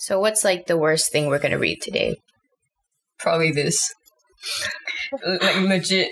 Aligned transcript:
So 0.00 0.18
what's 0.18 0.44
like 0.44 0.66
the 0.66 0.78
worst 0.78 1.12
thing 1.12 1.26
we're 1.26 1.38
gonna 1.38 1.58
read 1.58 1.80
today? 1.82 2.16
Probably 3.18 3.52
this. 3.52 3.92
like 5.22 5.56
legit. 5.60 6.08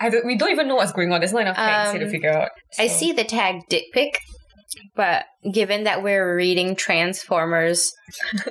I 0.00 0.08
don't, 0.08 0.24
we 0.26 0.36
don't 0.36 0.50
even 0.50 0.66
know 0.66 0.74
what's 0.76 0.92
going 0.92 1.12
on. 1.12 1.20
There's 1.20 1.32
not 1.32 1.42
enough 1.42 1.56
text 1.56 1.92
here 1.92 2.00
to 2.00 2.06
Um, 2.06 2.10
figure 2.10 2.30
out. 2.32 2.50
I 2.78 2.86
see 2.88 3.12
the 3.12 3.22
tag 3.24 3.60
dick 3.68 3.84
pic, 3.92 4.18
but 4.96 5.26
given 5.52 5.84
that 5.84 6.02
we're 6.02 6.34
reading 6.34 6.74
Transformers 6.74 7.92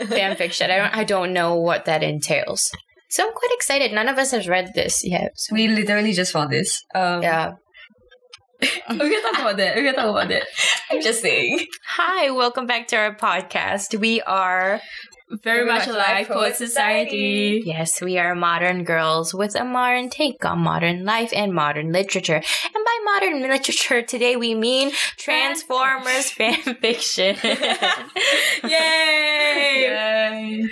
fan 0.07 0.35
fiction, 0.37 0.69
I 0.71 0.77
don't 0.77 0.95
I 0.95 1.03
don't 1.03 1.33
know 1.33 1.55
what 1.55 1.85
that 1.85 2.03
entails. 2.03 2.71
So 3.09 3.25
I'm 3.25 3.33
quite 3.33 3.51
excited. 3.53 3.91
None 3.93 4.09
of 4.09 4.17
us 4.17 4.31
has 4.31 4.47
read 4.47 4.71
this 4.73 5.03
yet. 5.03 5.31
So 5.35 5.53
We 5.53 5.67
literally 5.67 6.13
just 6.13 6.31
found 6.31 6.51
this. 6.51 6.81
Um, 6.95 7.21
yeah. 7.23 7.53
We 8.89 9.09
can 9.09 9.21
talk 9.21 9.41
about 9.41 9.57
that. 9.57 9.75
We 9.75 9.83
can 9.83 9.95
talk 9.95 10.09
about 10.09 10.27
that. 10.29 10.43
I'm 10.91 11.01
just 11.01 11.21
saying. 11.21 11.65
Hi, 11.87 12.29
welcome 12.31 12.67
back 12.67 12.87
to 12.89 12.95
our 12.97 13.15
podcast. 13.15 13.97
We 13.99 14.21
are 14.21 14.79
Very 15.43 15.65
much 15.65 15.87
alive, 15.87 16.27
Poet 16.27 16.55
Society. 16.55 17.63
yes, 17.65 18.01
we 18.01 18.17
are 18.19 18.35
modern 18.35 18.83
girls 18.83 19.33
with 19.33 19.55
a 19.55 19.63
modern 19.65 20.09
take 20.09 20.45
on 20.45 20.59
modern 20.59 21.05
life 21.05 21.31
and 21.35 21.53
modern 21.53 21.91
literature. 21.91 22.35
And 22.35 22.85
by 22.85 22.99
modern 23.05 23.41
literature 23.41 24.01
today 24.03 24.35
we 24.35 24.53
mean 24.53 24.91
Transformers 25.17 26.29
fan 26.29 26.61
fiction. 26.81 27.35
Yay! 28.63 30.67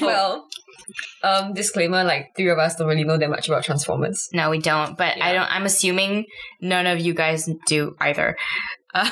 well, 0.00 0.48
um, 1.22 1.54
disclaimer: 1.54 2.04
like 2.04 2.28
three 2.36 2.48
of 2.50 2.58
us 2.58 2.76
don't 2.76 2.88
really 2.88 3.04
know 3.04 3.18
that 3.18 3.30
much 3.30 3.48
about 3.48 3.64
Transformers. 3.64 4.28
No, 4.32 4.50
we 4.50 4.58
don't. 4.58 4.96
But 4.96 5.20
I 5.22 5.32
don't. 5.32 5.50
I'm 5.50 5.64
assuming 5.64 6.26
none 6.60 6.86
of 6.86 7.00
you 7.00 7.14
guys 7.14 7.48
do 7.66 7.94
either. 8.00 8.36
Uh, 8.94 9.08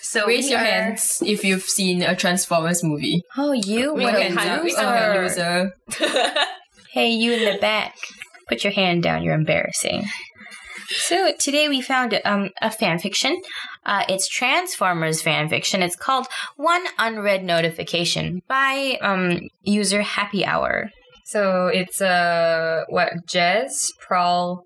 so 0.00 0.26
Raise 0.26 0.48
your 0.48 0.58
are- 0.58 0.64
hands 0.64 1.22
if 1.22 1.44
you've 1.44 1.62
seen 1.64 2.00
a 2.00 2.16
Transformers 2.16 2.82
movie. 2.82 3.20
Oh, 3.36 3.52
you 3.52 3.92
We 3.92 4.04
what 4.04 4.14
a 4.14 4.20
can 4.20 4.30
do- 4.58 4.64
we 4.64 4.70
loser. 4.70 4.80
can 4.80 5.16
a 5.16 5.20
loser. 5.20 6.34
Hey, 6.92 7.10
you 7.10 7.32
in 7.34 7.44
the 7.52 7.60
back. 7.60 7.94
Put 8.48 8.64
your 8.64 8.72
hand 8.72 9.02
down. 9.02 9.22
You're 9.22 9.34
embarrassing. 9.34 10.06
So 10.88 11.32
today 11.38 11.68
we 11.68 11.82
found 11.82 12.18
um, 12.24 12.48
a 12.62 12.70
fan 12.70 12.98
fiction. 12.98 13.38
Uh, 13.84 14.04
it's 14.08 14.26
Transformers 14.26 15.20
fan 15.20 15.50
fiction. 15.50 15.82
It's 15.82 15.94
called 15.96 16.26
One 16.56 16.86
Unread 16.98 17.44
Notification 17.44 18.40
by 18.48 18.96
um, 19.02 19.40
user 19.62 20.00
Happy 20.00 20.46
Hour. 20.46 20.90
So 21.32 21.66
it's 21.68 22.00
uh 22.00 22.84
what 22.88 23.10
Jazz 23.28 23.90
Prowl 24.06 24.62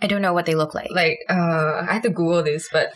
I 0.00 0.06
don't 0.06 0.22
know 0.22 0.32
what 0.32 0.46
they 0.46 0.54
look 0.54 0.74
like. 0.74 0.90
like 0.90 1.18
uh 1.28 1.82
I 1.88 1.94
had 1.94 2.02
to 2.04 2.10
Google 2.10 2.42
this, 2.42 2.68
but 2.72 2.88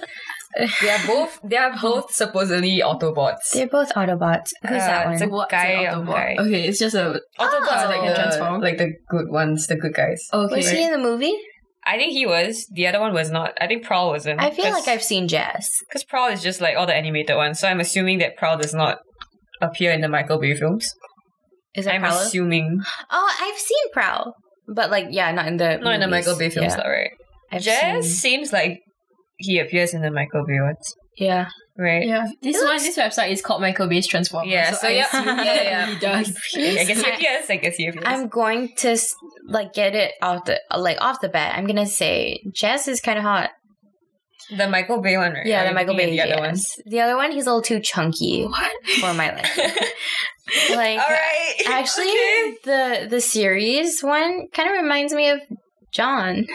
they 0.80 0.90
are 0.90 1.06
both 1.06 1.38
they 1.44 1.56
are 1.56 1.74
both 1.80 2.12
supposedly 2.12 2.80
Autobots. 2.90 3.50
They're 3.52 3.66
both 3.68 3.92
Autobots. 3.94 4.50
Who's 4.62 4.82
Uh, 4.82 4.86
that 4.92 5.12
it's 5.12 5.22
a 5.22 5.28
What's 5.28 5.50
guy 5.50 5.66
an 5.82 5.94
Autobot? 5.94 6.06
guy. 6.14 6.36
Okay, 6.38 6.62
it's 6.68 6.78
just 6.78 6.94
a 6.94 7.20
Autobots 7.38 7.76
Oh. 7.76 7.84
are 7.84 7.88
like 7.88 8.00
Can 8.06 8.14
transform? 8.14 8.60
like 8.60 8.78
the 8.78 8.92
good 9.08 9.28
ones, 9.30 9.66
the 9.66 9.76
good 9.76 9.94
guys. 9.94 10.20
okay. 10.32 10.56
Was 10.56 10.70
he 10.70 10.82
in 10.84 10.92
the 10.92 10.98
movie? 11.10 11.36
I 11.88 11.96
think 11.98 12.12
he 12.12 12.26
was. 12.26 12.66
The 12.72 12.86
other 12.88 12.98
one 13.00 13.12
was 13.14 13.30
not. 13.30 13.52
I 13.60 13.68
think 13.68 13.84
Prowl 13.84 14.08
wasn't. 14.10 14.40
I 14.40 14.50
feel 14.50 14.72
like 14.72 14.88
I've 14.88 15.04
seen 15.04 15.28
Jazz. 15.28 15.68
because 15.88 16.02
Prowl 16.02 16.28
is 16.32 16.42
just 16.42 16.60
like 16.60 16.76
all 16.76 16.86
the 16.86 16.94
animated 16.96 17.36
ones. 17.36 17.60
So 17.60 17.68
I'm 17.68 17.78
assuming 17.78 18.18
that 18.18 18.36
Prowl 18.36 18.56
does 18.58 18.74
not 18.74 18.98
appear 19.62 19.92
in 19.92 20.00
the 20.00 20.08
Michael 20.08 20.38
Bay 20.40 20.54
films. 20.56 20.90
Is 21.76 21.84
that 21.84 21.94
I'm 21.94 22.00
Prowl? 22.00 22.18
assuming 22.18 22.80
Oh, 23.10 23.36
I've 23.42 23.58
seen 23.58 23.92
Prowl, 23.92 24.34
but 24.68 24.90
like, 24.90 25.06
yeah, 25.10 25.30
not 25.32 25.46
in 25.46 25.56
the 25.56 25.76
not 25.78 25.94
in 25.94 26.00
the 26.00 26.06
movies. 26.06 26.26
Michael 26.26 26.38
Bay 26.38 26.50
films, 26.50 26.72
Yeah, 26.74 26.82
though, 26.82 26.88
right? 26.90 27.10
I've 27.52 27.62
Jazz 27.62 28.04
seen- 28.06 28.40
seems 28.40 28.52
like 28.52 28.80
he 29.38 29.58
appears 29.58 29.94
in 29.94 30.02
the 30.02 30.10
Michael 30.10 30.44
Bay 30.46 30.60
ones, 30.60 30.94
yeah. 31.18 31.48
right? 31.78 32.06
Yeah, 32.06 32.26
this 32.42 32.56
It 32.56 32.60
one, 32.64 32.72
looks- 32.72 32.84
this 32.84 32.96
website 32.98 33.30
is 33.30 33.42
called 33.42 33.60
Michael 33.60 33.86
Bay's 33.86 34.06
Transformers. 34.06 34.50
Yeah, 34.50 34.72
so 34.72 34.88
I 34.88 34.90
yeah. 34.92 35.06
Yeah, 35.44 35.62
yeah. 35.62 35.86
he 35.86 35.98
does. 35.98 36.28
I 36.56 36.84
guess 36.84 37.00
he 37.04 37.10
appears. 37.10 37.50
I 37.50 37.56
guess 37.56 37.76
he 37.76 37.86
appears. 37.88 38.04
I'm 38.06 38.28
going 38.28 38.74
to 38.78 38.90
s- 38.90 39.14
like 39.46 39.74
get 39.74 39.94
it 39.94 40.12
off 40.22 40.44
the 40.46 40.60
like 40.76 40.98
off 41.00 41.20
the 41.20 41.28
bat. 41.28 41.56
I'm 41.56 41.66
gonna 41.66 41.86
say 41.86 42.40
Jazz 42.52 42.88
is 42.88 43.00
kind 43.00 43.18
of 43.18 43.24
hot. 43.24 43.50
The 44.54 44.68
Michael 44.68 45.00
Bay 45.00 45.16
one, 45.16 45.32
right? 45.32 45.46
Yeah, 45.46 45.66
the 45.68 45.74
Michael 45.74 45.94
Bay. 45.96 46.10
The 46.10 46.20
other 46.20 46.42
yes. 46.42 46.62
The 46.86 47.00
other 47.00 47.16
one, 47.16 47.32
he's 47.32 47.44
a 47.46 47.50
little 47.50 47.62
too 47.62 47.80
chunky 47.80 48.46
for 49.00 49.12
my 49.14 49.34
liking. 49.34 49.70
Like, 50.70 51.00
all 51.00 51.08
right. 51.08 51.54
Actually, 51.66 52.06
Okay. 52.10 52.56
the 52.64 53.06
the 53.10 53.20
series 53.20 54.00
one 54.00 54.46
kind 54.52 54.68
of 54.70 54.76
reminds 54.80 55.12
me 55.12 55.28
of 55.30 55.40
John. 55.92 56.46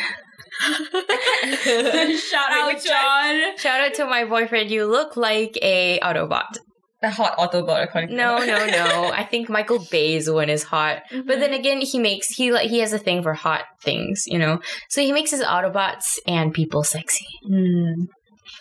Shout 0.62 2.52
out, 2.52 2.82
John. 2.84 3.58
Shout 3.58 3.82
out 3.82 3.94
to 3.96 4.06
my 4.06 4.26
boyfriend. 4.26 4.72
You 4.72 4.86
look 4.86 5.18
like 5.18 5.58
a 5.62 6.00
Autobot. 6.02 6.58
The 7.02 7.10
hot 7.10 7.38
Autobot, 7.38 7.84
according 7.84 8.10
to 8.10 8.16
No, 8.16 8.38
no, 8.40 8.66
no. 8.68 9.12
I 9.14 9.24
think 9.24 9.50
Michael 9.50 9.86
Bay's 9.92 10.30
one 10.30 10.50
is 10.50 10.64
hot. 10.64 11.02
But 11.12 11.40
then 11.40 11.54
again, 11.54 11.82
he 11.82 12.00
makes 12.00 12.28
he 12.30 12.52
like 12.52 12.70
he 12.70 12.80
has 12.80 12.94
a 12.94 13.00
thing 13.00 13.24
for 13.24 13.34
hot 13.34 13.64
things, 13.82 14.24
you 14.28 14.38
know. 14.38 14.60
So 14.90 15.02
he 15.02 15.12
makes 15.12 15.32
his 15.32 15.42
Autobots 15.42 16.20
and 16.28 16.54
people 16.54 16.84
sexy. 16.84 17.28
Hmm. 17.46 18.06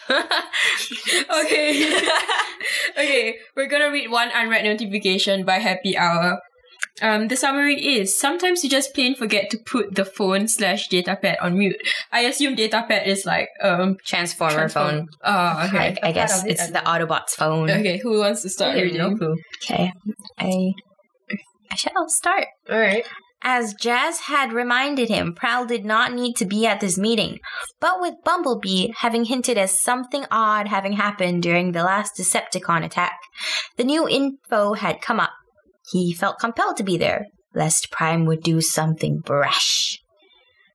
Okay. 1.41 1.99
okay, 2.93 3.37
we're 3.57 3.69
gonna 3.69 3.91
read 3.91 4.11
one 4.11 4.31
unread 4.35 4.65
notification 4.65 5.45
by 5.45 5.59
Happy 5.59 5.97
Hour. 5.97 6.41
Um, 7.03 7.29
the 7.29 7.37
summary 7.37 7.77
is 7.81 8.19
sometimes 8.19 8.63
you 8.63 8.71
just 8.71 8.95
plain 8.95 9.15
forget 9.15 9.51
to 9.51 9.59
put 9.59 9.95
the 9.95 10.05
phone 10.05 10.49
slash 10.49 10.89
data 10.89 11.19
datapad 11.23 11.37
on 11.41 11.57
mute. 11.59 11.77
I 12.13 12.21
assume 12.21 12.55
data 12.55 12.77
datapad 12.77 13.07
is 13.07 13.25
like 13.25 13.49
um 13.63 13.97
Transformer 14.05 14.55
transform- 14.55 14.91
phone. 14.91 15.09
Oh, 15.25 15.67
okay. 15.69 15.97
I, 16.03 16.09
I 16.09 16.13
guess 16.13 16.45
it's 16.45 16.71
the 16.71 16.81
Autobots 16.81 17.31
phone. 17.31 17.71
Okay, 17.71 17.99
who 17.99 18.19
wants 18.19 18.43
to 18.43 18.49
start 18.49 18.77
have 18.77 18.93
no. 18.93 19.37
Okay, 19.63 19.93
I 20.39 20.73
I 21.71 21.77
shall 21.77 22.09
start. 22.09 22.47
All 22.71 22.79
right. 22.79 23.05
As 23.43 23.73
Jazz 23.73 24.21
had 24.21 24.53
reminded 24.53 25.09
him, 25.09 25.35
Prowl 25.35 25.65
did 25.65 25.83
not 25.85 26.13
need 26.13 26.37
to 26.37 26.45
be 26.45 26.67
at 26.67 26.81
this 26.81 26.99
meeting. 26.99 27.39
But 27.81 27.99
with 27.99 28.15
Bumblebee 28.23 28.89
having 28.99 29.25
hinted 29.25 29.57
as 29.57 29.81
something 29.81 30.27
odd 30.31 30.69
having 30.69 30.93
happened 30.93 31.43
during 31.43 31.73
the 31.73 31.83
last 31.83 32.19
Decepticon 32.19 32.85
attack, 32.85 33.19
the 33.79 33.85
new 33.85 34.07
info 34.07 34.75
had 34.75 35.01
come 35.01 35.21
up. 35.21 35.33
He 35.93 36.13
felt 36.13 36.39
compelled 36.39 36.77
to 36.79 36.83
be 36.85 36.97
there, 36.97 37.27
lest 37.55 37.91
Prime 37.91 38.25
would 38.27 38.43
do 38.43 38.61
something 38.61 39.19
brash. 39.21 39.99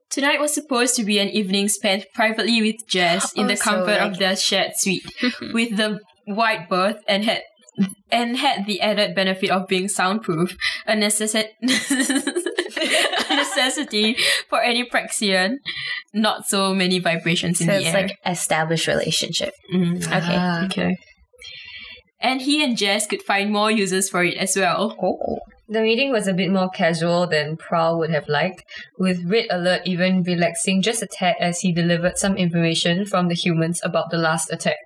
Tonight 0.10 0.40
was 0.40 0.54
supposed 0.54 0.96
to 0.96 1.04
be 1.04 1.20
an 1.20 1.30
evening 1.30 1.68
spent 1.68 2.06
privately 2.14 2.62
with 2.62 2.76
Jazz 2.88 3.34
in 3.36 3.46
Oh, 3.46 3.48
the 3.48 3.58
so 3.58 3.64
comfort 3.64 4.00
like- 4.00 4.12
of 4.12 4.18
their 4.20 4.36
shared 4.36 4.72
suite, 4.76 5.06
with 5.54 5.78
the 5.78 6.00
white 6.26 6.70
berth 6.70 6.98
and 7.08 7.24
had 7.26 7.42
and 8.10 8.38
had 8.38 8.66
the 8.66 8.80
added 8.80 9.14
benefit 9.16 9.50
of 9.50 9.68
being 9.68 9.90
soundproof, 9.90 10.56
a, 10.88 10.94
necessi- 10.94 11.50
a 11.62 13.36
necessity 13.36 14.16
for 14.50 14.62
any 14.62 14.88
Praxian. 14.88 15.58
Not 16.14 16.48
so 16.48 16.74
many 16.74 17.00
vibrations 17.00 17.60
in 17.60 17.68
the 17.68 17.74
air. 17.74 17.80
So 17.82 17.92
the 17.92 18.00
it's 18.00 18.12
like 18.12 18.18
established 18.26 18.88
relationship. 18.88 19.54
Mm. 19.74 19.98
Okay. 20.06 20.36
Ah. 20.38 20.66
Okay. 20.66 20.96
And 22.22 22.42
he 22.42 22.64
and 22.64 22.78
Jazz 22.78 23.08
could 23.08 23.22
find 23.22 23.52
more 23.52 23.72
uses 23.72 24.10
for 24.10 24.24
it 24.24 24.38
as 24.38 24.56
well. 24.56 24.96
Oh. 25.02 25.40
The 25.68 25.82
meeting 25.82 26.12
was 26.12 26.28
a 26.28 26.34
bit 26.34 26.52
more 26.52 26.70
casual 26.70 27.26
than 27.26 27.58
Prowl 27.58 27.98
would 27.98 28.12
have 28.12 28.28
liked, 28.28 28.64
with 29.00 29.26
Red 29.26 29.48
Alert 29.50 29.82
even 29.86 30.22
relaxing 30.22 30.84
just 30.84 31.02
a 31.02 31.08
tad 31.08 31.36
as 31.40 31.60
he 31.60 31.74
delivered 31.74 32.18
some 32.18 32.38
information 32.38 33.06
from 33.06 33.28
the 33.28 33.36
humans 33.36 33.82
about 33.84 34.12
the 34.12 34.18
last 34.18 34.52
attack. 34.52 34.78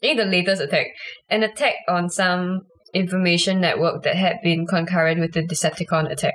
In 0.00 0.16
the 0.16 0.24
latest 0.24 0.62
attack, 0.62 0.88
an 1.28 1.42
attack 1.42 1.74
on 1.88 2.08
some 2.08 2.60
information 2.94 3.60
network 3.60 4.02
that 4.04 4.16
had 4.16 4.36
been 4.42 4.66
concurrent 4.66 5.20
with 5.20 5.32
the 5.32 5.42
Decepticon 5.42 6.10
attack. 6.10 6.34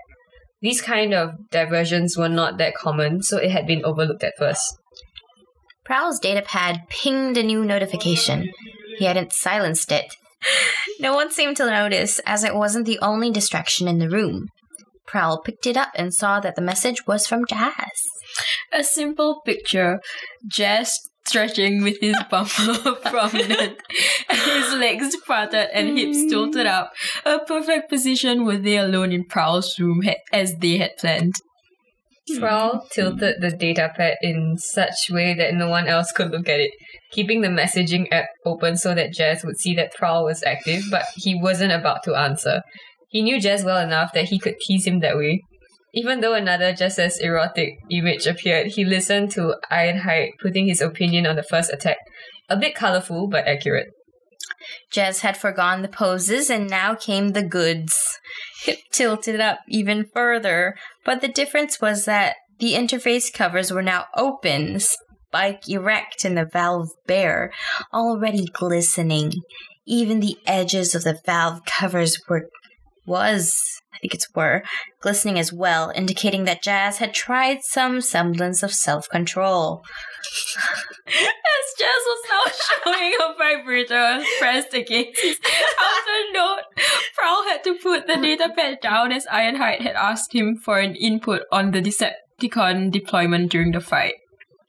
These 0.62 0.82
kind 0.82 1.14
of 1.14 1.36
diversions 1.52 2.18
were 2.18 2.30
not 2.30 2.58
that 2.58 2.76
common, 2.76 3.22
so 3.22 3.38
it 3.38 3.52
had 3.52 3.68
been 3.68 3.86
overlooked 3.86 4.24
at 4.24 4.34
first. 4.38 4.66
Prowl's 5.86 6.20
datapad 6.20 6.90
pinged 6.90 7.38
a 7.38 7.44
new 7.44 7.64
notification. 7.64 8.50
He 8.98 9.06
hadn't 9.06 9.32
silenced 9.32 9.92
it. 9.92 10.16
No 11.00 11.16
one 11.16 11.32
seemed 11.32 11.58
to 11.58 11.66
notice, 11.66 12.20
as 12.26 12.44
it 12.44 12.56
wasn't 12.56 12.86
the 12.86 13.00
only 13.00 13.32
distraction 13.32 13.88
in 13.88 14.00
the 14.00 14.10
room. 14.10 14.48
Prowl 15.06 15.42
picked 15.42 15.66
it 15.66 15.78
up 15.78 15.90
and 15.96 16.14
saw 16.14 16.40
that 16.40 16.56
the 16.56 16.62
message 16.62 17.08
was 17.08 17.28
from 17.28 17.46
Jazz. 17.48 18.02
A 18.74 18.84
simple 18.84 19.42
picture. 19.46 20.00
Jazz 20.48 21.00
stretching 21.26 21.84
with 21.84 22.00
his 22.00 22.16
bumper 22.30 22.96
prominent, 23.04 23.78
his 24.30 24.74
legs 24.74 25.16
parted 25.26 25.70
and 25.74 25.98
hips 25.98 26.30
tilted 26.30 26.66
up. 26.66 26.94
A 27.26 27.40
perfect 27.40 27.90
position 27.90 28.46
were 28.46 28.58
they 28.58 28.78
alone 28.78 29.12
in 29.12 29.26
Prowl's 29.26 29.78
room 29.80 30.02
as 30.32 30.56
they 30.56 30.78
had 30.78 30.92
planned. 30.98 31.36
Prowl 32.40 32.74
mm-hmm. 32.74 32.88
tilted 32.92 33.36
the 33.40 33.52
data 33.52 33.92
datapad 33.98 34.16
in 34.22 34.58
such 34.58 35.10
way 35.10 35.34
that 35.34 35.54
no 35.54 35.70
one 35.70 35.88
else 35.88 36.12
could 36.12 36.32
look 36.32 36.50
at 36.50 36.60
it, 36.60 36.72
keeping 37.12 37.42
the 37.42 37.48
messaging 37.48 38.08
app 38.12 38.28
open 38.46 38.76
so 38.76 38.94
that 38.94 39.14
Jazz 39.14 39.44
would 39.46 39.58
see 39.58 39.74
that 39.76 39.94
Prowl 39.94 40.26
was 40.26 40.44
active, 40.44 40.84
but 40.92 41.06
he 41.16 41.40
wasn't 41.40 41.72
about 41.72 42.04
to 42.04 42.16
answer. 42.16 42.62
He 43.10 43.22
knew 43.22 43.40
Jazz 43.40 43.64
well 43.64 43.80
enough 43.80 44.12
that 44.14 44.26
he 44.26 44.40
could 44.40 44.60
tease 44.60 44.86
him 44.86 45.00
that 45.00 45.16
way. 45.16 45.42
Even 45.94 46.20
though 46.20 46.34
another 46.34 46.74
just 46.74 47.00
as 47.00 47.18
erotic 47.20 47.76
image 47.90 48.28
appeared, 48.28 48.68
he 48.68 48.84
listened 48.84 49.32
to 49.32 49.56
Ironhide 49.72 50.32
putting 50.42 50.68
his 50.68 50.82
opinion 50.82 51.26
on 51.26 51.38
the 51.38 51.44
first 51.44 51.72
attack. 51.72 51.98
A 52.50 52.58
bit 52.58 52.76
colorful, 52.76 53.28
but 53.28 53.48
accurate. 53.48 53.88
Jazz 54.92 55.22
had 55.22 55.38
forgone 55.38 55.82
the 55.82 55.88
poses 55.88 56.50
and 56.50 56.70
now 56.70 56.96
came 56.96 57.30
the 57.30 57.44
goods. 57.44 58.20
Hip 58.64 58.80
tilted 58.92 59.40
up 59.40 59.60
even 59.68 60.10
further, 60.14 60.76
but 61.06 61.22
the 61.22 61.28
difference 61.28 61.80
was 61.80 62.06
that 62.06 62.36
the 62.60 62.74
interface 62.74 63.32
covers 63.32 63.72
were 63.72 63.84
now 63.84 64.06
open, 64.16 64.80
spike 64.80 65.70
erect 65.70 66.26
and 66.26 66.38
the 66.38 66.46
valve 66.46 66.90
bare, 67.06 67.52
already 67.94 68.46
glistening. 68.46 69.34
Even 69.86 70.20
the 70.20 70.38
edges 70.46 70.96
of 70.96 71.04
the 71.04 71.20
valve 71.26 71.62
covers 71.66 72.18
were 72.28 72.50
was 73.06 73.80
I 73.94 74.00
think 74.00 74.14
it's 74.14 74.28
were 74.36 74.64
glistening 75.02 75.40
as 75.40 75.52
well, 75.52 75.92
indicating 75.96 76.44
that 76.44 76.62
Jazz 76.62 77.00
had 77.00 77.16
tried 77.16 77.64
some 77.64 78.00
semblance 78.02 78.62
of 78.62 78.72
self-control. 78.72 79.82
As 81.08 81.74
Jazz 81.78 82.04
was 82.06 82.22
now 82.30 82.94
showing 82.94 83.14
a 83.20 83.38
vibrator 83.38 84.24
pressed 84.40 84.74
against 84.74 85.22
his 85.22 85.40
node, 86.34 86.60
Prowl 87.16 87.44
had 87.44 87.64
to 87.64 87.76
put 87.76 88.08
the 88.08 88.14
datapad 88.14 88.82
down 88.82 89.12
as 89.12 89.26
Ironhide 89.28 89.82
had 89.82 89.96
asked 89.96 90.34
him 90.34 90.58
for 90.58 90.80
an 90.80 90.96
input 90.96 91.44
on 91.52 91.72
the 91.72 91.82
Decepticon 91.82 92.92
deployment 92.92 93.52
during 93.52 93.72
the 93.72 93.80
fight. 93.80 94.16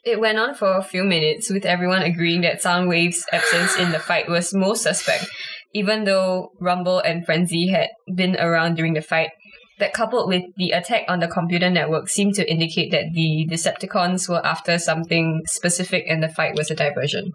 It 0.04 0.20
went 0.20 0.38
on 0.38 0.54
for 0.54 0.76
a 0.76 0.82
few 0.82 1.04
minutes, 1.04 1.50
with 1.50 1.66
everyone 1.66 2.02
agreeing 2.02 2.42
that 2.42 2.62
Soundwave's 2.62 3.26
absence 3.32 3.76
in 3.76 3.90
the 3.92 3.98
fight 3.98 4.28
was 4.28 4.54
most 4.54 4.82
suspect, 4.82 5.26
even 5.74 6.04
though 6.04 6.52
Rumble 6.60 7.00
and 7.00 7.26
Frenzy 7.26 7.68
had 7.68 7.88
been 8.14 8.36
around 8.36 8.76
during 8.76 8.94
the 8.94 9.02
fight. 9.02 9.30
That 9.78 9.92
coupled 9.92 10.28
with 10.28 10.42
the 10.56 10.70
attack 10.70 11.04
on 11.08 11.20
the 11.20 11.28
computer 11.28 11.70
network 11.70 12.08
seemed 12.08 12.34
to 12.34 12.50
indicate 12.50 12.90
that 12.90 13.12
the 13.12 13.46
Decepticons 13.48 14.28
were 14.28 14.44
after 14.44 14.78
something 14.78 15.42
specific 15.46 16.04
and 16.08 16.22
the 16.22 16.28
fight 16.28 16.56
was 16.56 16.70
a 16.70 16.74
diversion. 16.74 17.32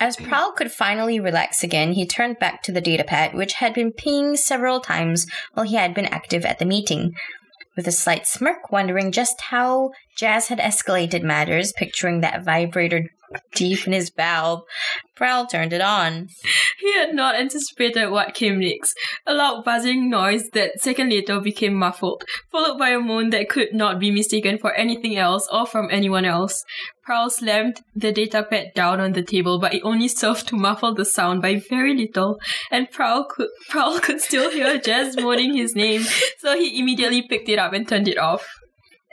As 0.00 0.16
Prowl 0.16 0.52
could 0.52 0.70
finally 0.70 1.18
relax 1.18 1.64
again, 1.64 1.92
he 1.92 2.06
turned 2.06 2.38
back 2.38 2.62
to 2.62 2.72
the 2.72 2.82
datapad, 2.82 3.34
which 3.34 3.54
had 3.54 3.74
been 3.74 3.92
pinging 3.92 4.36
several 4.36 4.80
times 4.80 5.26
while 5.54 5.66
he 5.66 5.74
had 5.74 5.92
been 5.92 6.06
active 6.06 6.44
at 6.44 6.60
the 6.60 6.64
meeting. 6.64 7.14
With 7.76 7.88
a 7.88 7.92
slight 7.92 8.26
smirk, 8.26 8.70
wondering 8.70 9.10
just 9.10 9.40
how 9.40 9.90
Jazz 10.16 10.48
had 10.48 10.58
escalated 10.58 11.22
matters, 11.22 11.72
picturing 11.72 12.20
that 12.20 12.44
vibrator 12.44 13.08
deep 13.54 13.86
in 13.86 13.92
his 13.92 14.10
valve, 14.10 14.62
Prowl 15.16 15.46
turned 15.46 15.72
it 15.72 15.80
on. 15.80 16.28
He 16.78 16.94
had 16.94 17.14
not 17.14 17.34
anticipated 17.34 18.10
what 18.10 18.34
came 18.34 18.60
next. 18.60 18.96
A 19.26 19.34
loud 19.34 19.64
buzzing 19.64 20.08
noise 20.08 20.48
that 20.52 20.80
second 20.80 21.10
later 21.10 21.40
became 21.40 21.74
muffled, 21.74 22.24
followed 22.52 22.78
by 22.78 22.90
a 22.90 23.00
moan 23.00 23.30
that 23.30 23.48
could 23.48 23.74
not 23.74 23.98
be 23.98 24.10
mistaken 24.10 24.58
for 24.58 24.72
anything 24.74 25.16
else 25.16 25.48
or 25.52 25.66
from 25.66 25.88
anyone 25.90 26.24
else. 26.24 26.62
Prowl 27.04 27.30
slammed 27.30 27.80
the 27.96 28.12
datapad 28.12 28.74
down 28.74 29.00
on 29.00 29.12
the 29.12 29.22
table, 29.22 29.58
but 29.58 29.74
it 29.74 29.82
only 29.82 30.08
served 30.08 30.46
to 30.48 30.56
muffle 30.56 30.94
the 30.94 31.04
sound 31.04 31.42
by 31.42 31.60
very 31.68 31.96
little, 31.96 32.38
and 32.70 32.90
Prowl 32.90 33.24
could, 33.24 33.48
Prowl 33.68 33.98
could 33.98 34.20
still 34.20 34.50
hear 34.50 34.78
Jazz 34.78 35.16
moaning 35.16 35.56
his 35.56 35.74
name, 35.74 36.02
so 36.38 36.56
he 36.56 36.78
immediately 36.78 37.22
picked 37.22 37.48
it 37.48 37.58
up 37.58 37.72
and 37.72 37.88
turned 37.88 38.08
it 38.08 38.18
off. 38.18 38.46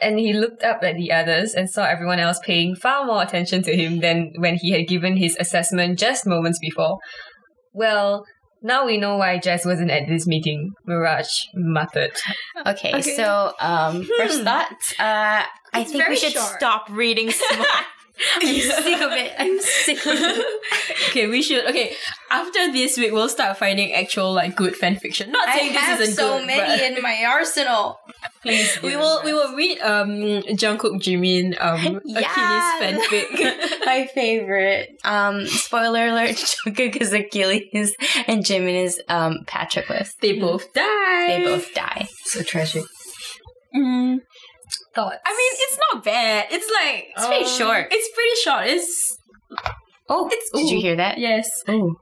And 0.01 0.19
he 0.19 0.33
looked 0.33 0.61
up 0.63 0.83
at 0.83 0.95
the 0.95 1.11
others 1.11 1.53
and 1.53 1.69
saw 1.69 1.85
everyone 1.85 2.19
else 2.19 2.39
paying 2.43 2.75
far 2.75 3.05
more 3.05 3.21
attention 3.23 3.63
to 3.63 3.75
him 3.75 3.99
than 4.01 4.33
when 4.37 4.55
he 4.55 4.71
had 4.71 4.87
given 4.87 5.15
his 5.17 5.37
assessment 5.39 5.97
just 5.97 6.25
moments 6.27 6.59
before. 6.59 6.97
Well, 7.73 8.25
now 8.61 8.85
we 8.85 8.97
know 8.97 9.17
why 9.17 9.37
Jazz 9.37 9.65
wasn't 9.65 9.91
at 9.91 10.07
this 10.07 10.25
meeting, 10.27 10.71
Mirage 10.85 11.29
muttered. 11.53 12.11
Okay, 12.67 12.89
Okay. 12.95 13.15
so 13.15 13.53
um, 13.59 14.03
first 14.17 14.41
thoughts. 14.43 14.93
Uh, 14.99 15.43
I 15.73 15.83
think 15.83 16.07
we 16.07 16.15
should 16.15 16.31
short. 16.33 16.55
stop 16.57 16.87
reading 16.89 17.29
smart. 17.31 17.67
I'm 18.41 18.55
sick 18.55 19.01
of 19.01 19.11
it. 19.11 19.33
I'm 19.37 19.59
sick 19.59 20.05
of 20.05 20.13
it. 20.15 20.45
okay, 21.09 21.27
we 21.27 21.41
should. 21.41 21.65
Okay, 21.65 21.93
after 22.31 22.71
this 22.71 22.97
week, 22.97 23.11
we'll 23.11 23.29
start 23.29 23.57
finding 23.57 23.93
actual 23.93 24.33
like 24.33 24.55
good 24.55 24.75
fan 24.75 24.95
fiction. 24.95 25.31
Not 25.31 25.47
I 25.49 25.57
saying 25.57 25.73
have 25.73 25.99
this 25.99 26.09
isn't 26.09 26.23
so 26.23 26.37
good, 26.37 26.47
many 26.47 26.61
but 26.61 26.97
in 26.97 27.03
my 27.03 27.25
arsenal. 27.27 27.99
Please. 28.41 28.81
we 28.81 28.95
will 28.95 29.21
we 29.23 29.33
will 29.33 29.55
read 29.55 29.79
um 29.79 30.09
Jungkook 30.55 31.01
Jimin 31.01 31.55
um 31.59 31.99
Yeah. 32.05 32.19
Achilles 32.19 33.03
fanfic. 33.09 33.79
my 33.85 34.07
favorite. 34.13 34.89
Um, 35.03 35.45
spoiler 35.47 36.07
alert: 36.07 36.35
Jungkook 36.35 36.95
is 36.97 37.11
Achilles, 37.11 37.95
and 38.27 38.43
Jimin 38.45 38.83
is 38.83 39.01
um 39.09 39.39
Patroclus. 39.45 40.15
they 40.21 40.39
both 40.39 40.71
die. 40.73 41.27
They 41.27 41.43
both 41.43 41.73
die. 41.73 42.07
So 42.25 42.43
tragic. 42.43 42.83
Mm, 43.75 44.19
Thoughts? 44.95 45.17
I 45.25 45.31
mean, 45.31 45.53
it's 45.65 45.77
not 45.91 46.03
bad. 46.03 46.45
It's 46.51 46.69
like 46.71 47.07
It's 47.15 47.25
pretty 47.27 47.45
short. 47.45 47.87
It's 47.91 48.09
pretty 48.15 48.35
short. 48.43 48.67
It's 48.67 49.17
Oh, 50.07 50.27
It's- 50.27 50.49
did 50.53 50.69
you 50.71 50.79
hear 50.79 50.95
that? 50.97 51.17
yes. 51.17 51.49
Oh, 51.67 51.95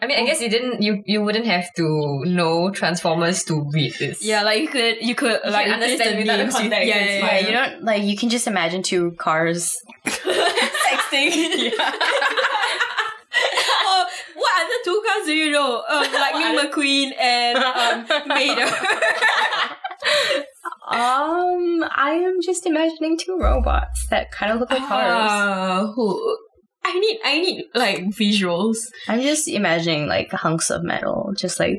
I 0.00 0.06
mean, 0.06 0.18
I 0.18 0.24
guess 0.26 0.40
you 0.42 0.48
didn't. 0.50 0.82
You 0.82 1.02
you 1.06 1.22
wouldn't 1.22 1.46
have 1.46 1.72
to 1.76 2.22
know 2.26 2.70
Transformers 2.70 3.44
to 3.44 3.62
read 3.72 3.94
this. 3.98 4.22
Yeah, 4.22 4.42
like 4.42 4.60
you 4.60 4.68
could 4.68 4.96
you 5.00 5.14
could 5.14 5.40
like 5.48 5.68
understand 5.68 6.18
replace 6.18 6.18
without 6.18 6.36
the 6.36 6.42
names 6.42 6.52
with- 6.54 6.62
context, 6.62 6.88
Yeah, 6.88 6.96
it's 6.96 7.10
yeah, 7.22 7.26
yeah. 7.26 7.38
yeah. 7.40 7.46
You 7.46 7.52
don't 7.52 7.84
like. 7.84 8.02
You 8.02 8.16
can 8.16 8.28
just 8.28 8.46
imagine 8.46 8.82
two 8.82 9.12
cars. 9.12 9.72
Sexting. 10.06 11.72
oh, 13.86 14.06
what 14.34 14.52
other 14.62 14.78
two 14.84 15.02
cars 15.06 15.26
do 15.26 15.32
you 15.32 15.50
know? 15.50 15.82
Um, 15.88 16.12
Lightning 16.12 16.58
McQueen 16.58 17.12
and 17.18 17.58
um, 17.58 18.06
Vader. 18.28 18.70
Um, 20.86 21.84
I 21.96 22.20
am 22.24 22.40
just 22.42 22.66
imagining 22.66 23.16
two 23.18 23.38
robots 23.38 24.06
that 24.10 24.30
kind 24.30 24.52
of 24.52 24.60
look 24.60 24.70
like 24.70 24.86
cars. 24.86 25.30
Ah, 25.30 25.92
who? 25.94 26.38
I 26.84 26.98
need 26.98 27.18
I 27.24 27.40
need 27.40 27.64
like 27.74 28.00
visuals. 28.08 28.76
I'm 29.08 29.22
just 29.22 29.48
imagining 29.48 30.06
like 30.06 30.30
hunks 30.30 30.70
of 30.70 30.82
metal, 30.82 31.32
just 31.38 31.58
like 31.58 31.78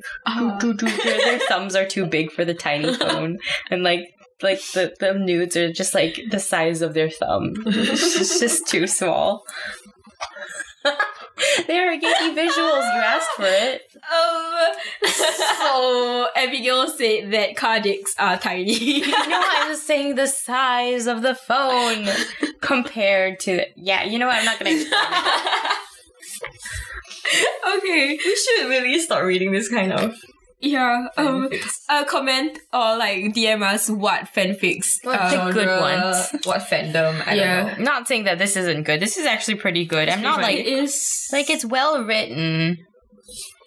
doo, 0.59 0.73
doo, 0.73 0.73
doo. 0.73 0.87
their, 0.87 1.39
thumbs 1.47 1.75
are 1.75 1.85
too 1.85 2.07
big 2.07 2.31
for 2.31 2.43
the 2.43 2.55
tiny 2.55 2.91
phone, 2.97 3.37
and 3.69 3.83
like 3.83 4.07
like 4.41 4.59
the, 4.73 4.95
the 4.99 5.13
nudes 5.13 5.55
are 5.55 5.71
just 5.71 5.93
like 5.93 6.19
the 6.31 6.39
size 6.39 6.81
of 6.81 6.95
their 6.95 7.11
thumb. 7.11 7.53
It's 7.67 8.39
just 8.39 8.67
too 8.67 8.87
small. 8.87 9.43
there, 11.67 11.91
I 11.91 11.97
gave 11.97 12.15
you 12.21 12.33
visuals. 12.33 12.95
You 12.95 13.01
asked 13.01 13.31
for 13.35 13.45
it. 13.45 13.81
Um, 13.95 14.75
so 15.57 16.27
Abigail 16.35 16.87
said 16.87 17.31
that 17.31 17.55
car 17.57 17.79
dicks 17.79 18.15
are 18.17 18.37
tiny. 18.37 19.01
No, 19.25 19.41
I 19.41 19.67
was 19.69 19.81
saying 19.81 20.15
the 20.15 20.27
size 20.27 21.07
of 21.07 21.21
the 21.21 21.35
phone 21.35 22.07
compared 22.61 23.39
to. 23.41 23.65
Yeah, 23.75 24.03
you 24.03 24.19
know 24.19 24.27
what? 24.27 24.37
I'm 24.37 24.45
not 24.45 24.59
gonna. 24.59 24.71
okay. 27.77 28.19
we 28.23 28.35
should 28.35 28.69
really 28.69 28.99
start 28.99 29.25
reading 29.25 29.51
this 29.51 29.67
kind 29.69 29.91
of. 29.91 30.15
Yeah. 30.59 31.07
Um. 31.17 31.49
Uh, 31.89 32.05
comment 32.05 32.57
or 32.73 32.97
like 32.97 33.33
DM 33.35 33.61
us 33.61 33.89
what 33.89 34.29
fanfics. 34.35 34.87
What 35.03 35.19
uh, 35.19 35.47
the 35.47 35.53
good 35.53 35.67
ones. 35.81 36.29
What 36.45 36.61
fandom? 36.61 37.21
I 37.27 37.33
Yeah. 37.35 37.55
don't 37.57 37.67
know. 37.67 37.73
I'm 37.77 37.83
not 37.83 38.07
saying 38.07 38.23
that 38.23 38.39
this 38.39 38.55
isn't 38.55 38.83
good. 38.83 38.99
This 38.99 39.17
is 39.17 39.25
actually 39.25 39.55
pretty 39.55 39.85
good. 39.85 40.07
I'm 40.09 40.21
not 40.21 40.41
like 40.41 40.57
is 40.65 41.27
like 41.31 41.49
it's 41.49 41.65
well 41.65 42.03
written. 42.03 42.77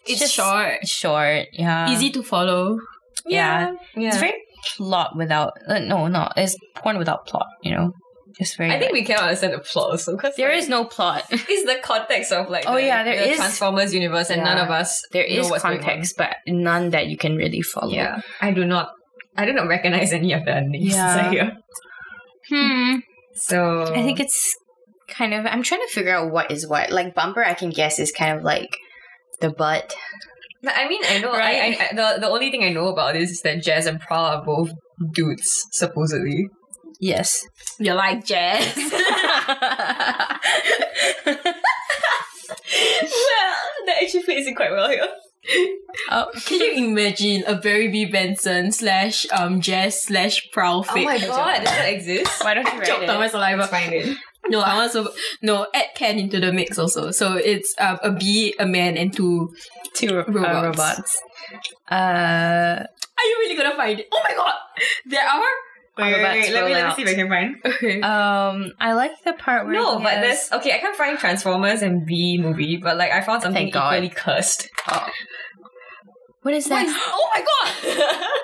it's 0.06 0.20
just- 0.20 0.34
short, 0.34 0.86
Short, 0.88 1.46
yeah. 1.52 1.90
easy 1.90 2.10
to 2.10 2.22
follow. 2.22 2.78
Yeah. 3.26 3.74
Yeah. 3.94 4.08
It's 4.08 4.16
very 4.18 4.34
plot 4.76 5.16
without 5.16 5.52
uh, 5.68 5.78
no, 5.80 6.08
no, 6.08 6.28
it's 6.36 6.56
porn 6.76 6.98
without 6.98 7.26
plot, 7.26 7.46
you 7.62 7.72
know. 7.74 7.92
Just 8.38 8.56
very 8.56 8.70
I 8.70 8.78
think 8.78 8.92
we 8.92 9.04
cannot 9.04 9.24
understand 9.24 9.52
the 9.54 9.58
plot 9.58 9.90
also 9.90 10.14
because 10.16 10.36
there 10.36 10.52
is 10.52 10.68
no 10.68 10.84
plot. 10.84 11.24
It's 11.30 11.64
the 11.66 11.78
context 11.82 12.30
of 12.32 12.48
like 12.48 12.64
Oh, 12.68 12.74
the, 12.74 12.82
yeah, 12.82 13.02
there 13.02 13.16
the 13.16 13.30
is- 13.30 13.36
Transformers 13.38 13.92
universe, 13.92 14.30
and 14.30 14.38
Yeah. 14.42 14.54
none 14.54 14.58
of 14.58 14.70
us 14.70 15.02
There 15.12 15.26
know 15.28 15.40
is 15.40 15.50
what's 15.50 15.62
going 15.64 15.78
on. 15.78 15.82
context, 15.84 16.14
but 16.16 16.36
none 16.46 16.90
that 16.90 17.08
you 17.08 17.16
can 17.16 17.36
really 17.36 17.62
follow. 17.62 17.92
Yeah, 17.92 18.20
I 18.40 18.52
do 18.52 18.64
not. 18.64 18.90
I 19.36 19.44
do 19.44 19.52
not 19.52 19.66
recognize 19.68 20.12
any 20.12 20.32
of 20.32 20.44
the 20.44 20.60
names 20.60 20.94
Yeah. 20.94 21.30
here. 21.30 21.52
Hmm. 22.48 22.96
So 23.34 23.82
I 23.92 24.02
think 24.02 24.20
it's 24.20 24.54
kind 25.08 25.34
of 25.34 25.46
I'm 25.46 25.62
trying 25.62 25.80
to 25.82 25.92
figure 25.92 26.14
out 26.14 26.30
what 26.30 26.50
is 26.50 26.66
what. 26.66 26.90
Like 26.90 27.14
bumper 27.14 27.44
I 27.44 27.54
can 27.54 27.70
guess 27.70 27.98
is 27.98 28.12
kind 28.12 28.36
of 28.38 28.44
like 28.44 28.76
the 29.40 29.50
butt. 29.50 29.94
But 30.62 30.74
I 30.76 30.88
mean, 30.88 31.02
I 31.08 31.18
know. 31.20 31.32
Right. 31.32 31.76
I, 31.80 31.86
I, 31.90 31.94
the 31.94 32.20
the 32.20 32.28
only 32.28 32.50
thing 32.50 32.64
I 32.64 32.70
know 32.70 32.88
about 32.88 33.14
this 33.14 33.30
is 33.30 33.40
that 33.42 33.62
Jazz 33.62 33.86
and 33.86 34.00
Prowl 34.00 34.24
are 34.38 34.44
both 34.44 34.70
dudes, 35.12 35.66
supposedly. 35.72 36.48
Yes. 37.00 37.46
You 37.78 37.94
like 37.94 38.24
jazz? 38.24 38.74
well, 38.76 38.90
that 43.86 43.96
actually 44.02 44.22
fits 44.22 44.46
in 44.48 44.54
quite 44.54 44.70
well 44.70 44.88
here. 44.88 45.06
oh. 46.10 46.26
Can 46.44 46.60
you 46.60 46.72
imagine 46.90 47.44
a 47.46 47.54
Barry 47.54 47.88
B. 47.88 48.04
Benson 48.04 48.72
slash 48.72 49.26
um 49.32 49.60
jazz 49.60 50.02
slash 50.02 50.48
prowl 50.52 50.84
Oh 50.88 50.92
fic? 50.94 51.04
my 51.04 51.18
god, 51.18 51.58
does 51.58 51.64
that 51.64 51.88
exist? 51.92 52.44
Why 52.44 52.54
don't 52.54 52.66
you 52.72 52.78
write 52.80 53.08
on 53.08 53.18
my 53.18 53.26
it? 53.26 53.30
saliva. 53.30 53.58
Let's 53.58 53.70
find 53.70 53.92
it. 53.92 54.16
No, 54.48 54.60
I 54.60 54.76
want 54.76 54.92
to 54.92 55.10
no 55.42 55.66
add 55.74 55.86
Ken 55.94 56.18
into 56.18 56.40
the 56.40 56.52
mix 56.52 56.78
also. 56.78 57.10
So 57.10 57.34
it's 57.34 57.74
um, 57.78 57.98
a 58.02 58.10
bee, 58.12 58.54
a 58.58 58.66
man, 58.66 58.96
and 58.96 59.12
two. 59.14 59.54
Two 59.94 60.14
ro- 60.16 60.24
Robots. 60.28 60.48
Uh, 60.48 60.62
robots. 60.64 61.22
Uh 61.90 62.84
Are 62.84 63.24
you 63.24 63.36
really 63.40 63.56
gonna 63.56 63.76
find 63.76 63.98
it? 64.00 64.08
Oh 64.12 64.20
my 64.28 64.34
god! 64.34 64.54
There 65.06 65.24
are 65.24 65.50
I'm 65.98 66.14
about 66.14 66.32
to 66.44 66.52
let 66.52 66.64
me, 66.66 66.72
let 66.74 66.88
me 66.88 66.94
see 66.96 67.02
if 67.02 67.08
I 67.08 67.14
can 67.14 67.28
find. 67.28 67.56
Okay. 67.64 68.00
Um, 68.00 68.72
I 68.80 68.92
like 68.92 69.12
the 69.24 69.32
part 69.34 69.66
where 69.66 69.74
No, 69.74 69.98
but 69.98 70.12
has- 70.12 70.48
there's 70.48 70.60
okay. 70.60 70.72
I 70.72 70.78
can't 70.78 70.96
find 70.96 71.18
Transformers 71.18 71.82
and 71.82 72.06
Bee 72.06 72.38
movie, 72.40 72.76
but 72.76 72.96
like 72.96 73.10
I 73.12 73.20
found 73.22 73.42
something 73.42 73.68
equally 73.68 74.08
cursed. 74.08 74.68
what 76.42 76.54
is 76.54 76.66
that? 76.66 76.86
that? 76.86 76.86
is- 76.86 76.96
oh 76.96 77.30
my 77.34 77.44
god! 77.44 78.24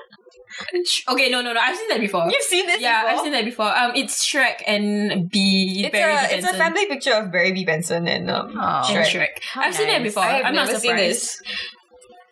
Okay, 1.09 1.31
no, 1.31 1.43
no, 1.43 1.53
no. 1.53 1.61
I've 1.61 1.77
seen 1.77 1.89
that 1.89 1.99
before. 2.01 2.31
You've 2.31 2.43
seen 2.43 2.67
this? 2.67 2.81
yeah, 2.81 3.03
before? 3.03 3.11
I've 3.19 3.23
seen 3.25 3.33
that 3.33 3.45
before. 3.45 3.77
Um, 3.77 3.93
it's 3.97 4.25
Shrek 4.25 4.63
and 4.67 5.29
B. 5.29 5.83
It's 5.85 5.91
Barry 5.93 6.13
a 6.13 6.37
it's 6.39 6.47
a 6.47 6.55
family 6.55 6.87
picture 6.87 7.13
of 7.13 7.33
Barry 7.33 7.53
B. 7.53 7.65
Benson 7.65 8.07
and 8.07 8.31
um 8.31 8.55
Oh. 8.57 8.83
And 8.89 9.05
Shrek. 9.05 9.21
Shrek. 9.21 9.29
I've 9.57 9.75
seen 9.75 9.89
that 9.89 10.03
before. 10.05 10.23
I 10.23 10.33
have 10.35 10.47
I'm 10.47 10.55
not 10.55 10.69
never 10.69 10.79
surprised. 10.79 11.43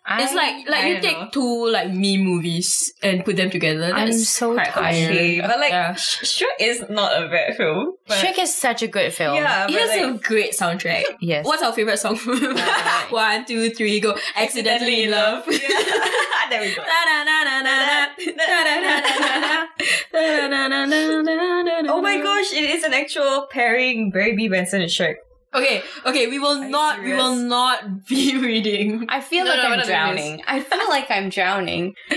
Seen 0.07 0.17
this. 0.17 0.25
It's 0.25 0.35
like 0.35 0.69
like 0.69 0.83
I 0.83 0.87
you 0.89 1.01
take 1.01 1.17
know. 1.19 1.29
two 1.31 1.67
like 1.71 1.91
me 1.93 2.17
movies 2.17 2.91
and 3.01 3.23
put 3.23 3.35
them 3.37 3.49
together. 3.49 3.85
I'm 3.93 4.09
That's 4.09 4.29
so 4.29 4.53
quite 4.53 4.67
tired. 4.67 5.11
Okay, 5.11 5.41
but 5.41 5.59
like 5.59 5.71
Yeah. 5.71 5.93
Sh- 5.95 6.41
Shrek 6.43 6.57
is 6.59 6.83
not 6.89 7.21
a 7.21 7.27
bad 7.29 7.55
film. 7.55 7.93
But 8.07 8.17
Shrek 8.17 8.37
is 8.39 8.53
such 8.55 8.81
a 8.83 8.87
good 8.87 9.13
film. 9.13 9.35
yeah, 9.35 9.65
It 9.67 9.73
has 9.79 9.89
like, 9.89 10.15
a 10.15 10.17
great 10.19 10.51
soundtrack. 10.53 11.03
Yes. 11.21 11.45
What's 11.45 11.63
our 11.63 11.71
favorite 11.73 11.97
song? 11.99 12.19
right. 12.25 13.05
One, 13.09 13.45
two, 13.45 13.69
three, 13.69 13.99
go. 13.99 14.17
Accidentally 14.35 15.03
in 15.03 15.11
love. 15.11 15.43
Yeah. 15.47 15.59
there 16.49 16.61
we 16.61 16.75
go. 16.75 16.83
Oh 21.89 22.01
my 22.01 22.19
gosh, 22.21 22.51
it 22.53 22.63
is 22.69 22.83
an 22.83 22.93
actual 22.93 23.47
pairing 23.49 24.11
Barry 24.11 24.35
B. 24.35 24.47
Benson 24.47 24.81
and 24.81 24.89
Shrek. 24.91 25.15
Okay, 25.55 25.83
okay, 26.05 26.27
we 26.27 26.39
will 26.39 26.63
you 26.63 26.69
not 26.69 27.01
we 27.01 27.13
will 27.13 27.35
not 27.35 28.05
be 28.07 28.37
reading. 28.37 29.05
I 29.09 29.21
feel 29.21 29.45
No, 29.45 29.51
like 29.51 29.63
no, 29.63 29.69
I'm 29.69 29.85
drowning. 29.85 30.41
I 30.47 30.61
feel 30.61 30.89
like 30.89 31.09
I'm 31.09 31.29
drowning. 31.29 31.95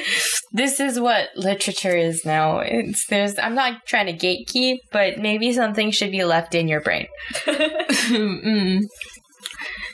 This 0.52 0.80
is 0.80 0.98
what 0.98 1.28
literature 1.36 1.94
is 1.94 2.24
now. 2.24 2.60
It's 2.60 3.06
there's 3.08 3.38
I'm 3.38 3.54
not 3.54 3.84
trying 3.84 4.06
to 4.06 4.14
gatekeep, 4.14 4.78
but 4.90 5.18
maybe 5.18 5.52
something 5.52 5.90
should 5.90 6.10
be 6.10 6.24
left 6.24 6.54
in 6.54 6.66
your 6.66 6.80
brain. 6.80 7.08
mm. 7.44 8.80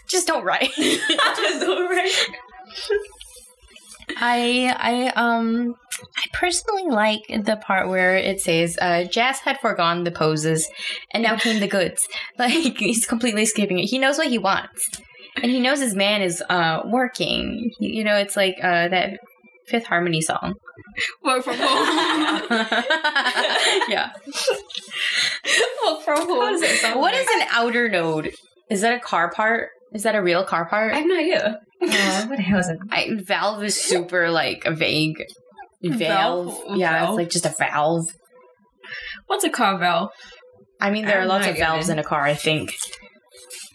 Just 0.08 0.28
don't 0.28 0.44
write. 0.44 0.70
Just 0.76 1.60
don't 1.60 1.90
write. 1.90 2.28
I 4.16 4.74
I 4.78 5.12
um 5.20 5.74
I 6.16 6.24
personally 6.32 6.84
like 6.88 7.22
the 7.28 7.56
part 7.56 7.88
where 7.88 8.16
it 8.16 8.40
says 8.40 8.78
uh 8.80 9.04
Jazz 9.04 9.40
had 9.40 9.58
forgone 9.60 10.04
the 10.04 10.10
poses 10.10 10.68
and 11.12 11.22
now 11.22 11.36
came 11.36 11.60
the 11.60 11.68
goods. 11.68 12.08
Like 12.38 12.76
he's 12.78 13.06
completely 13.06 13.44
skipping 13.46 13.78
it. 13.78 13.84
He 13.86 13.98
knows 13.98 14.18
what 14.18 14.28
he 14.28 14.38
wants. 14.38 14.88
And 15.36 15.50
he 15.50 15.60
knows 15.60 15.80
his 15.80 15.94
man 15.94 16.22
is 16.22 16.42
uh 16.48 16.82
working. 16.86 17.70
You 17.78 17.90
you 17.98 18.04
know, 18.04 18.16
it's 18.16 18.36
like 18.36 18.56
uh 18.62 18.88
that 18.88 19.18
Fifth 19.66 19.86
Harmony 19.86 20.20
song. 20.20 20.54
Work 21.24 21.44
from 21.44 21.56
home. 21.56 21.86
yeah. 23.88 24.10
Work 25.86 26.02
from 26.02 26.28
home. 26.28 26.52
does 26.52 26.60
that 26.60 26.78
sound? 26.80 27.00
What 27.00 27.14
is 27.14 27.26
an 27.28 27.46
outer 27.50 27.88
node? 27.88 28.32
Is 28.70 28.80
that 28.80 28.94
a 28.94 29.00
car 29.00 29.30
part? 29.30 29.70
Is 29.94 30.02
that 30.04 30.14
a 30.14 30.22
real 30.22 30.44
car 30.44 30.66
part? 30.68 30.92
I 30.92 30.98
have 30.98 31.06
no 31.06 31.16
idea. 31.18 31.58
Uh, 31.82 32.26
what 32.26 32.36
the 32.36 32.42
hell 32.42 32.58
is 32.60 32.68
it? 32.68 32.78
I, 32.90 33.08
valve 33.22 33.62
is 33.62 33.78
super 33.80 34.30
like 34.30 34.64
a 34.64 34.72
vague. 34.72 35.22
Valve, 35.82 36.46
Valve? 36.46 36.76
yeah, 36.76 37.00
Valve? 37.00 37.10
it's 37.10 37.16
like 37.16 37.30
just 37.30 37.46
a 37.46 37.54
valve. 37.58 38.06
What's 39.26 39.44
a 39.44 39.50
car 39.50 39.78
valve? 39.78 40.10
I 40.80 40.90
mean, 40.90 41.04
there 41.06 41.20
are 41.20 41.26
lots 41.26 41.46
of 41.46 41.56
valves 41.56 41.88
in 41.88 41.98
a 41.98 42.04
car. 42.04 42.22
I 42.22 42.34
think. 42.34 42.72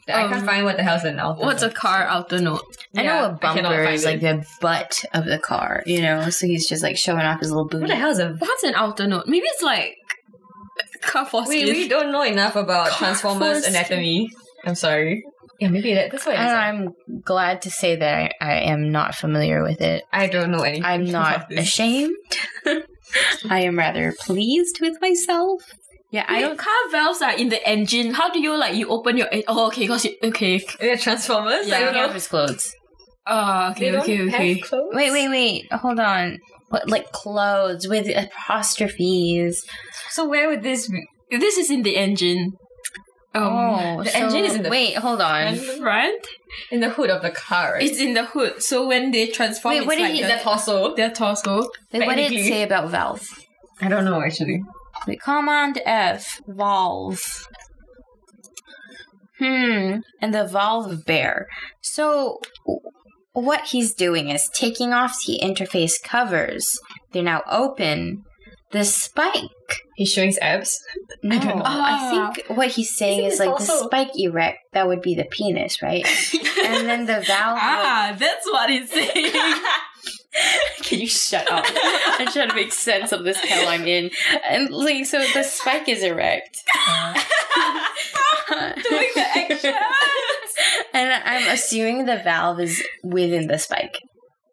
I 0.10 0.24
Um, 0.24 0.32
can't 0.32 0.46
find 0.46 0.64
what 0.64 0.78
the 0.78 0.84
hell's 0.84 1.04
an 1.04 1.20
alpha. 1.20 1.42
What's 1.42 1.64
a 1.64 1.70
car 1.70 2.04
outer 2.04 2.40
note? 2.40 2.64
I 2.96 3.04
know 3.04 3.14
Yeah, 3.14 3.26
a 3.28 3.34
bumper 3.34 3.84
is 3.84 4.06
like 4.06 4.22
the 4.22 4.46
butt 4.62 5.04
of 5.14 5.26
the 5.26 5.38
car, 5.38 5.84
you 5.86 6.02
know. 6.02 6.30
So 6.30 6.48
he's 6.48 6.68
just 6.70 6.82
like 6.82 6.98
showing 6.98 7.20
off 7.22 7.42
his 7.42 7.52
little 7.52 7.68
boot. 7.68 7.82
What 7.82 7.90
the 7.90 7.96
hell 7.96 8.12
is 8.12 8.20
a? 8.20 8.30
What's 8.34 8.64
an 8.64 8.74
outer 8.76 9.06
note? 9.06 9.28
Maybe 9.28 9.46
it's 9.48 9.62
like 9.62 9.96
car 11.02 11.28
We, 11.48 11.66
we 11.66 11.88
don't 11.88 12.12
know 12.12 12.24
enough 12.24 12.56
about 12.56 12.90
Car 12.90 12.98
Transformers 13.00 13.66
anatomy. 13.66 14.30
I'm 14.66 14.76
sorry. 14.76 15.24
Yeah, 15.60 15.70
maybe 15.70 15.94
that, 15.96 16.12
that's 16.12 16.26
what 16.26 16.36
it 16.36 16.40
is. 16.40 16.46
And 16.52 16.56
I'm 16.58 17.22
glad 17.24 17.64
to 17.64 17.72
say 17.72 17.96
that 17.96 18.34
I, 18.42 18.46
I 18.46 18.54
am 18.72 18.92
not 18.92 19.16
familiar 19.16 19.64
with 19.64 19.82
it. 19.82 20.04
I 20.14 20.28
don't 20.28 20.52
know 20.52 20.62
anything. 20.62 20.86
I'm 20.86 21.06
not 21.06 21.36
about 21.38 21.50
this. 21.50 21.60
ashamed. 21.62 22.16
I 23.50 23.62
am 23.62 23.78
rather 23.78 24.14
pleased 24.20 24.80
with 24.82 25.00
myself. 25.02 25.62
Yeah, 26.12 26.26
I 26.28 26.38
I 26.38 26.42
don't. 26.42 26.50
don't. 26.52 26.60
Car 26.60 26.92
valves 26.92 27.22
are 27.22 27.36
in 27.36 27.50
the 27.50 27.66
engine. 27.68 28.14
How 28.14 28.30
do 28.30 28.40
you 28.40 28.56
like 28.58 28.76
you 28.76 28.88
open 28.90 29.18
your? 29.18 29.28
en- 29.32 29.44
Oh, 29.48 29.68
okay, 29.68 29.88
cause 29.88 30.06
you 30.06 30.16
okay. 30.24 30.64
Yeah, 30.82 30.96
Transformers. 30.96 31.68
Yeah. 31.68 31.78
I 31.78 31.80
don't 31.82 31.94
know. 31.94 32.02
have 32.02 32.14
his 32.14 32.28
clothes. 32.28 32.74
Ah, 33.26 33.72
okay, 33.72 33.86
They 33.86 33.92
don't 33.92 34.02
okay, 34.04 34.18
have 34.18 34.28
okay. 34.34 34.60
clothes. 34.60 34.94
Wait, 34.94 35.12
wait, 35.12 35.28
wait. 35.30 35.72
Hold 35.74 36.00
on. 36.00 36.38
What, 36.70 36.90
like 36.90 37.12
clothes 37.12 37.88
with 37.88 38.08
apostrophes? 38.16 39.66
So 40.10 40.28
where 40.28 40.48
would 40.50 40.64
this 40.64 40.88
be? 40.90 41.02
This 41.32 41.58
is 41.58 41.70
in 41.70 41.84
the 41.84 41.98
engine. 41.98 42.54
Um, 43.36 43.44
oh, 43.44 44.04
the 44.04 44.10
so- 44.10 44.18
engine 44.20 44.46
is 44.46 44.56
in 44.56 44.64
the 44.64 44.70
Wait, 44.70 44.96
hold 44.96 45.22
on. 45.22 45.56
front. 45.56 46.26
In 46.72 46.80
the 46.80 46.90
hood 46.90 47.10
of 47.10 47.22
the 47.22 47.30
car, 47.30 47.74
right? 47.74 47.84
It's 47.84 48.00
in 48.00 48.14
the 48.14 48.26
hood. 48.26 48.64
So 48.64 48.88
when 48.88 49.12
they 49.12 49.28
transform, 49.28 49.76
Wait, 49.76 49.86
what 49.86 49.96
did 49.96 50.02
like 50.04 50.14
he- 50.14 50.22
the, 50.22 50.28
the 50.30 50.40
torso. 50.42 50.96
their 50.96 51.12
torso. 51.12 51.70
Wait, 51.94 52.06
what 52.06 52.16
did 52.16 52.32
it 52.32 52.46
say 52.46 52.64
about 52.64 52.90
valve? 52.90 53.28
I 53.82 53.90
don't 53.90 54.06
know 54.06 54.22
actually. 54.22 54.64
Wait, 55.08 55.22
Command 55.22 55.80
F 55.86 56.42
valve. 56.48 57.48
Hmm, 59.40 59.98
and 60.20 60.34
the 60.34 60.46
valve 60.48 61.06
bear. 61.06 61.48
So, 61.82 62.40
what 63.34 63.66
he's 63.66 63.94
doing 63.94 64.30
is 64.30 64.50
taking 64.52 64.94
off 64.94 65.16
the 65.28 65.40
interface 65.44 66.02
covers. 66.02 66.66
They're 67.12 67.22
now 67.22 67.44
open. 67.48 68.24
The 68.72 68.84
spike. 68.84 69.34
He's 69.96 70.12
showing 70.12 70.28
his 70.28 70.40
abs. 70.42 70.84
No, 71.24 71.40
don't 71.40 71.58
know. 71.58 71.64
I 71.66 72.34
think 72.36 72.58
what 72.58 72.68
he's 72.70 72.96
saying 72.96 73.26
Isn't 73.26 73.32
is 73.32 73.40
like 73.40 73.58
the 73.58 73.64
spike 73.64 74.12
erect. 74.16 74.60
That 74.74 74.88
would 74.88 75.02
be 75.02 75.16
the 75.16 75.24
penis, 75.24 75.82
right? 75.82 76.06
and 76.66 76.88
then 76.88 77.06
the 77.06 77.22
valve. 77.22 77.58
ah, 77.60 78.16
that's 78.18 78.46
what 78.46 78.70
he's 78.70 78.92
saying. 78.92 79.32
Can 80.84 81.00
you 81.00 81.08
shut 81.08 81.50
up? 81.52 81.66
I'm 81.68 82.28
trying 82.28 82.50
to 82.50 82.56
make 82.56 82.72
sense 82.72 83.12
of 83.12 83.24
this 83.24 83.38
hell 83.38 83.68
I'm 83.70 83.88
in. 83.88 84.12
And 84.48 84.70
like, 84.70 85.06
so 85.06 85.26
the 85.34 85.44
spike 85.44 85.90
is 85.90 86.04
erect. 86.04 86.64
Doing 88.50 89.12
the 89.16 89.26
action. 89.36 89.74
and 90.94 91.24
I'm 91.24 91.48
assuming 91.54 92.06
the 92.06 92.18
valve 92.18 92.60
is 92.60 92.84
within 93.04 93.48
the 93.48 93.58
spike. 93.58 93.98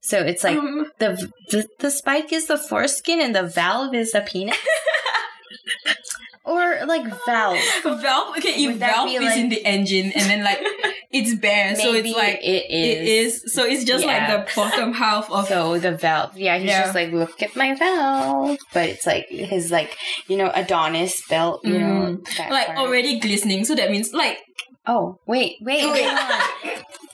So 0.05 0.19
it's 0.21 0.45
like 0.45 0.59
Um, 0.59 0.91
the, 0.99 1.17
the 1.51 1.67
the 1.79 1.91
spike 1.91 2.31
is 2.33 2.47
the 2.47 2.59
foreskin 2.59 3.21
and 3.21 3.35
the 3.35 3.43
valve 3.43 3.95
is 3.95 4.13
the 4.13 4.21
penis. 4.21 4.57
or 6.45 6.85
like 6.87 7.05
valve. 7.25 7.59
valve. 7.83 8.37
Okay, 8.37 8.65
if 8.67 8.77
valve 8.77 9.09
is 9.11 9.23
like- 9.23 9.39
in 9.39 9.49
the 9.49 9.65
engine 9.65 10.13
and 10.13 10.25
then 10.31 10.45
like 10.45 10.61
it's 11.11 11.35
bare, 11.37 11.75
so 11.75 11.95
it's 11.95 12.15
like 12.15 12.39
it 12.43 12.67
is. 12.71 12.99
it 12.99 13.07
is. 13.47 13.53
So 13.55 13.65
it's 13.65 13.85
just 13.85 14.05
Yeah. 14.05 14.13
like 14.13 14.27
the 14.47 14.55
bottom 14.55 14.93
half 14.93 15.31
of. 15.31 15.49
So 15.49 15.79
the 15.79 15.93
valve, 15.93 16.37
yeah, 16.37 16.59
he's 16.59 16.69
Yeah. 16.69 16.83
just 16.83 16.95
like, 16.95 17.11
look 17.13 17.43
at 17.43 17.57
my 17.57 17.75
valve, 17.75 18.59
but 18.75 18.89
it's 18.91 19.07
like 19.07 19.27
his 19.29 19.71
like 19.71 19.97
you 20.29 20.37
know 20.37 20.51
Adonis 20.55 21.27
belt, 21.29 21.65
you 21.65 21.79
know, 21.79 22.21
like 22.51 22.67
part. 22.67 22.79
already 22.79 23.19
glistening, 23.21 23.65
so 23.65 23.75
that 23.75 23.91
means 23.91 24.13
like 24.13 24.39
Oh 24.87 25.19
wait, 25.25 25.57
wait, 25.63 25.83
wait. 25.91 26.05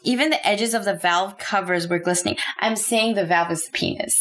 Even 0.02 0.30
the 0.30 0.46
edges 0.46 0.74
of 0.74 0.84
the 0.84 0.94
valve 0.94 1.38
covers 1.38 1.88
were 1.88 1.98
glistening. 1.98 2.36
I'm 2.58 2.76
saying 2.76 3.14
the 3.14 3.26
valve 3.26 3.50
is 3.50 3.66
the 3.66 3.72
penis. 3.72 4.16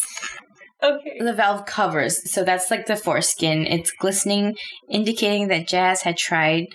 okay. 0.83 1.17
The 1.19 1.33
valve 1.33 1.65
covers, 1.65 2.31
so 2.31 2.43
that's 2.43 2.69
like 2.71 2.85
the 2.85 2.95
foreskin. 2.95 3.65
It's 3.65 3.91
glistening, 3.91 4.55
indicating 4.89 5.47
that 5.49 5.67
Jazz 5.67 6.01
had 6.03 6.17
tried 6.17 6.67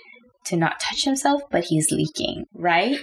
to 0.45 0.55
not 0.57 0.79
touch 0.79 1.03
himself, 1.03 1.41
but 1.51 1.65
he's 1.65 1.91
leaking, 1.91 2.45
right? 2.53 2.97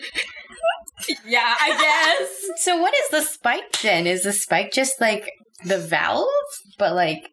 yeah, 1.27 1.55
I 1.61 1.71
guess. 2.19 2.29
So 2.59 2.77
what 2.81 2.95
is 2.95 3.09
the 3.11 3.23
spike 3.23 3.81
then? 3.83 4.07
Is 4.07 4.23
the 4.23 4.33
spike 4.33 4.73
just 4.73 5.01
like 5.01 5.29
the 5.65 5.79
valve, 5.79 6.27
but 6.79 6.95
like, 6.95 7.31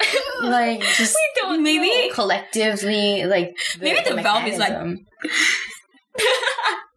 like 0.42 0.80
just 0.80 1.16
don't 1.36 1.62
Maybe 1.62 2.10
collectively, 2.14 3.24
like 3.24 3.54
Maybe 3.80 4.00
the 4.08 4.22
valve 4.22 4.46
is 4.46 4.58
like-? 4.58 4.96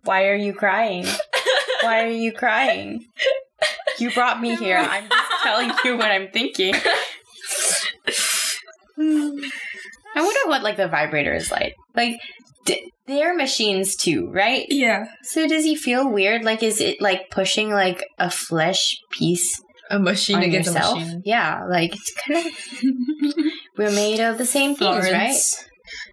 Why 0.03 0.27
are 0.27 0.35
you 0.35 0.53
crying? 0.53 1.05
Why 1.81 2.03
are 2.03 2.09
you 2.09 2.31
crying? 2.33 3.05
You 3.99 4.11
brought 4.11 4.41
me 4.41 4.55
here. 4.55 4.77
I'm 4.77 5.07
just 5.09 5.31
telling 5.43 5.71
you 5.85 5.97
what 5.97 6.11
I'm 6.11 6.29
thinking. 6.31 6.73
I 8.97 10.21
wonder 10.21 10.39
what 10.49 10.63
like 10.63 10.77
the 10.77 10.87
vibrator 10.87 11.33
is 11.33 11.51
like. 11.51 11.75
Like 11.95 12.17
d- 12.65 12.91
they're 13.07 13.35
machines 13.35 13.95
too, 13.95 14.29
right? 14.31 14.65
yeah. 14.69 15.05
So 15.23 15.47
does 15.47 15.63
he 15.63 15.75
feel 15.75 16.09
weird? 16.09 16.43
Like 16.43 16.63
is 16.63 16.79
it 16.81 17.01
like 17.01 17.29
pushing 17.31 17.69
like 17.71 18.05
a 18.19 18.29
flesh 18.29 18.97
piece 19.11 19.61
A 19.89 19.99
machine 19.99 20.37
on 20.37 20.43
against 20.43 20.73
yourself? 20.73 20.97
a 20.97 21.01
machine. 21.01 21.21
Yeah, 21.25 21.65
like 21.69 21.95
it's 21.95 22.13
kind 22.13 22.45
of 22.47 23.43
we're 23.77 23.91
made 23.91 24.19
of 24.19 24.37
the 24.37 24.45
same 24.45 24.75
things, 24.75 25.09
right? 25.11 25.35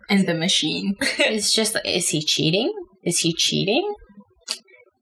And 0.09 0.27
the 0.27 0.35
machine. 0.35 0.97
It's 1.19 1.53
just 1.53 1.77
is 1.85 2.09
he 2.09 2.23
cheating? 2.23 2.73
Is 3.05 3.19
he 3.21 3.33
cheating? 3.33 3.95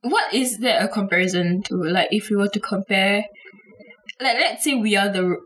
What 0.03 0.33
is 0.33 0.59
there 0.59 0.83
a 0.85 0.89
comparison 0.89 1.63
to? 1.65 1.75
Like, 1.75 2.09
if 2.13 2.31
we 2.31 2.37
were 2.37 2.49
to 2.49 2.61
compare, 2.61 3.25
like, 4.21 4.37
let's 4.39 4.65
say 4.65 4.75
we 4.75 4.95
are 4.97 5.09
the 5.09 5.37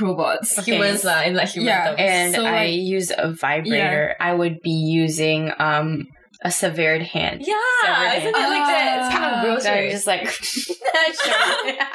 robots. 0.00 0.56
Okay. 0.58 0.72
Humans 0.76 1.02
lah, 1.04 1.22
in 1.22 1.34
like 1.34 1.48
human 1.48 1.66
Yeah, 1.68 1.84
terms. 1.88 1.98
and 2.00 2.34
So, 2.34 2.44
I 2.46 2.66
like- 2.66 2.74
use 2.80 3.10
a 3.16 3.32
vibrator, 3.32 4.14
I 4.20 4.32
would 4.34 4.60
be 4.62 4.70
using 4.70 5.50
um 5.58 6.06
a 6.42 6.50
severed 6.50 7.02
hand. 7.02 7.42
yeah, 7.44 7.54
Severed 7.84 8.16
isn't 8.18 8.34
hand. 8.34 8.46
it 8.46 8.48
like 8.54 8.66
that? 8.70 8.98
It's 9.04 9.14
kind 9.14 9.24
of 9.26 9.32
Ah. 9.34 9.42
gross, 9.42 9.62
So 9.64 9.70
I'm 9.72 9.90
just 9.90 10.06
like 10.06 10.22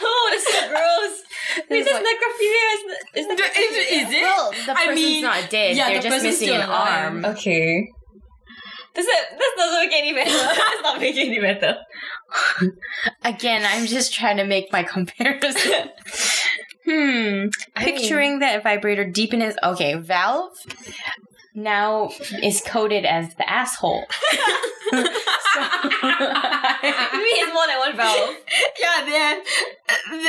oh, 0.00 0.28
that's 0.32 0.46
so 0.52 0.68
gross. 0.68 1.22
Wait, 1.70 1.78
It's 1.80 1.90
that's 1.90 2.04
like- 2.04 2.16
necrophilia. 2.16 2.66
Is, 2.74 2.80
is 3.14 3.26
necrophilia? 3.26 3.84
Is 4.06 4.12
it? 4.14 4.22
Well, 4.22 4.50
the 4.52 4.72
I 4.72 4.74
person's 4.86 4.94
mean, 4.94 5.22
not 5.22 5.50
dead. 5.50 5.76
yeah, 5.76 5.88
They're 5.88 6.02
the 6.02 6.08
just 6.08 6.24
missing 6.24 6.48
an 6.50 6.54
still 6.62 6.70
alive. 6.70 7.04
arm. 7.04 7.24
Okay. 7.36 7.88
Does 8.94 9.06
that 9.06 9.24
that 9.38 9.52
doesn't 9.56 9.80
make 9.88 9.92
any 9.98 10.12
better? 10.12 10.30
That's 10.56 10.82
not 10.82 11.00
making 11.00 11.28
any 11.28 11.40
better. 11.40 11.78
Again, 13.24 13.62
I'm 13.64 13.86
just 13.86 14.12
trying 14.12 14.38
to 14.38 14.44
make 14.44 14.72
my 14.72 14.82
comparison. 14.82 15.72
hmm. 16.84 16.90
I 16.90 17.84
mean- 17.84 17.96
Picturing 17.98 18.38
that 18.40 18.62
vibrator 18.62 19.04
deep 19.08 19.32
in 19.32 19.40
his 19.40 19.56
okay, 19.62 19.94
Valve 19.94 20.52
now 21.54 22.10
is 22.42 22.62
coded 22.66 23.04
as 23.04 23.34
the 23.34 23.48
asshole. 23.48 24.04
Maybe 24.92 25.04
it's 27.40 27.52
more 27.52 27.66
than 27.66 27.78
one 27.78 27.96
valve. 27.96 28.36
yeah, 28.80 29.04
then. 29.04 29.42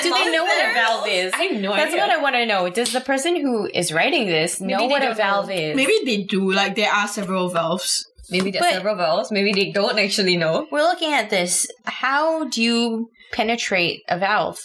Do 0.03 0.13
they 0.13 0.31
know 0.31 0.43
what 0.43 0.69
a 0.69 0.73
valve 0.73 1.07
is? 1.07 1.33
I 1.33 1.43
have 1.43 1.61
no 1.61 1.71
That's 1.75 1.87
idea. 1.93 1.99
what 2.01 2.09
I 2.09 2.17
want 2.17 2.35
to 2.35 2.45
know. 2.45 2.69
Does 2.69 2.91
the 2.91 3.01
person 3.01 3.35
who 3.39 3.69
is 3.73 3.93
writing 3.93 4.25
this 4.27 4.59
Maybe 4.59 4.73
know 4.73 4.85
what 4.87 5.03
a 5.03 5.13
valve 5.13 5.47
know. 5.49 5.53
is? 5.53 5.75
Maybe 5.75 5.99
they 6.05 6.23
do. 6.23 6.51
Like 6.51 6.75
there 6.75 6.91
are 6.91 7.07
several 7.07 7.49
valves. 7.49 8.08
Maybe 8.31 8.51
there's 8.51 8.63
But- 8.63 8.73
several 8.73 8.95
valves. 8.95 9.31
Maybe 9.31 9.51
they 9.53 9.71
don't 9.71 9.97
actually 9.99 10.37
know. 10.37 10.67
We're 10.71 10.81
looking 10.83 11.13
at 11.13 11.29
this. 11.29 11.67
How 11.85 12.45
do 12.45 12.61
you 12.61 13.09
penetrate 13.31 14.01
a 14.07 14.17
valve? 14.19 14.59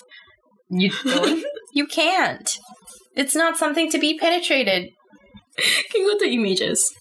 You 0.70 0.90
don't. 1.04 1.44
You 1.72 1.86
can't. 1.86 2.58
It's 3.16 3.34
not 3.34 3.56
something 3.56 3.90
to 3.90 3.98
be 3.98 4.18
penetrated. 4.18 4.88
Can 5.90 6.00
you 6.02 6.12
go 6.12 6.18
to 6.24 6.30
images? 6.32 6.92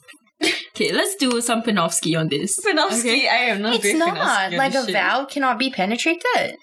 Okay, 0.76 0.92
let's 0.92 1.16
do 1.16 1.40
some 1.42 1.62
Panofsky 1.64 2.20
on 2.20 2.28
this. 2.28 2.60
Panofsky, 2.66 3.00
Okay. 3.16 3.28
I 3.28 3.36
am 3.52 3.62
not. 3.62 3.76
It's 3.84 3.98
not. 3.98 4.18
Panofsky 4.18 4.58
Like 4.58 4.74
a 4.76 4.86
shit. 4.86 4.94
valve 4.94 5.30
cannot 5.30 5.58
be 5.58 5.70
penetrated. 5.70 6.56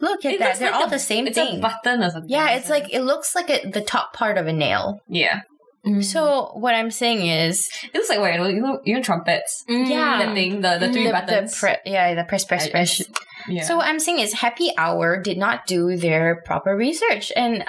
Look 0.00 0.24
at 0.24 0.34
It 0.34 0.38
that. 0.40 0.58
They're 0.58 0.70
like 0.70 0.80
all 0.80 0.86
a- 0.86 0.90
the 0.90 0.98
same 0.98 1.26
it's 1.26 1.36
thing. 1.36 1.58
a 1.58 1.60
button 1.60 2.02
or 2.02 2.10
something. 2.10 2.30
yeah, 2.30 2.50
it's 2.50 2.68
like 2.70 2.92
it 2.94 3.00
looks 3.02 3.34
like 3.34 3.50
a, 3.50 3.68
the 3.68 3.80
top 3.80 4.12
part 4.12 4.38
of 4.38 4.46
a 4.46 4.52
nail. 4.52 5.00
yeah. 5.08 5.40
Mm. 5.86 6.04
So 6.04 6.50
what 6.54 6.74
I'm 6.74 6.90
saying 6.90 7.26
is, 7.26 7.68
It 7.84 7.94
looks 7.94 8.08
like 8.08 8.18
what 8.20 8.34
you 8.50 8.60
know, 8.60 8.80
you 8.84 8.94
know, 8.94 9.02
trumpets. 9.02 9.64
Yeah. 9.68 10.18
That 10.24 10.34
thing, 10.34 10.60
the 10.60 10.78
the 10.78 10.92
three 10.92 11.06
the, 11.06 11.12
buttons. 11.12 11.52
the 11.52 11.58
pre- 11.58 11.92
yeah, 11.92 12.14
the 12.14 12.24
press, 12.24 12.44
press, 12.44 12.64
I- 12.64 12.68
I 12.68 12.70
press. 12.70 12.90
should- 12.90 13.06
yeah. 13.48 13.62
So 13.62 13.76
what 13.76 13.86
I'm 13.86 14.00
saying 14.00 14.18
is, 14.18 14.34
Happy 14.34 14.70
Hour 14.76 15.22
did 15.22 15.38
not 15.38 15.66
do 15.66 15.96
their 15.96 16.42
proper 16.44 16.76
research, 16.76 17.32
and 17.36 17.64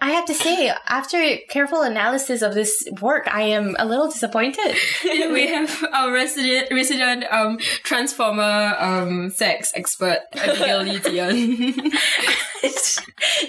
I 0.00 0.10
have 0.10 0.24
to 0.26 0.34
say, 0.34 0.72
after 0.88 1.36
careful 1.48 1.82
analysis 1.82 2.42
of 2.42 2.54
this 2.54 2.86
work, 3.00 3.28
I 3.32 3.42
am 3.42 3.76
a 3.78 3.86
little 3.86 4.10
disappointed. 4.10 4.74
we 5.04 5.46
have 5.46 5.84
our 5.92 6.12
resident 6.12 6.68
resident 6.70 7.24
um 7.30 7.58
transformer 7.82 8.74
um 8.78 9.30
sex 9.30 9.72
expert 9.76 10.20
Abigail 10.34 10.82
Lee 10.82 11.00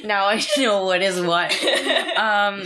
now 0.03 0.27
I 0.27 0.41
know 0.57 0.85
what 0.85 1.01
is 1.01 1.19
what. 1.21 1.51
Um, 2.17 2.63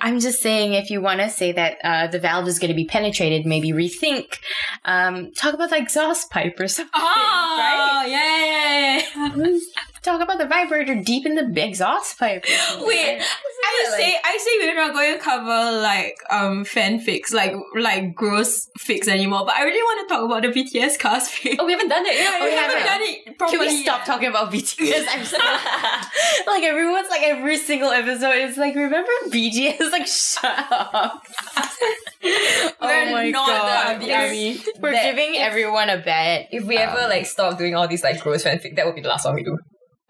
I'm 0.00 0.20
just 0.20 0.42
saying, 0.42 0.74
if 0.74 0.90
you 0.90 1.00
want 1.00 1.20
to 1.20 1.30
say 1.30 1.52
that 1.52 1.78
uh, 1.82 2.06
the 2.08 2.18
valve 2.18 2.46
is 2.48 2.58
going 2.58 2.68
to 2.68 2.74
be 2.74 2.84
penetrated, 2.84 3.46
maybe 3.46 3.70
rethink. 3.72 4.38
Um, 4.84 5.32
talk 5.32 5.54
about 5.54 5.70
the 5.70 5.78
exhaust 5.78 6.30
pipe 6.30 6.58
or 6.60 6.68
something. 6.68 6.90
oh, 6.94 8.04
yeah, 8.06 8.44
yeah, 8.44 9.02
yeah. 9.16 9.58
Talk 10.02 10.20
about 10.20 10.36
the 10.36 10.44
vibrator 10.46 10.96
deep 11.02 11.24
in 11.24 11.34
the 11.34 11.64
exhaust 11.66 12.18
pipe. 12.18 12.44
Wait, 12.80 13.22
I 13.22 13.94
say 13.96 14.14
I 14.22 14.36
say 14.36 14.66
we're 14.66 14.74
not 14.74 14.92
going 14.92 15.14
to 15.14 15.18
cover 15.18 15.80
like 15.80 16.18
um 16.28 16.66
fanfics, 16.66 17.32
like 17.32 17.54
like 17.74 18.14
gross 18.14 18.68
fics 18.78 19.08
anymore. 19.08 19.46
But 19.46 19.54
I 19.56 19.62
really 19.62 19.82
want 19.82 20.06
to 20.06 20.14
talk 20.14 20.24
about 20.26 20.42
the 20.42 20.48
BTS 20.48 20.98
cast 20.98 21.32
fic. 21.32 21.56
oh, 21.58 21.64
we 21.64 21.72
haven't 21.72 21.88
done 21.88 22.04
it. 22.04 22.18
Yeah, 22.18 22.32
Oh, 22.38 22.44
we 22.44 22.50
yeah, 22.50 22.60
haven't 22.60 22.78
yeah. 22.80 22.84
done 22.84 23.00
it 23.02 23.24
Can 23.24 23.34
properly. 23.36 23.66
we 23.68 23.82
stop 23.82 24.04
talking 24.04 24.28
about 24.28 24.52
BTS? 24.52 25.06
I'm 25.08 25.24
so 25.24 25.38
like 26.48 26.64
everyone's 26.64 27.08
like 27.08 27.22
every 27.22 27.56
single 27.56 27.88
episode 27.90 28.36
is 28.36 28.58
like 28.58 28.74
remember 28.74 29.10
BTS 29.28 29.83
like 29.92 30.06
shut 30.06 30.44
up. 30.70 31.22
oh 31.56 32.72
We're 32.80 33.10
my 33.12 33.30
not 33.30 33.46
god. 33.48 34.00
the 34.00 34.12
army. 34.14 34.60
We're 34.80 34.92
That- 34.92 35.04
giving 35.14 35.36
everyone 35.36 35.88
a 35.90 35.98
bet. 35.98 36.48
If 36.52 36.64
we 36.64 36.76
ever 36.76 37.08
like 37.08 37.26
stop 37.26 37.58
doing 37.58 37.74
all 37.74 37.88
these 37.88 38.02
like 38.02 38.20
gross 38.22 38.44
fanfic, 38.44 38.76
that 38.76 38.86
would 38.86 38.94
be 38.94 39.00
the 39.02 39.08
last 39.08 39.24
one 39.24 39.34
we 39.34 39.44
do. 39.44 39.58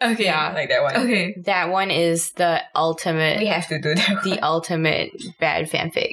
Okay. 0.02 0.24
Yeah. 0.24 0.52
Like 0.52 0.68
that 0.68 0.82
one. 0.82 0.96
Okay. 0.96 1.34
That 1.44 1.70
one 1.70 1.90
is 1.90 2.32
the 2.32 2.60
ultimate 2.74 3.38
We 3.38 3.46
have 3.46 3.68
to 3.68 3.78
do 3.80 3.94
that. 3.94 4.22
the 4.24 4.40
ultimate 4.42 5.10
bad 5.40 5.70
fanfic. 5.70 6.12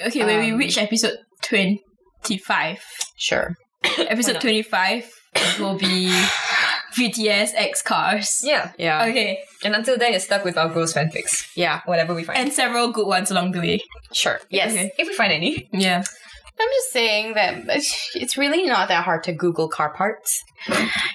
Okay. 0.00 0.24
When 0.24 0.40
we 0.40 0.52
Um, 0.52 0.58
reach 0.58 0.78
episode 0.78 1.16
twenty-five, 1.42 2.82
Sure. 3.16 3.54
episode 3.98 4.40
twenty-five 4.40 5.10
will 5.58 5.76
be 5.78 6.08
BTS 6.98 7.50
X 7.54 7.82
Cars. 7.82 8.40
Yeah. 8.42 8.72
Yeah. 8.78 9.04
Okay. 9.06 9.38
And 9.64 9.74
until 9.74 9.98
then, 9.98 10.12
you're 10.12 10.20
stuck 10.20 10.44
with 10.44 10.56
our 10.56 10.68
gross 10.68 10.92
fanfics. 10.92 11.46
Yeah. 11.54 11.80
Whatever 11.86 12.14
we 12.14 12.24
find. 12.24 12.38
And 12.38 12.52
several 12.52 12.90
good 12.92 13.06
ones 13.06 13.30
along 13.30 13.52
the 13.52 13.60
way. 13.60 13.84
Sure. 14.12 14.40
Yes. 14.50 14.72
Okay. 14.72 14.92
if 14.98 15.08
we 15.08 15.14
find 15.14 15.32
any. 15.32 15.68
Yeah. 15.72 16.02
I'm 16.58 16.68
just 16.68 16.90
saying 16.90 17.34
that 17.34 17.64
it's 18.14 18.38
really 18.38 18.64
not 18.64 18.88
that 18.88 19.04
hard 19.04 19.24
to 19.24 19.32
Google 19.34 19.68
car 19.68 19.92
parts. 19.92 20.42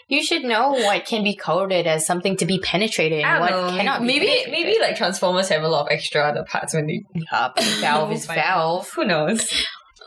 You 0.08 0.24
should 0.24 0.44
know 0.44 0.70
what 0.74 1.06
can 1.08 1.24
be 1.24 1.36
coded 1.36 1.88
as 1.88 2.06
something 2.06 2.38
to 2.38 2.46
be 2.46 2.60
penetrated 2.60 3.24
I 3.24 3.32
and 3.32 3.39
what 3.41 3.50
know. 3.50 3.76
cannot 3.76 4.02
be 4.02 4.06
maybe 4.06 4.28
penetrated. 4.28 4.52
maybe 4.52 4.80
like 4.80 4.98
Transformers 4.98 5.50
have 5.50 5.63
a 5.63 5.67
lot 5.67 5.88
of 5.88 5.91
extra 5.91 6.22
other 6.22 6.44
parts 6.44 6.76
when 6.76 6.86
they 6.86 7.02
Yup. 7.32 7.60
Valve 7.80 8.12
is 8.12 8.30
oh 8.30 8.34
valve. 8.36 8.89
Who 8.96 9.04
knows? 9.06 9.52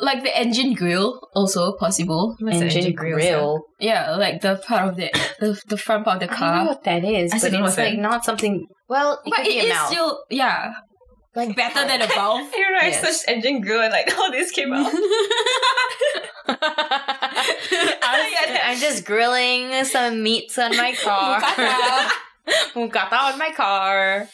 Like 0.00 0.22
the 0.24 0.37
engine 0.37 0.74
grill, 0.74 1.20
also 1.35 1.76
possible. 1.78 2.35
What's 2.40 2.59
the 2.59 2.64
Engine, 2.66 2.92
grill, 2.94 3.16
grill. 3.16 3.62
Yeah, 3.78 4.16
like 4.16 4.40
the 4.40 4.57
part 4.66 4.88
of 4.88 4.96
the 4.96 5.09
the, 5.40 5.61
the 5.68 5.76
front 5.76 6.04
part 6.04 6.20
of 6.22 6.28
the 6.28 6.35
car. 6.35 6.48
I 6.48 6.57
don't 6.57 6.64
know 6.66 6.72
car. 6.72 6.74
what 6.74 6.85
that 6.85 7.04
is, 7.04 7.33
I 7.33 7.37
but 7.37 7.38
still 7.38 7.50
don't 7.52 7.61
know 7.61 7.66
it's 7.68 7.78
like 7.78 7.94
that- 7.94 8.00
not 8.02 8.24
something. 8.24 8.66
Well, 8.88 9.20
it 9.24 9.30
But 9.30 9.37
could 9.38 9.46
it 9.46 9.50
be 9.50 9.59
a 9.61 9.62
is 9.64 9.68
mouth. 9.70 9.87
still 9.88 10.24
yeah 10.30 10.72
like 11.37 11.57
better 11.57 11.87
than 11.87 12.02
a 12.02 12.07
valve. 12.09 12.50
you 12.52 12.61
know, 12.72 12.78
right, 12.78 12.92
Yes. 12.92 13.22
such 13.22 13.33
engine 13.35 13.61
grill 13.61 13.83
and 13.83 13.92
like 13.92 14.12
all 14.18 14.30
this 14.33 14.50
came 14.50 14.72
out. 14.72 14.92
I'm, 16.46 16.59
I'm 18.64 18.78
just 18.78 19.04
grilling 19.04 19.85
some 19.85 20.22
meats 20.22 20.59
on 20.59 20.76
my 20.76 20.94
car. 20.94 21.40
Mukata 22.74 23.33
on 23.33 23.38
my 23.38 23.50
car. 23.52 24.28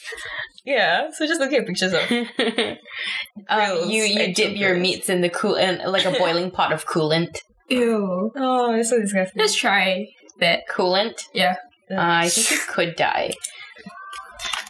Yeah, 0.71 1.11
so 1.13 1.27
just 1.27 1.41
looking 1.41 1.59
at 1.59 1.67
pictures 1.67 1.93
of 1.93 2.01
um, 3.49 3.91
you 3.91 4.03
you 4.05 4.21
actual 4.21 4.35
dip 4.35 4.57
your 4.57 4.71
grills. 4.71 4.83
meats 4.83 5.09
in 5.09 5.21
the 5.21 5.31
coolant, 5.31 5.85
like 5.87 6.05
a 6.05 6.13
boiling 6.13 6.51
pot 6.57 6.73
of 6.73 6.87
coolant. 6.87 7.37
Ew. 7.69 8.33
Oh, 8.37 8.75
it's 8.75 8.91
so 8.91 9.01
disgusting. 9.01 9.41
Let's 9.41 9.55
try 9.55 10.07
that. 10.41 10.61
Coolant. 10.71 11.23
Yeah. 11.35 11.57
Uh, 11.91 11.97
I 11.99 12.29
think 12.35 12.51
you 12.51 12.59
could 12.69 12.97
die. 12.97 13.33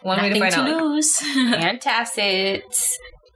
One 0.03 0.17
way 0.21 0.29
to 0.29 0.39
Nothing 0.39 0.51
find 0.51 0.67
to 0.67 0.73
out. 0.75 0.83
lose. 0.83 1.17
Antacids. 1.19 2.89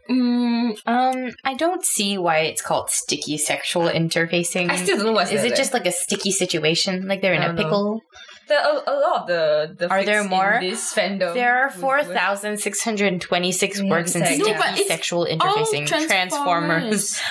mm, 0.10 0.76
Um, 0.86 1.32
I 1.44 1.54
don't 1.54 1.86
see 1.86 2.18
why 2.18 2.40
it's 2.40 2.62
called 2.62 2.90
sticky 2.90 3.38
sexual 3.38 3.84
interfacing. 3.90 4.70
I 4.72 4.76
still 4.78 4.98
don't 4.98 5.06
know 5.08 5.12
what's 5.14 5.32
Is 5.32 5.42
that, 5.44 5.52
it 5.52 5.56
just 5.56 5.74
like 5.74 5.86
a 5.86 5.92
sticky 5.92 6.32
situation? 6.32 7.08
Like 7.08 7.22
they're 7.22 7.34
in 7.36 7.44
a 7.44 7.48
don't 7.48 7.56
know. 7.58 8.02
The, 8.48 8.54
a, 8.54 8.84
a 8.86 8.94
lot 9.00 9.22
of 9.22 9.28
the 9.28 9.76
the 9.76 9.90
Are 9.90 10.04
there 10.04 10.22
in 10.22 10.30
more? 10.30 10.58
this 10.62 10.94
fandom? 10.94 11.34
There 11.34 11.58
are 11.64 11.70
four 11.72 12.04
thousand 12.04 12.60
six 12.60 12.84
hundred 12.84 13.20
twenty-six 13.20 13.80
four 13.80 13.82
with- 13.82 13.82
thousand 13.82 13.82
six 13.82 13.82
hundred 13.82 13.82
twenty-six 13.82 13.82
Yeah, 13.82 13.90
works 13.90 14.16
in 14.16 14.26
sticky 14.26 14.52
No, 14.52 14.88
sexual 14.88 15.26
interfacing. 15.26 15.88
Transformers. 15.88 16.06
Transformers. 16.08 17.22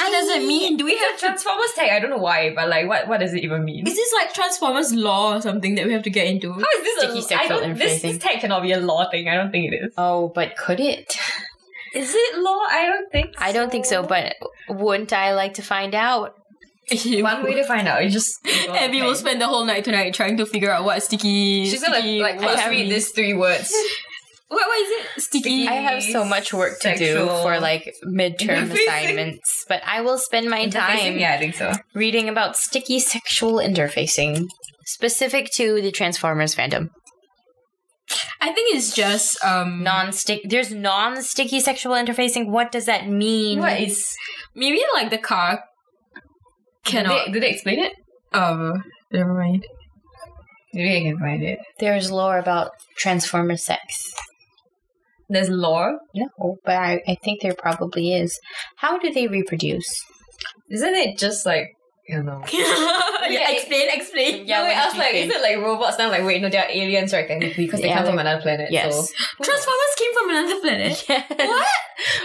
What 0.00 0.10
does 0.12 0.28
it 0.36 0.46
mean? 0.46 0.76
Do 0.76 0.84
we 0.84 0.96
have 0.96 1.14
to? 1.18 1.26
Transformers 1.26 1.72
tag. 1.74 1.90
I 1.90 1.98
don't 1.98 2.10
know 2.10 2.18
why, 2.18 2.54
but 2.54 2.68
like, 2.68 2.86
what 2.86 3.08
what 3.08 3.18
does 3.18 3.34
it 3.34 3.42
even 3.42 3.64
mean? 3.64 3.86
Is 3.86 3.96
this 3.96 4.12
like 4.14 4.32
Transformers 4.32 4.94
lore 4.94 5.34
or 5.36 5.40
something 5.42 5.74
that 5.74 5.86
we 5.86 5.92
have 5.92 6.04
to 6.04 6.10
get 6.10 6.26
into? 6.28 6.52
How 6.52 6.60
is 6.60 6.82
this 6.84 6.98
Sticky 6.98 7.18
a, 7.18 7.22
sexual 7.22 7.56
I 7.58 7.60
don't, 7.66 7.78
this, 7.78 7.98
interfacing. 7.98 8.02
this 8.02 8.18
tag 8.18 8.40
cannot 8.40 8.62
be 8.62 8.72
a 8.72 8.78
law 8.80 9.10
thing. 9.10 9.28
I 9.28 9.34
don't 9.34 9.50
think 9.50 9.72
it 9.72 9.76
is. 9.76 9.92
Oh, 9.98 10.28
but 10.34 10.56
could 10.56 10.78
it? 10.80 11.16
Is 11.94 12.12
it 12.14 12.38
law? 12.38 12.60
I 12.70 12.86
don't 12.86 13.10
think. 13.10 13.34
so. 13.36 13.44
I 13.44 13.50
don't 13.52 13.70
think 13.72 13.84
so, 13.86 14.04
but 14.04 14.36
wouldn't 14.68 15.12
I 15.12 15.34
like 15.34 15.54
to 15.54 15.62
find 15.62 15.94
out? 15.96 16.36
one 17.22 17.42
way 17.44 17.54
to 17.54 17.64
find 17.64 17.86
out 17.88 18.02
is 18.04 18.12
just. 18.12 18.38
Abby 18.68 19.02
will 19.02 19.14
spend 19.14 19.40
the 19.40 19.46
whole 19.46 19.64
night 19.64 19.84
tonight 19.84 20.14
trying 20.14 20.36
to 20.38 20.46
figure 20.46 20.70
out 20.70 20.84
what 20.84 21.02
sticky. 21.02 21.66
She's 21.68 21.82
gonna 21.82 21.96
sticky 21.96 22.20
like 22.20 22.36
what 22.36 22.50
first 22.50 22.60
have 22.60 22.70
read 22.70 22.88
means. 22.88 22.94
these 22.94 23.10
three 23.10 23.34
words. 23.34 23.72
What, 24.52 24.66
what 24.66 24.80
is 24.80 24.90
it? 25.16 25.22
Sticky. 25.22 25.68
I 25.68 25.74
have 25.74 26.02
so 26.02 26.24
much 26.24 26.52
work 26.52 26.80
to 26.80 26.98
do 26.98 27.24
for 27.28 27.60
like 27.60 27.94
midterm 28.04 28.68
assignments, 28.68 29.64
but 29.68 29.80
I 29.86 30.00
will 30.00 30.18
spend 30.18 30.50
my 30.50 30.66
time 30.68 31.18
Yeah, 31.18 31.34
I 31.34 31.38
think 31.38 31.54
so. 31.54 31.72
reading 31.94 32.28
about 32.28 32.56
sticky 32.56 32.98
sexual 32.98 33.58
interfacing 33.58 34.48
specific 34.86 35.52
to 35.52 35.80
the 35.80 35.92
Transformers 35.92 36.52
fandom. 36.56 36.88
I 38.40 38.52
think 38.52 38.74
it's 38.74 38.92
just 38.92 39.42
um 39.44 39.84
Non-stick. 39.84 40.40
There's 40.44 40.72
non-sticky 40.72 41.60
sexual 41.60 41.94
interfacing. 41.94 42.48
What 42.48 42.72
does 42.72 42.86
that 42.86 43.08
mean? 43.08 43.60
What 43.60 43.80
is? 43.80 44.16
maybe 44.56 44.82
like 44.94 45.10
the 45.10 45.18
car 45.18 45.62
Do 46.84 46.90
cannot 46.92 47.26
they, 47.26 47.32
do 47.32 47.40
they 47.40 47.50
explain 47.50 47.80
it? 47.80 47.92
um 48.32 48.82
never 49.12 49.34
mind. 49.34 49.66
Maybe 50.72 50.96
I 50.96 51.10
can 51.10 51.18
find 51.18 51.42
it. 51.42 51.58
There's 51.80 52.12
lore 52.12 52.38
about 52.38 52.70
Transformer 52.96 53.56
sex. 53.56 53.82
There's 55.28 55.48
lore. 55.48 55.98
No, 56.14 56.56
but 56.64 56.74
I, 56.76 57.00
I 57.06 57.16
think 57.24 57.42
there 57.42 57.54
probably 57.54 58.14
is. 58.14 58.38
How 58.76 58.98
do 58.98 59.12
they 59.12 59.26
reproduce? 59.26 59.88
Isn't 60.70 60.94
it 60.94 61.18
just 61.18 61.44
like 61.46 61.68
you 62.08 62.22
know? 62.22 62.42
yeah, 62.52 63.50
explain, 63.52 63.88
explain. 63.92 64.46
Yeah, 64.46 64.58
no, 64.62 64.64
wait, 64.68 64.74
I 64.76 64.86
was 64.86 64.96
like, 64.96 65.10
think? 65.12 65.30
is 65.30 65.36
it 65.36 65.42
like 65.42 65.58
robots 65.64 65.98
now? 65.98 66.08
Like, 66.10 66.24
wait, 66.24 66.42
no, 66.42 66.48
they're 66.48 66.66
aliens, 66.68 67.12
right? 67.12 67.26
Technically, 67.28 67.66
because 67.66 67.80
they 67.80 67.88
Yeah, 67.88 67.98
come 67.98 68.06
from 68.06 68.16
like- 68.16 68.26
another 68.26 68.42
planet. 68.42 68.68
Yes. 68.70 68.94
So. 68.94 69.14
Transformers 69.42 69.94
came 69.96 70.12
from 70.14 70.30
another 70.30 70.60
planet. 70.60 71.04
Yes. 71.08 71.30
What? 71.48 71.66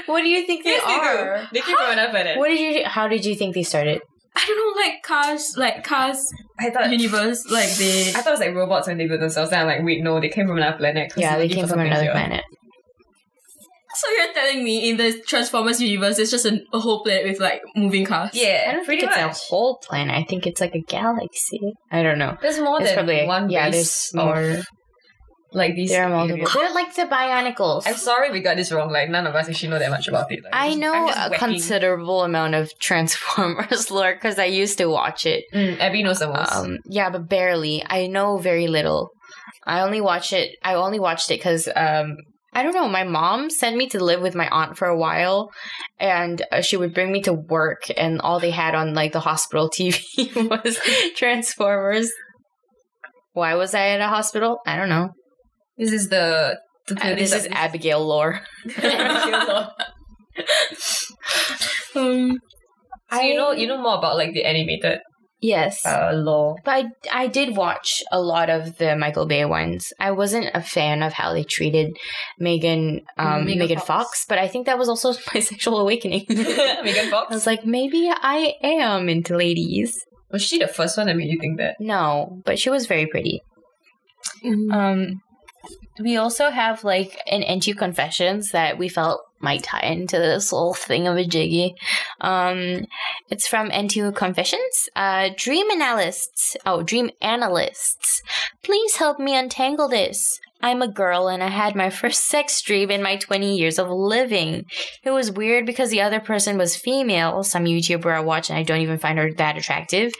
What 0.08 0.22
do 0.22 0.30
you 0.30 0.46
think 0.48 0.64
they 0.64 0.72
Yes, 0.72 0.84
they 0.86 0.94
do. 0.96 1.02
are? 1.02 1.50
They 1.54 1.62
came 1.62 1.76
from 1.78 1.92
another 1.92 2.10
planet. 2.12 2.38
What 2.40 2.48
did 2.48 2.60
you? 2.60 2.86
How 2.86 3.08
did 3.08 3.26
you 3.26 3.36
think 3.36 3.54
they 3.54 3.64
started? 3.64 4.02
I 4.38 4.44
don't 4.46 4.58
know, 4.58 4.82
like 4.82 5.02
cars, 5.04 5.54
like 5.58 5.84
cars 5.84 6.18
I 6.60 6.70
thought. 6.70 6.92
universe, 6.92 7.46
like 7.50 7.70
they. 7.78 8.10
I 8.10 8.22
thought 8.22 8.28
it 8.28 8.32
was 8.32 8.40
like 8.42 8.56
robots 8.56 8.88
when 8.88 8.98
they 8.98 9.08
built 9.08 9.22
themselves. 9.22 9.50
Then 9.52 9.62
I'm 9.62 9.68
like, 9.68 9.84
wait, 9.84 10.04
no, 10.04 10.20
they 10.20 10.30
came 10.30 10.48
from 10.48 10.58
another 10.58 10.78
planet. 10.78 11.12
'cause 11.14 11.22
Yeah, 11.22 11.38
they 11.38 11.48
came 11.48 11.68
from 11.68 11.80
another 11.80 12.04
here. 12.04 12.12
planet. 12.12 12.44
So 13.98 14.08
you're 14.12 14.34
telling 14.34 14.62
me 14.64 14.90
in 14.90 14.98
the 14.98 15.22
Transformers 15.26 15.82
universe, 15.82 16.20
it's 16.20 16.30
just 16.32 16.46
a, 16.46 16.60
a 16.74 16.80
whole 16.82 17.02
planet 17.02 17.24
with 17.26 17.40
like 17.40 17.62
moving 17.78 18.06
cars? 18.06 18.32
Yeah, 18.34 18.66
I 18.68 18.72
don't 18.74 18.86
pretty 18.86 19.02
think 19.02 19.14
it's 19.16 19.22
much. 19.22 19.38
a 19.38 19.46
whole 19.48 19.78
planet. 19.82 20.14
I 20.14 20.24
think 20.28 20.46
it's 20.46 20.60
like 20.60 20.76
a 20.76 20.82
galaxy. 20.82 21.62
I 21.92 22.04
don't 22.04 22.20
know. 22.20 22.36
There's 22.42 22.60
more 22.60 22.82
It's 22.82 22.90
than 22.90 22.96
probably 22.98 23.26
one 23.26 23.50
yeah. 23.50 23.70
There's 23.70 24.14
more. 24.14 24.58
Of, 25.56 25.60
like 25.60 25.76
these. 25.76 25.90
There 25.90 26.06
are 26.06 26.10
multiple. 26.10 26.48
They're 26.54 26.74
like 26.74 26.94
the 26.96 27.04
Bionicles. 27.04 27.84
I'm 27.86 27.96
sorry 27.96 28.32
we 28.32 28.42
got 28.42 28.58
this 28.58 28.72
wrong. 28.72 28.92
Like 28.92 29.10
none 29.10 29.26
of 29.28 29.36
us 29.36 29.50
actually 29.50 29.70
know 29.70 29.80
that 29.80 29.90
much 29.90 30.08
about 30.08 30.32
it. 30.32 30.44
Like, 30.44 30.54
I 30.54 30.68
I'm 30.68 30.80
know 30.80 30.94
a 30.94 31.06
whacking. 31.06 31.38
considerable 31.40 32.24
amount 32.24 32.56
of 32.56 32.72
Transformers 32.80 33.90
lore 33.96 34.14
because 34.14 34.38
I 34.40 34.46
used 34.46 34.78
to 34.78 34.86
watch 34.88 35.26
it. 35.26 35.46
Mm, 35.54 35.80
Abby 35.80 36.04
knows 36.04 36.20
the 36.20 36.28
most. 36.28 36.54
Um, 36.54 36.78
yeah, 36.86 37.10
but 37.10 37.28
barely. 37.30 37.84
I 37.88 38.08
know 38.08 38.38
very 38.38 38.68
little. 38.68 39.12
I 39.66 39.82
only 39.82 40.02
watch 40.02 40.32
it. 40.34 40.56
I 40.64 40.76
only 40.76 41.00
watched 41.00 41.32
it 41.32 41.40
because 41.40 41.68
um, 41.76 42.18
I 42.54 42.64
don't 42.64 42.74
know. 42.74 42.88
My 42.88 43.04
mom 43.04 43.50
sent 43.50 43.76
me 43.76 43.88
to 43.90 44.04
live 44.04 44.22
with 44.22 44.36
my 44.36 44.48
aunt 44.50 44.78
for 44.78 44.88
a 44.88 44.98
while, 44.98 45.52
and 46.00 46.42
uh, 46.52 46.62
she 46.62 46.78
would 46.78 46.94
bring 46.94 47.12
me 47.12 47.22
to 47.24 47.34
work, 47.34 47.84
and 47.98 48.22
all 48.22 48.40
they 48.40 48.52
had 48.52 48.76
on 48.76 48.94
like 48.94 49.12
the 49.12 49.20
hospital 49.20 49.70
TV 49.76 50.34
was 50.50 50.80
Transformers. 51.16 52.12
Why 53.34 53.56
was 53.56 53.74
I 53.74 53.90
at 53.90 54.02
a 54.02 54.08
hospital? 54.08 54.60
I 54.66 54.78
don't 54.78 54.88
know. 54.90 55.10
This 55.78 55.92
is 55.92 56.10
the. 56.10 56.58
to 56.88 56.94
Uh, 56.96 57.00
clear 57.00 57.16
this 57.16 57.34
is 57.34 57.48
Abigail 57.52 58.06
lore. 58.06 58.42
Um, 61.96 62.38
So 63.12 63.22
you 63.22 63.36
know, 63.38 63.52
you 63.52 63.68
know 63.68 63.82
more 63.82 63.98
about 63.98 64.18
like 64.18 64.34
the 64.34 64.44
animated 64.44 65.00
Yes. 65.42 65.86
uh, 65.86 66.12
lore. 66.14 66.56
But 66.66 66.86
I, 67.12 67.24
I 67.24 67.28
did 67.28 67.56
watch 67.56 68.02
a 68.12 68.20
lot 68.20 68.50
of 68.50 68.78
the 68.78 68.96
Michael 68.96 69.28
Bay 69.28 69.46
ones. 69.46 69.94
I 70.00 70.12
wasn't 70.12 70.50
a 70.54 70.62
fan 70.62 71.04
of 71.04 71.14
how 71.14 71.34
they 71.34 71.44
treated 71.44 71.96
Megan 72.40 73.02
um, 73.18 73.46
Megan 73.46 73.60
Megan 73.60 73.78
Fox. 73.78 73.88
Fox. 73.88 74.26
but 74.28 74.40
I 74.40 74.48
think 74.48 74.66
that 74.66 74.78
was 74.78 74.90
also 74.90 75.14
my 75.34 75.40
sexual 75.40 75.80
awakening. 75.80 76.26
Megan 76.30 77.10
Fox. 77.10 77.28
I 77.32 77.34
was 77.36 77.46
like, 77.48 77.66
maybe 77.66 78.10
I 78.12 78.54
am 78.64 79.08
into 79.08 79.38
ladies. 79.38 79.98
Was 80.32 80.42
she 80.44 80.58
the 80.58 80.68
first 80.68 80.98
one 80.98 81.08
that 81.08 81.16
made 81.16 81.30
you 81.30 81.40
think 81.40 81.58
that? 81.60 81.76
No, 81.80 82.42
but 82.46 82.58
she 82.60 82.70
was 82.70 82.88
very 82.88 83.06
pretty. 83.06 83.42
Um, 84.72 85.22
we 86.00 86.18
also 86.18 86.50
have 86.50 86.84
like 86.84 87.18
an 87.28 87.42
NTU 87.42 87.78
Confessions 87.78 88.52
that 88.52 88.78
we 88.78 88.90
felt 88.90 89.22
might 89.40 89.64
tie 89.64 89.82
into 89.82 90.18
this 90.18 90.50
whole 90.50 90.74
thing 90.74 91.08
of 91.08 91.18
a 91.18 91.26
jiggy. 91.26 91.76
Um, 92.22 92.86
it's 93.30 93.48
from 93.48 93.70
NTU 93.70 94.16
Confessions. 94.16 94.90
Uh, 94.96 95.30
dream 95.36 95.70
analysts. 95.70 96.58
Oh, 96.66 96.84
dream 96.84 97.12
analysts. 97.22 98.22
Please 98.64 98.96
help 98.96 99.20
me 99.20 99.38
untangle 99.38 99.88
this. 99.88 100.40
I'm 100.66 100.82
a 100.82 100.88
girl 100.88 101.28
and 101.28 101.44
I 101.44 101.50
had 101.50 101.76
my 101.76 101.90
first 102.02 102.26
sex 102.26 102.60
dream 102.64 102.90
in 102.90 103.04
my 103.04 103.18
20 103.18 103.56
years 103.56 103.78
of 103.78 103.88
living. 103.88 104.66
It 105.04 105.12
was 105.12 105.32
weird 105.32 105.68
because 105.68 105.92
the 105.92 106.02
other 106.02 106.20
person 106.20 106.58
was 106.58 106.76
female, 106.76 107.44
some 107.44 107.66
YouTuber 107.66 108.12
I 108.12 108.22
watch 108.22 108.50
and 108.50 108.58
I 108.58 108.64
don't 108.64 108.82
even 108.82 108.98
find 108.98 109.20
her 109.20 109.32
that 109.34 109.58
attractive. 109.58 110.12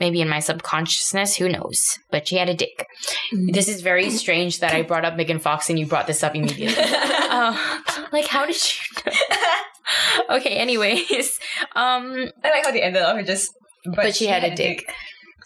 Maybe 0.00 0.20
in 0.20 0.28
my 0.28 0.40
subconsciousness, 0.40 1.36
who 1.36 1.48
knows? 1.48 2.00
But 2.10 2.26
she 2.26 2.36
had 2.36 2.48
a 2.48 2.54
dick. 2.54 2.88
This 3.52 3.68
is 3.68 3.80
very 3.80 4.10
strange 4.10 4.58
that 4.58 4.74
I 4.74 4.82
brought 4.82 5.04
up 5.04 5.16
Megan 5.16 5.38
Fox 5.38 5.70
and 5.70 5.78
you 5.78 5.86
brought 5.86 6.08
this 6.08 6.24
up 6.24 6.34
immediately. 6.34 6.82
uh, 6.84 7.56
like, 8.12 8.26
how 8.26 8.44
did 8.44 8.56
you 8.56 9.12
know? 9.12 9.12
okay, 10.36 10.56
anyways. 10.56 11.38
Um, 11.76 12.28
I 12.42 12.50
like 12.50 12.64
how 12.64 12.72
they 12.72 12.82
ended 12.82 13.02
up 13.02 13.16
with 13.16 13.26
just. 13.26 13.52
But, 13.84 13.96
but 13.96 14.16
she 14.16 14.26
had 14.26 14.42
a 14.42 14.54
dick. 14.54 14.84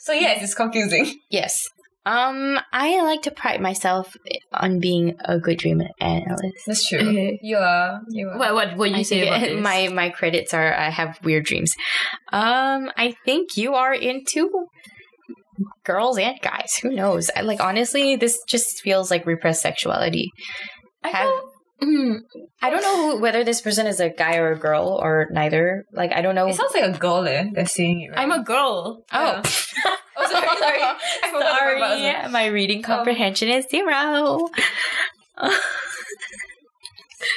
So 0.01 0.13
yes, 0.13 0.43
it's 0.43 0.55
confusing. 0.55 1.21
Yes. 1.31 1.69
Um, 2.07 2.59
I 2.73 3.03
like 3.03 3.23
to 3.23 3.33
pride 3.33 3.61
myself 3.61 4.17
on 4.53 4.79
being 4.79 5.17
a 5.25 5.39
good 5.41 5.59
dream 5.59 5.83
analyst. 6.01 6.59
That's 6.67 6.89
true. 6.89 7.01
Okay. 7.01 7.39
You 7.43 7.57
are. 7.59 8.01
You 8.09 8.29
are. 8.29 8.39
what 8.39 8.55
what 8.55 8.77
what 8.77 8.91
you 8.91 8.97
I 8.99 9.03
say 9.03 9.27
about 9.27 9.43
it- 9.43 9.55
this? 9.57 9.63
my 9.63 9.89
my 9.89 10.09
credits 10.11 10.55
are 10.55 10.73
I 10.73 10.89
have 10.91 11.19
weird 11.25 11.45
dreams. 11.45 11.75
Um, 12.33 12.91
I 12.97 13.17
think 13.25 13.57
you 13.57 13.75
are 13.75 13.93
into 13.93 14.49
girls 15.85 16.19
and 16.19 16.39
guys. 16.43 16.75
Who 16.83 16.91
knows? 16.95 17.31
I, 17.35 17.41
like 17.41 17.61
honestly, 17.61 18.17
this 18.17 18.39
just 18.47 18.81
feels 18.83 19.11
like 19.11 19.27
repressed 19.27 19.63
sexuality. 19.63 20.31
I 21.03 21.09
have- 21.09 21.27
don't- 21.29 21.53
I 21.83 22.71
don't 22.71 22.81
know 22.83 23.11
who, 23.13 23.21
whether 23.21 23.45
this 23.45 23.61
person 23.61 23.87
is 23.87 24.01
a 24.01 24.09
guy 24.09 24.37
or 24.37 24.53
a 24.53 24.59
girl 24.59 24.99
or 25.01 25.29
neither. 25.31 25.85
Like 25.93 26.13
I 26.13 26.23
don't 26.23 26.35
know. 26.35 26.49
It 26.49 26.55
sounds 26.55 26.73
like 26.75 26.85
a 26.85 26.99
girl, 26.99 27.27
eh? 27.27 27.45
They're 27.53 27.67
saying 27.67 28.03
it. 28.03 28.11
Right? 28.11 28.21
I'm 28.21 28.33
a 28.33 28.43
girl. 28.43 29.05
oh, 29.13 29.43
Yeah. 29.43 29.43
Oh, 30.19 30.27
sorry, 30.31 30.47
sorry. 30.59 30.81
I 30.83 30.97
forgot 31.31 31.39
the 31.53 31.59
part 31.61 31.77
about 31.77 31.99
sorry. 31.99 32.11
us. 32.17 32.33
My 32.33 32.47
reading 32.47 32.81
comprehension 32.83 33.49
is 33.51 33.67
zero. 33.69 34.49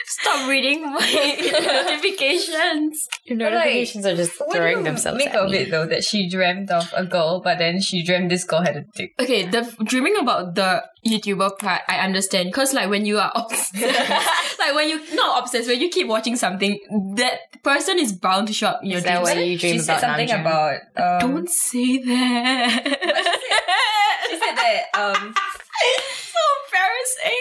Stop 0.06 0.50
reading 0.50 0.82
my 0.84 1.00
notifications. 1.66 3.08
Your 3.26 3.38
But, 3.38 3.54
like, 3.54 3.66
notifications 3.66 4.06
are 4.06 4.16
just 4.16 4.40
What 4.40 4.52
do 4.52 4.58
throwing 4.58 4.78
you 4.80 4.84
themselves 4.84 5.18
make 5.18 5.30
at 5.30 5.36
of 5.36 5.52
me. 5.52 5.58
it 5.60 5.72
though 5.72 5.86
that 5.88 6.04
she 6.04 6.30
dreamt 6.30 6.70
of 6.72 6.92
a 6.96 7.06
girl, 7.06 7.42
but 7.44 7.58
then 7.60 7.80
she 7.82 8.04
dreamt 8.04 8.30
this 8.30 8.44
girl 8.44 8.62
had 8.62 8.76
a 8.78 8.84
dick. 8.96 9.14
Okay, 9.20 9.46
the 9.48 9.62
dreaming 9.84 10.18
about 10.18 10.56
the 10.56 10.84
YouTuber 11.08 11.58
part, 11.60 11.82
I 11.88 12.00
understand. 12.00 12.54
Cause 12.54 12.74
like 12.74 12.90
when 12.90 13.06
you 13.06 13.18
are 13.20 13.32
obsessed, 13.36 14.60
like 14.60 14.76
when 14.76 14.90
you 14.90 15.16
not 15.16 15.44
obsessed, 15.44 15.68
when 15.68 15.80
you 15.80 15.90
keep 15.90 16.08
watching 16.08 16.36
something, 16.36 16.80
that 17.16 17.40
person 17.64 18.00
is 18.00 18.12
bound 18.14 18.48
to 18.48 18.54
show 18.54 18.68
up 18.68 18.84
in 18.84 18.90
your 18.90 18.98
Is 19.00 19.04
that 19.06 19.24
dreams. 19.24 19.36
why 19.38 19.42
you 19.44 19.58
dream 19.58 19.74
she 19.74 19.80
said 19.80 20.00
something 20.00 20.28
Namjoon? 20.28 20.42
about. 20.42 21.24
Um, 21.24 21.32
Don't 21.36 21.50
say 21.50 21.98
that. 22.00 22.84
She 24.30 24.38
said 24.38 24.56
that. 24.56 24.84
Um, 24.94 25.34
so 26.14 26.40
embarrassing. 26.66 27.40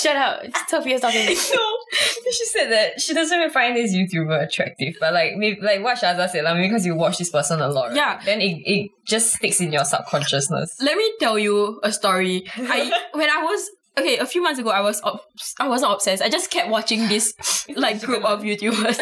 Shut 0.00 0.16
up. 0.16 0.42
Sophia's 0.68 1.00
talking. 1.00 1.26
no, 1.26 1.32
she 1.34 2.44
said 2.46 2.70
that 2.70 3.00
she 3.00 3.14
doesn't 3.14 3.36
even 3.36 3.50
find 3.50 3.76
this 3.76 3.94
YouTuber 3.94 4.42
attractive, 4.46 4.94
but 5.00 5.12
like 5.12 5.36
maybe 5.36 5.60
like 5.60 5.82
what 5.82 5.98
Shaza 5.98 6.28
said, 6.28 6.44
like 6.44 6.56
because 6.62 6.86
you 6.86 6.94
watch 6.94 7.18
this 7.18 7.30
person 7.30 7.60
a 7.60 7.68
lot, 7.68 7.88
right? 7.88 7.96
Yeah. 7.96 8.20
Then 8.24 8.40
it, 8.40 8.62
it 8.64 8.90
just 9.06 9.34
sticks 9.34 9.60
in 9.60 9.72
your 9.72 9.84
subconsciousness. 9.84 10.76
Let 10.80 10.96
me 10.96 11.12
tell 11.20 11.38
you 11.38 11.80
a 11.82 11.92
story. 11.92 12.44
I 12.56 12.92
when 13.12 13.30
I 13.30 13.42
was 13.42 13.70
okay 13.98 14.18
a 14.18 14.26
few 14.26 14.42
months 14.42 14.60
ago, 14.60 14.70
I 14.70 14.80
was 14.80 15.00
obs- 15.02 15.54
I 15.58 15.68
wasn't 15.68 15.92
obsessed. 15.92 16.22
I 16.22 16.28
just 16.28 16.50
kept 16.50 16.68
watching 16.68 17.08
this 17.08 17.34
like 17.76 18.00
group 18.02 18.24
of 18.24 18.40
YouTubers, 18.42 18.98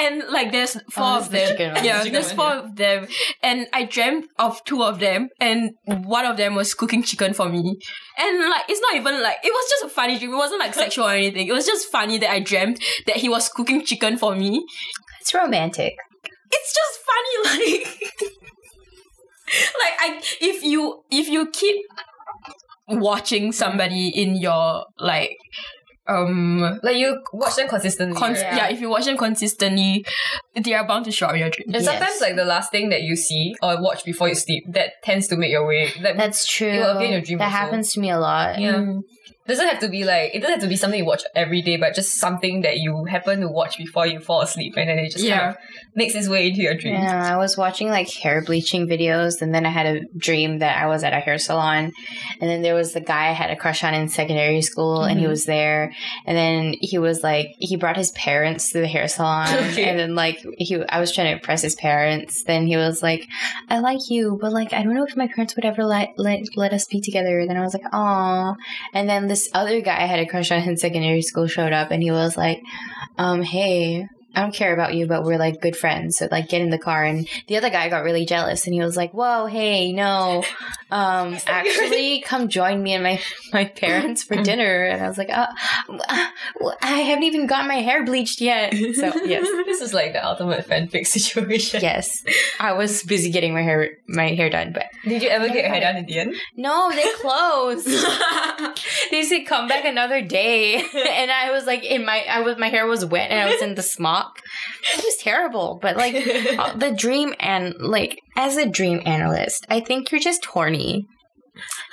and 0.00 0.24
like 0.30 0.52
there's 0.52 0.76
oh, 0.76 0.80
four 0.90 1.04
Oh, 1.04 1.18
of 1.18 1.34
it's 1.34 1.50
the 1.50 1.56
them. 1.56 1.84
Yeah, 1.84 1.98
Chicken 1.98 2.12
there's 2.12 2.34
one, 2.34 2.36
four 2.36 2.46
yeah. 2.46 2.60
of 2.60 2.76
them, 2.76 3.06
and 3.42 3.66
I 3.72 3.84
dreamt 3.84 4.26
of 4.38 4.64
two 4.64 4.82
of 4.82 4.98
them, 4.98 5.28
and 5.40 5.72
one 5.84 6.24
of 6.24 6.36
them 6.36 6.54
was 6.54 6.74
cooking 6.74 7.02
chicken 7.02 7.34
for 7.34 7.48
me, 7.48 7.78
and 8.18 8.50
like 8.50 8.64
it's 8.68 8.80
not 8.80 8.94
even 8.96 9.22
like 9.22 9.38
it 9.42 9.52
was 9.52 9.70
just 9.70 9.84
a 9.84 9.88
funny 9.94 10.18
dream. 10.18 10.32
It 10.32 10.36
wasn't 10.36 10.60
like 10.60 10.74
sexual 10.74 11.06
or 11.06 11.12
anything. 11.12 11.46
It 11.46 11.52
was 11.52 11.66
just 11.66 11.90
funny 11.90 12.18
that 12.18 12.30
I 12.30 12.40
dreamt 12.40 12.82
that 13.06 13.16
he 13.16 13.28
was 13.28 13.48
cooking 13.48 13.84
chicken 13.84 14.16
for 14.16 14.34
me. 14.34 14.64
It's 15.20 15.34
romantic. 15.34 15.94
It's 16.50 16.74
just 16.74 17.00
funny, 17.06 17.84
like. 17.84 18.00
like 19.50 19.94
I 20.00 20.22
if 20.40 20.62
you 20.62 21.02
if 21.10 21.28
you 21.28 21.50
keep 21.50 21.84
watching 22.88 23.52
somebody 23.52 24.08
in 24.08 24.36
your 24.36 24.84
like 24.98 25.36
um 26.08 26.78
Like 26.82 26.96
you 26.96 27.22
watch 27.32 27.56
them 27.56 27.68
consistently. 27.68 28.16
cons- 28.18 28.42
right? 28.42 28.54
yeah. 28.56 28.68
if 28.68 28.80
you 28.80 28.88
watch 28.88 29.04
them 29.04 29.16
consistently 29.16 30.04
they 30.54 30.74
are 30.74 30.86
bound 30.86 31.04
to 31.04 31.12
show 31.12 31.26
up 31.26 31.34
in 31.34 31.40
your 31.40 31.50
dreams 31.50 31.74
And 31.74 31.84
sometimes 31.84 32.12
Yes. 32.14 32.20
like 32.20 32.36
the 32.36 32.44
last 32.44 32.72
thing 32.72 32.88
that 32.90 33.02
you 33.02 33.16
see 33.16 33.54
or 33.62 33.80
watch 33.82 34.04
before 34.04 34.28
you 34.28 34.34
sleep, 34.34 34.64
that 34.72 35.02
tends 35.04 35.28
to 35.28 35.36
make 35.36 35.50
your 35.50 35.66
way. 35.66 35.92
That 36.02 36.16
That's 36.16 36.46
true. 36.46 36.68
It 36.68 36.78
will 36.78 36.96
appear 36.96 37.06
in 37.06 37.12
your 37.12 37.20
dream 37.20 37.38
that 37.38 37.44
also. 37.46 37.56
happens 37.56 37.92
to 37.92 38.00
me 38.00 38.10
a 38.10 38.18
lot. 38.18 38.58
Yeah. 38.58 38.74
Mm. 38.74 39.02
Doesn't 39.50 39.68
have 39.68 39.80
to 39.80 39.88
be 39.88 40.04
like 40.04 40.34
it 40.34 40.40
doesn't 40.40 40.54
have 40.54 40.62
to 40.62 40.68
be 40.68 40.76
something 40.76 40.98
you 40.98 41.04
watch 41.04 41.22
every 41.34 41.60
day, 41.62 41.76
but 41.76 41.94
just 41.94 42.14
something 42.14 42.62
that 42.62 42.78
you 42.78 43.04
happen 43.04 43.40
to 43.40 43.48
watch 43.48 43.76
before 43.78 44.06
you 44.06 44.18
fall 44.20 44.40
asleep, 44.40 44.74
and 44.76 44.88
then 44.88 44.98
it 44.98 45.10
just 45.10 45.26
kind 45.28 45.48
of 45.50 45.56
makes 45.94 46.14
its 46.14 46.28
way 46.28 46.46
into 46.48 46.62
your 46.62 46.74
dreams. 46.74 46.98
Yeah, 47.02 47.34
I 47.34 47.36
was 47.36 47.56
watching 47.56 47.88
like 47.88 48.10
hair 48.10 48.42
bleaching 48.44 48.86
videos, 48.86 49.42
and 49.42 49.54
then 49.54 49.66
I 49.66 49.70
had 49.70 49.86
a 49.86 50.00
dream 50.16 50.58
that 50.60 50.78
I 50.82 50.86
was 50.86 51.04
at 51.04 51.12
a 51.12 51.20
hair 51.20 51.38
salon, 51.38 51.92
and 52.40 52.50
then 52.50 52.62
there 52.62 52.74
was 52.74 52.92
the 52.92 53.00
guy 53.00 53.28
I 53.28 53.32
had 53.32 53.50
a 53.50 53.56
crush 53.56 53.84
on 53.84 53.94
in 53.94 54.08
secondary 54.08 54.62
school, 54.62 55.02
and 55.04 55.18
he 55.18 55.26
Mhm. 55.26 55.30
was 55.30 55.44
there, 55.44 55.92
and 56.26 56.36
then 56.36 56.74
he 56.80 56.98
was 56.98 57.22
like, 57.22 57.48
he 57.58 57.76
brought 57.76 57.96
his 57.96 58.10
parents 58.12 58.72
to 58.72 58.80
the 58.80 58.86
hair 58.88 59.08
salon, 59.08 59.48
Okay. 59.70 59.84
and 59.88 59.98
then 59.98 60.14
like 60.14 60.38
he, 60.58 60.82
I 60.88 61.00
was 61.00 61.12
trying 61.12 61.26
to 61.28 61.32
impress 61.32 61.62
his 61.62 61.74
parents. 61.74 62.42
Then 62.44 62.66
he 62.66 62.76
was 62.76 63.02
like, 63.02 63.26
"I 63.68 63.78
like 63.80 64.00
you, 64.08 64.38
but 64.40 64.52
like 64.52 64.72
I 64.72 64.82
don't 64.82 64.94
know 64.94 65.04
if 65.04 65.16
my 65.16 65.26
parents 65.28 65.56
would 65.56 65.64
ever 65.64 65.84
let 65.84 66.10
let 66.16 66.40
let 66.56 66.72
us 66.72 66.86
be 66.86 67.00
together." 67.00 67.44
Then 67.46 67.56
I 67.56 67.62
was 67.62 67.74
like, 67.74 67.84
"Aw," 67.92 68.54
and 68.94 69.08
then 69.08 69.26
this 69.28 69.39
other 69.52 69.80
guy 69.80 70.02
I 70.02 70.06
had 70.06 70.20
a 70.20 70.26
crush 70.26 70.50
on 70.50 70.60
in 70.68 70.76
secondary 70.76 71.22
school 71.22 71.46
showed 71.46 71.72
up, 71.72 71.90
and 71.90 72.02
he 72.02 72.10
was 72.10 72.36
like, 72.36 72.62
um, 73.18 73.42
"Hey." 73.42 74.06
I 74.34 74.42
don't 74.42 74.54
care 74.54 74.72
about 74.72 74.94
you, 74.94 75.06
but 75.06 75.24
we're 75.24 75.38
like 75.38 75.60
good 75.60 75.76
friends. 75.76 76.18
So 76.18 76.28
like 76.30 76.48
get 76.48 76.60
in 76.60 76.70
the 76.70 76.78
car 76.78 77.04
and 77.04 77.26
the 77.48 77.56
other 77.56 77.70
guy 77.70 77.88
got 77.88 78.04
really 78.04 78.24
jealous 78.24 78.64
and 78.66 78.74
he 78.74 78.80
was 78.80 78.96
like, 78.96 79.12
Whoa, 79.12 79.46
hey, 79.46 79.92
no. 79.92 80.44
Um 80.92 81.36
actually 81.46 82.20
come 82.22 82.48
join 82.48 82.82
me 82.82 82.94
and 82.94 83.04
my 83.04 83.20
my 83.52 83.64
parents 83.64 84.24
for 84.24 84.34
dinner 84.42 84.86
and 84.86 85.00
I 85.00 85.06
was 85.06 85.16
like, 85.18 85.30
uh, 85.30 85.46
I 86.82 86.98
haven't 87.06 87.22
even 87.22 87.46
got 87.46 87.68
my 87.68 87.76
hair 87.76 88.04
bleached 88.04 88.40
yet. 88.40 88.72
So 88.74 89.14
yes. 89.24 89.46
this 89.66 89.80
is 89.82 89.94
like 89.94 90.14
the 90.14 90.26
ultimate 90.26 90.66
fanfic 90.66 91.06
situation. 91.06 91.80
Yes. 91.80 92.24
I 92.58 92.72
was 92.72 93.04
busy 93.04 93.30
getting 93.30 93.54
my 93.54 93.62
hair 93.62 93.98
my 94.08 94.34
hair 94.34 94.50
done, 94.50 94.72
but 94.72 94.86
Did 95.04 95.22
you 95.22 95.28
ever 95.28 95.46
get 95.46 95.58
your 95.58 95.68
hair 95.68 95.80
done 95.80 95.96
in 95.98 96.06
the 96.06 96.18
end? 96.18 96.34
no, 96.56 96.90
they 96.90 97.06
closed. 97.20 97.86
they 99.12 99.22
said 99.22 99.46
come 99.46 99.68
back 99.68 99.84
another 99.84 100.20
day. 100.22 100.74
and 100.76 101.30
I 101.30 101.52
was 101.52 101.66
like 101.66 101.84
in 101.84 102.04
my 102.04 102.24
I 102.28 102.40
was 102.40 102.56
my 102.58 102.68
hair 102.68 102.86
was 102.86 103.04
wet 103.04 103.30
and 103.30 103.38
I 103.38 103.52
was 103.52 103.62
in 103.62 103.76
the 103.76 103.82
It 104.94 105.04
was 105.04 105.16
terrible. 105.16 105.78
But 105.80 105.96
like 105.96 106.14
uh, 106.14 106.72
the 106.76 106.92
dream 106.92 107.34
and 107.40 107.74
like 107.78 108.18
as 108.36 108.56
a 108.56 108.66
dream 108.66 109.00
analyst, 109.04 109.66
I 109.68 109.80
think 109.80 110.10
you're 110.10 110.20
just 110.20 110.44
horny. 110.44 111.06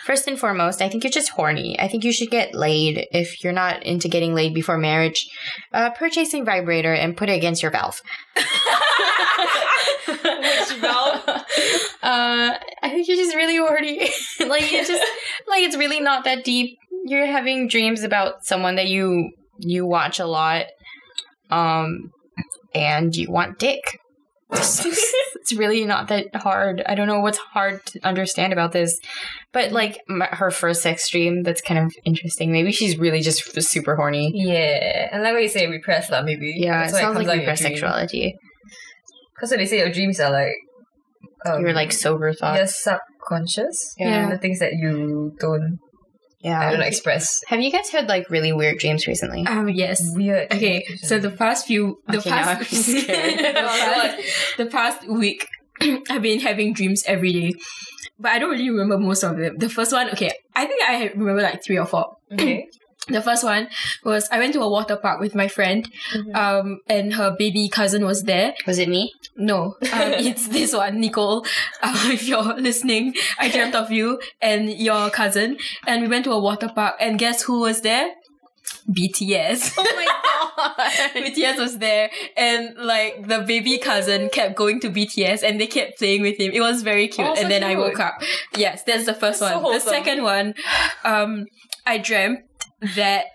First 0.05 0.27
and 0.27 0.39
foremost, 0.39 0.81
I 0.81 0.87
think 0.87 1.03
you're 1.03 1.11
just 1.11 1.31
horny. 1.31 1.77
I 1.79 1.87
think 1.89 2.03
you 2.05 2.13
should 2.13 2.29
get 2.29 2.55
laid 2.55 3.05
if 3.11 3.43
you're 3.43 3.51
not 3.51 3.83
into 3.83 4.07
getting 4.07 4.33
laid 4.33 4.53
before 4.53 4.77
marriage. 4.77 5.27
Uh, 5.73 5.89
purchase 5.89 6.33
a 6.33 6.41
vibrator 6.41 6.93
and 6.93 7.17
put 7.17 7.29
it 7.29 7.33
against 7.33 7.61
your 7.61 7.71
valve. 7.71 8.01
Which 10.07 10.79
valve? 10.79 11.23
Uh, 12.03 12.55
I 12.83 12.89
think 12.89 13.07
you're 13.07 13.17
just 13.17 13.35
really 13.35 13.57
horny. 13.57 13.97
like 14.47 14.71
it's 14.71 14.87
just 14.87 15.03
like 15.45 15.63
it's 15.63 15.75
really 15.75 15.99
not 15.99 16.23
that 16.23 16.45
deep. 16.45 16.77
You're 17.05 17.25
having 17.25 17.67
dreams 17.67 18.03
about 18.03 18.45
someone 18.45 18.75
that 18.75 18.87
you 18.87 19.31
you 19.59 19.85
watch 19.85 20.19
a 20.19 20.25
lot, 20.25 20.67
um, 21.49 22.11
and 22.77 23.15
you 23.15 23.31
want 23.31 23.59
dick. 23.59 23.81
it's 24.51 25.53
really 25.53 25.83
not 25.85 26.07
that 26.07 26.27
hard. 26.35 26.81
I 26.85 26.95
don't 26.95 27.07
know 27.07 27.19
what's 27.19 27.37
hard 27.37 27.85
to 27.87 27.99
understand 28.07 28.53
about 28.53 28.71
this, 28.71 28.97
but 29.51 29.71
like 29.71 29.99
m- 30.09 30.21
her 30.31 30.51
first 30.51 30.81
sex 30.81 31.09
dream, 31.09 31.43
that's 31.43 31.61
kind 31.61 31.85
of 31.85 31.93
interesting. 32.05 32.51
Maybe 32.51 32.71
she's 32.71 32.97
really 32.97 33.21
just 33.21 33.41
super 33.61 33.95
horny. 33.97 34.31
Yeah, 34.33 35.09
and 35.11 35.23
like 35.23 35.33
what 35.33 35.41
you 35.43 35.49
say, 35.49 35.67
repressed 35.67 36.11
lah, 36.11 36.21
maybe. 36.21 36.53
Yeah, 36.57 36.79
That's 36.81 36.93
it 36.93 36.95
why 36.95 37.01
sounds 37.01 37.15
like 37.17 37.25
comes 37.27 37.29
out 37.35 37.39
repressed 37.39 37.61
sexuality. 37.63 38.35
Because 39.35 39.51
when 39.51 39.59
they 39.59 39.65
say 39.65 39.79
your 39.79 39.91
dreams 39.91 40.19
are 40.19 40.31
like 40.31 40.55
um, 41.45 41.61
Your 41.61 41.73
like 41.73 41.91
sober 41.91 42.33
thoughts. 42.33 42.57
your 42.57 42.67
subconscious. 42.67 43.95
Yeah. 43.97 44.29
the 44.29 44.37
things 44.37 44.59
that 44.59 44.73
you 44.73 45.33
don't 45.39 45.77
Yeah. 46.39 46.59
I 46.59 46.69
don't 46.69 46.79
know 46.79 46.85
express. 46.85 47.41
Have 47.47 47.61
you 47.61 47.71
guys 47.71 47.89
had 47.89 48.07
like 48.07 48.29
really 48.29 48.53
weird 48.53 48.77
dreams 48.77 49.07
recently? 49.07 49.45
um, 49.47 49.69
yes. 49.69 50.01
Weird. 50.15 50.53
Okay, 50.53 50.85
so 50.97 51.17
the 51.19 51.31
past 51.31 51.65
few, 51.67 51.99
the 52.07 52.19
Okay, 52.19 52.29
past, 52.29 52.69
the, 52.69 53.53
past 53.55 54.21
the 54.57 54.65
past 54.67 55.07
week, 55.09 55.47
I've 56.09 56.21
been 56.21 56.39
having 56.39 56.73
dreams 56.73 57.03
every 57.07 57.33
day, 57.33 57.53
but 58.19 58.31
I 58.31 58.39
don't 58.39 58.51
really 58.51 58.69
remember 58.69 58.97
most 58.99 59.23
of 59.23 59.35
them. 59.37 59.57
The 59.57 59.69
first 59.69 59.91
one, 59.91 60.09
okay, 60.11 60.31
I 60.55 60.65
think 60.65 60.81
I 60.87 61.07
remember 61.15 61.41
like 61.41 61.63
three 61.63 61.77
or 61.79 61.85
four. 61.85 62.17
okay. 62.31 62.67
The 63.09 63.21
first 63.21 63.43
one 63.43 63.69
was 64.03 64.27
I 64.31 64.39
went 64.39 64.53
to 64.53 64.61
a 64.61 64.69
water 64.69 64.97
park 64.97 65.19
with 65.19 65.33
my 65.35 65.47
friend, 65.47 65.89
um, 66.33 66.79
and 66.87 67.13
her 67.13 67.35
baby 67.37 67.69
cousin 67.69 68.05
was 68.05 68.23
there. 68.23 68.53
Was 68.65 68.79
it 68.79 68.89
me? 68.89 69.13
No, 69.37 69.63
um, 69.65 69.73
it's 69.91 70.47
this 70.49 70.73
one, 70.73 70.99
Nicole. 70.99 71.45
Um, 71.81 71.95
if 72.11 72.27
you're 72.27 72.55
listening, 72.59 73.13
I 73.39 73.49
dreamt 73.49 73.75
of 73.75 73.91
you 73.91 74.19
and 74.41 74.69
your 74.69 75.09
cousin, 75.09 75.57
and 75.85 76.01
we 76.01 76.07
went 76.07 76.25
to 76.25 76.31
a 76.31 76.39
water 76.39 76.69
park. 76.73 76.95
And 76.99 77.17
guess 77.17 77.43
who 77.43 77.61
was 77.61 77.81
there? 77.81 78.13
BTS. 78.89 79.73
Oh 79.77 79.83
my 79.95 80.05
god. 80.57 80.91
BTS 81.15 81.57
was 81.57 81.77
there, 81.77 82.09
and 82.35 82.75
like 82.77 83.27
the 83.27 83.39
baby 83.39 83.77
cousin 83.77 84.29
kept 84.29 84.55
going 84.55 84.79
to 84.81 84.89
BTS, 84.89 85.43
and 85.43 85.59
they 85.59 85.67
kept 85.67 85.97
playing 85.99 86.21
with 86.21 86.37
him. 86.39 86.51
It 86.53 86.61
was 86.61 86.81
very 86.83 87.07
cute. 87.07 87.27
Oh, 87.27 87.35
so 87.35 87.41
and 87.41 87.51
then 87.51 87.63
I 87.63 87.75
woke 87.75 87.99
up. 87.99 88.21
Yes, 88.55 88.83
that's 88.83 89.05
the 89.05 89.13
first 89.13 89.39
That's 89.39 89.53
so 89.53 89.59
one. 89.61 89.73
the 89.73 89.79
second 89.79 90.23
one, 90.23 90.55
um, 91.03 91.45
I 91.85 91.97
dreamt 91.97 92.39
that 92.95 93.25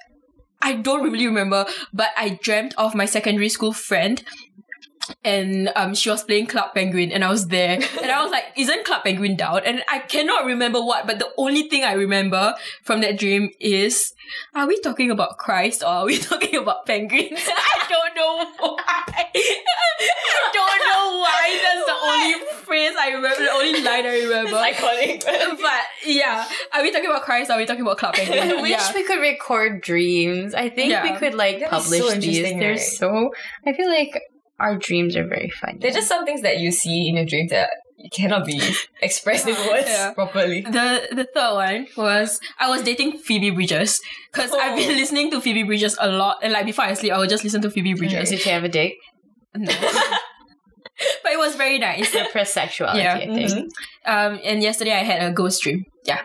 I 0.61 0.75
don't 0.75 1.03
really 1.03 1.27
remember, 1.27 1.67
but 1.93 2.11
I 2.17 2.39
dreamt 2.43 2.75
of 2.79 2.95
my 2.95 3.05
secondary 3.05 3.49
school 3.49 3.73
friend. 3.73 4.23
And 5.25 5.71
um, 5.75 5.95
she 5.95 6.11
was 6.11 6.23
playing 6.23 6.47
Club 6.47 6.75
Penguin, 6.75 7.11
and 7.11 7.25
I 7.25 7.31
was 7.31 7.49
there, 7.49 7.75
and 8.01 8.11
I 8.11 8.23
was 8.23 8.31
like, 8.31 8.45
"Isn't 8.57 8.85
Club 8.85 9.03
Penguin 9.03 9.35
down?" 9.37 9.63
And 9.65 9.83
I 9.89 9.99
cannot 9.99 10.47
remember 10.47 10.81
what, 10.81 11.07
but 11.07 11.19
the 11.19 11.29
only 11.37 11.69
thing 11.69 11.83
I 11.85 11.93
remember 11.93 12.55
from 12.85 13.01
that 13.01 13.19
dream 13.19 13.51
is, 13.59 14.15
are 14.55 14.67
we 14.67 14.81
talking 14.81 15.11
about 15.11 15.39
Christ 15.39 15.83
or 15.83 15.89
are 15.89 16.05
we 16.07 16.19
talking 16.31 16.57
about 16.57 16.87
penguins? 16.87 17.33
I 17.47 17.85
don't 17.89 18.15
know 18.15 18.47
why. 18.59 19.33
I 19.35 20.51
don't 20.53 20.83
know 20.87 21.19
why. 21.19 21.61
That's 21.63 21.87
the 21.87 21.99
only 22.07 22.63
phrase 22.65 22.95
I 22.99 23.09
remember, 23.11 23.43
the 23.43 23.51
only 23.51 23.83
line 23.83 24.07
I 24.07 24.21
remember. 24.23 24.53
iconic. 24.53 25.25
but 25.61 25.83
yeah, 26.07 26.49
are 26.73 26.83
we 26.83 26.93
talking 26.93 27.11
about 27.11 27.23
Christ? 27.23 27.51
Or 27.51 27.55
are 27.55 27.59
we 27.59 27.67
talking 27.67 27.83
about 27.83 27.99
Club 27.99 28.15
Penguin? 28.15 28.39
I 28.59 28.63
wish 28.63 28.71
yeah. 28.71 28.93
we 28.95 29.05
could 29.05 29.21
record 29.21 29.81
dreams. 29.83 30.55
I 30.55 30.69
think 30.69 30.91
Yeah. 30.91 31.03
we 31.03 31.19
could 31.19 31.35
like 31.35 31.61
That'd 31.61 31.91
be 31.91 31.99
so 31.99 32.09
publish 32.09 32.25
these. 32.25 32.43
They're 32.43 32.79
so. 32.79 33.31
I 33.67 33.73
feel 33.73 33.89
like 33.89 34.21
our 34.63 34.77
dreams 34.79 35.17
are 35.17 35.27
very 35.27 35.51
funny. 35.61 35.79
They're 35.81 35.91
just 36.01 36.09
some 36.09 36.25
things 36.25 36.43
that 36.43 36.59
you 36.59 36.71
see 36.73 37.09
in 37.09 37.17
your 37.17 37.27
dreams 37.27 37.51
that 37.51 37.71
cannot 38.13 38.45
be 38.47 38.61
expressed 39.03 39.47
in 39.47 39.55
words 39.55 39.87
Yeah. 39.89 40.13
properly. 40.15 40.61
The 40.63 40.89
the 41.21 41.27
third 41.35 41.55
one 41.55 41.87
was 41.97 42.41
I 42.59 42.69
was 42.71 42.83
dating 42.83 43.19
Phoebe 43.19 43.51
Bridgers 43.51 44.01
because 44.33 44.51
I've 44.53 44.77
been 44.77 44.97
listening 44.97 45.31
to 45.33 45.41
Phoebe 45.41 45.63
Bridgers 45.65 45.97
a 46.01 46.09
lot 46.09 46.39
and 46.43 46.53
like 46.53 46.67
before 46.67 46.85
I 46.85 46.95
sleep 46.95 47.13
I 47.13 47.19
would 47.19 47.31
just 47.31 47.45
listen 47.45 47.61
to 47.63 47.71
Phoebe 47.71 47.95
Bridgers. 47.95 48.31
Did 48.31 48.41
she 48.41 48.51
have 48.51 48.65
a 48.65 48.69
dick? 48.69 48.95
No. 49.55 49.71
but 51.23 51.33
it 51.33 51.39
was 51.39 51.55
very 51.57 51.79
nice. 51.79 52.15
Repressed 52.15 52.55
sexuality. 52.55 53.01
Yeah. 53.01 53.15
I 53.17 53.27
think. 53.27 53.73
Um, 54.07 54.41
and 54.43 54.63
yesterday 54.63 54.93
I 54.93 55.05
had 55.05 55.23
a 55.23 55.33
ghost 55.33 55.63
dream. 55.63 55.85
Yeah. 56.05 56.23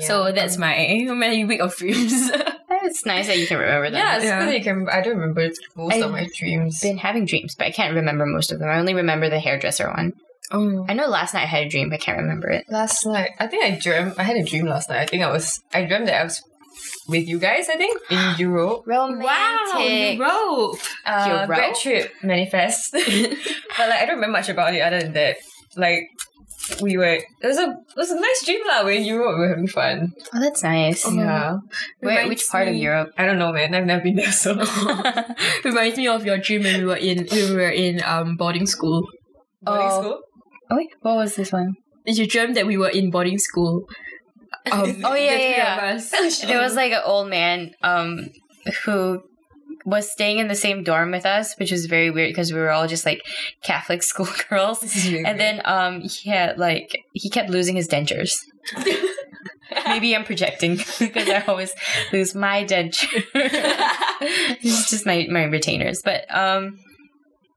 So 0.00 0.30
that's 0.32 0.56
my 0.56 1.04
my 1.08 1.44
week 1.44 1.60
of 1.60 1.76
dreams. 1.76 2.30
It's 2.82 3.04
nice 3.06 3.26
that 3.26 3.38
you 3.38 3.46
can 3.46 3.58
remember 3.58 3.90
them. 3.90 3.98
yeah, 4.00 4.16
it's 4.16 4.24
Yeah. 4.24 4.40
good 4.40 4.48
that 4.48 4.58
you 4.58 4.64
can. 4.64 4.88
I 4.90 5.00
don't 5.00 5.16
remember 5.18 5.48
most 5.76 5.94
I- 5.94 5.98
of 6.04 6.10
my 6.12 6.26
dreams. 6.36 6.80
been 6.80 6.98
having 6.98 7.26
dreams, 7.26 7.54
but 7.54 7.66
I 7.66 7.70
can't 7.70 7.94
remember 7.94 8.26
most 8.26 8.52
of 8.52 8.58
them. 8.58 8.68
I 8.68 8.78
only 8.78 8.94
remember 8.94 9.28
the 9.28 9.40
hairdresser 9.40 9.88
one. 9.88 10.12
oh. 10.52 10.84
I 10.88 10.94
know 10.94 11.06
last 11.06 11.34
night 11.34 11.42
I 11.44 11.46
had 11.46 11.66
a 11.66 11.68
dream, 11.68 11.90
but 11.90 11.96
I 11.96 11.98
can't 12.04 12.18
remember 12.18 12.48
it. 12.50 12.64
last 12.68 13.04
night, 13.06 13.30
I 13.38 13.46
think 13.46 13.64
I 13.64 13.78
dreamt. 13.78 14.18
I 14.18 14.22
had 14.24 14.36
a 14.36 14.42
dream 14.44 14.66
last 14.66 14.88
night. 14.90 15.00
I 15.02 15.06
think 15.06 15.22
I 15.22 15.30
was. 15.30 15.60
I 15.72 15.84
dreamt 15.84 16.06
that 16.06 16.20
I 16.20 16.24
was 16.24 16.42
with 17.08 17.26
you 17.28 17.38
guys. 17.38 17.68
I 17.68 17.76
think 17.76 18.00
in 18.10 18.34
Europe. 18.38 18.82
Romantic. 18.86 19.26
Wow, 19.26 19.78
you 19.78 20.20
wrote. 20.22 20.78
Uh, 21.06 21.26
Europe? 21.28 21.46
grad 21.46 21.74
trip 21.76 22.12
manifest. 22.22 22.92
but 22.92 23.88
like 23.90 24.00
I 24.02 24.06
don't 24.06 24.16
remember 24.16 24.38
much 24.38 24.48
about 24.48 24.74
it 24.74 24.80
other 24.80 25.00
than 25.02 25.12
that. 25.12 25.36
Like 25.76 26.08
we 26.80 26.96
were. 26.96 27.14
It 27.18 27.46
was 27.46 27.58
a. 27.58 27.68
It 27.70 27.96
was 27.96 28.10
a 28.10 28.20
nice 28.20 28.44
dream 28.44 28.60
lah. 28.66 28.84
We're 28.84 28.98
in 29.00 29.04
Europe. 29.04 29.34
We 29.36 29.40
were 29.42 29.48
having 29.48 29.66
fun. 29.68 30.12
Oh, 30.34 30.40
that's 30.40 30.62
nice. 30.62 31.04
Yeah. 31.10 31.58
Where, 32.00 32.22
Reminds 32.24 32.28
which 32.28 32.48
part 32.48 32.68
of 32.68 32.74
Europe? 32.74 33.10
I 33.18 33.26
don't 33.26 33.38
know, 33.38 33.52
man. 33.52 33.74
I've 33.74 33.86
never 33.86 34.02
been 34.02 34.16
there, 34.16 34.32
so. 34.32 34.54
Reminds 35.64 35.96
me 35.96 36.08
of 36.08 36.24
your 36.24 36.38
dream 36.38 36.62
when 36.62 36.80
we 36.80 36.86
were 36.86 36.96
in 36.96 37.26
when 37.30 37.50
we 37.50 37.56
were 37.56 37.70
in 37.74 38.02
um 38.04 38.36
boarding 38.36 38.66
school. 38.66 39.06
Boarding 39.62 39.88
Oh. 39.90 40.00
school. 40.00 40.18
Oh, 40.70 40.76
wait, 40.76 40.90
what 41.02 41.16
was 41.16 41.34
this 41.34 41.50
one? 41.52 41.74
You 42.06 42.26
dreamt 42.26 42.54
that 42.54 42.66
we 42.66 42.76
were 42.78 42.88
in 42.90 43.10
boarding 43.10 43.38
school. 43.38 43.86
Um, 44.70 45.00
Oh, 45.04 45.14
yeah, 45.16 45.32
the 45.32 45.40
three 45.40 45.56
yeah, 45.56 45.72
of 45.72 45.82
yeah. 45.82 45.94
us. 45.96 46.40
There 46.44 46.60
was 46.60 46.74
like 46.76 46.92
an 46.92 47.00
old 47.04 47.30
man 47.30 47.72
um 47.82 48.28
who 48.84 49.22
was 49.84 50.10
staying 50.10 50.38
in 50.38 50.48
the 50.48 50.54
same 50.54 50.82
dorm 50.82 51.10
with 51.10 51.26
us, 51.26 51.54
which 51.58 51.70
was 51.72 51.86
very 51.86 52.10
weird 52.10 52.30
because 52.30 52.52
we 52.52 52.58
were 52.58 52.70
all 52.70 52.86
just 52.86 53.06
like 53.06 53.20
Catholic 53.62 54.02
schoolgirls. 54.10 54.82
Really 55.06 55.24
And 55.24 55.38
then 55.38 55.62
um 55.64 56.00
he 56.00 56.30
had 56.30 56.58
like 56.58 57.02
he 57.12 57.30
kept 57.30 57.50
losing 57.50 57.76
his 57.76 57.88
dentures. 57.88 58.36
Maybe 59.86 60.16
I'm 60.16 60.24
projecting 60.24 60.76
because 60.98 61.28
I 61.28 61.44
always 61.46 61.72
lose 62.12 62.34
my 62.34 62.64
denture. 62.64 63.22
it's 64.62 64.90
just 64.90 65.06
my 65.06 65.26
my 65.30 65.44
retainers. 65.44 66.02
But 66.04 66.24
um 66.34 66.78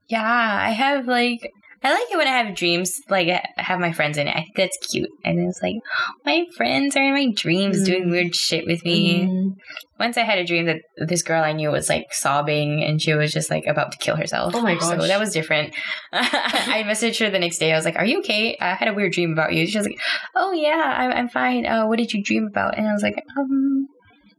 yeah, 0.08 0.22
I 0.22 0.70
have 0.70 1.06
like 1.06 1.50
I 1.84 1.92
like 1.92 2.10
it 2.10 2.16
when 2.16 2.26
I 2.26 2.30
have 2.42 2.56
dreams, 2.56 2.98
like 3.10 3.28
I 3.28 3.46
have 3.58 3.78
my 3.78 3.92
friends 3.92 4.16
in 4.16 4.26
it. 4.26 4.34
I 4.34 4.40
think 4.40 4.56
that's 4.56 4.78
cute. 4.90 5.10
And 5.22 5.38
it's 5.38 5.60
like, 5.62 5.76
my 6.24 6.46
friends 6.56 6.96
are 6.96 7.02
in 7.02 7.12
my 7.12 7.28
dreams 7.36 7.82
Mm. 7.82 7.84
doing 7.86 8.10
weird 8.10 8.34
shit 8.34 8.66
with 8.66 8.82
me. 8.84 9.24
Mm. 9.26 9.56
Once 10.00 10.16
I 10.16 10.22
had 10.22 10.38
a 10.38 10.46
dream 10.46 10.64
that 10.66 10.78
this 10.96 11.22
girl 11.22 11.44
I 11.44 11.52
knew 11.52 11.70
was 11.70 11.88
like 11.90 12.12
sobbing 12.14 12.82
and 12.82 13.00
she 13.02 13.12
was 13.14 13.32
just 13.32 13.50
like 13.50 13.66
about 13.66 13.92
to 13.92 13.98
kill 13.98 14.16
herself. 14.16 14.54
Oh 14.56 14.62
my 14.62 14.78
So 14.78 14.96
that 14.96 15.20
was 15.20 15.32
different. 15.34 15.74
I 16.12 16.84
messaged 16.86 17.20
her 17.20 17.30
the 17.30 17.38
next 17.38 17.58
day. 17.58 17.72
I 17.72 17.76
was 17.76 17.84
like, 17.84 17.96
Are 17.96 18.06
you 18.06 18.20
okay? 18.20 18.56
I 18.60 18.74
had 18.74 18.88
a 18.88 18.94
weird 18.94 19.12
dream 19.12 19.32
about 19.32 19.52
you. 19.52 19.66
She 19.66 19.76
was 19.78 19.86
like, 19.86 19.98
Oh 20.34 20.52
yeah, 20.52 20.94
I'm, 20.98 21.12
I'm 21.12 21.28
fine. 21.28 21.66
Uh, 21.66 21.86
what 21.86 21.98
did 21.98 22.12
you 22.14 22.22
dream 22.24 22.46
about? 22.46 22.78
And 22.78 22.88
I 22.88 22.92
was 22.94 23.02
like, 23.02 23.22
Um, 23.38 23.88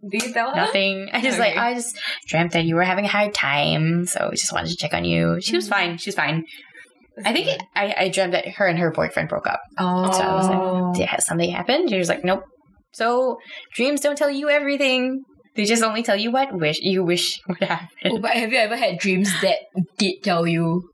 Do 0.09 0.17
you 0.25 0.33
tell 0.33 0.49
her? 0.49 0.55
nothing. 0.55 1.09
I 1.13 1.21
just 1.21 1.37
like 1.39 1.55
I 1.57 1.75
just 1.75 1.95
dreamt 2.27 2.53
that 2.53 2.65
you 2.65 2.75
were 2.75 2.83
having 2.83 3.05
a 3.05 3.09
hard 3.09 3.33
time, 3.35 4.05
so 4.07 4.29
I 4.31 4.35
just 4.35 4.51
wanted 4.51 4.69
to 4.69 4.75
check 4.77 4.93
on 4.93 5.05
you. 5.05 5.39
She 5.41 5.55
was 5.55 5.67
fine. 5.69 5.97
She 5.99 6.09
was 6.09 6.15
fine. 6.15 6.43
I 7.23 7.31
think 7.33 7.47
it, 7.47 7.61
I, 7.75 7.95
I 7.97 8.09
dreamt 8.09 8.33
that 8.33 8.47
her 8.55 8.65
and 8.67 8.77
her 8.79 8.91
boyfriend 8.91 9.29
broke 9.29 9.47
up. 9.47 9.61
Oh. 9.77 10.11
So 10.11 10.23
I 10.23 10.35
was 10.35 10.47
like, 10.47 10.95
Did 10.97 11.07
has 11.09 11.25
something 11.25 11.49
happened? 11.49 11.89
She 11.89 11.97
was 11.97 12.09
like, 12.09 12.23
Nope. 12.23 12.43
So 12.93 13.37
dreams 13.73 14.01
don't 14.01 14.17
tell 14.17 14.29
you 14.31 14.49
everything. 14.49 15.23
They 15.55 15.63
just 15.65 15.83
only 15.83 16.03
tell 16.03 16.17
you 16.17 16.31
what 16.31 16.53
wish 16.53 16.79
you 16.81 17.03
wish 17.03 17.39
would 17.47 17.63
happen. 17.63 17.87
Oh, 18.05 18.19
but 18.19 18.31
have 18.31 18.51
you 18.51 18.57
ever 18.57 18.75
had 18.75 18.97
dreams 18.99 19.29
that 19.41 19.59
did 19.97 20.21
tell 20.23 20.45
you 20.45 20.89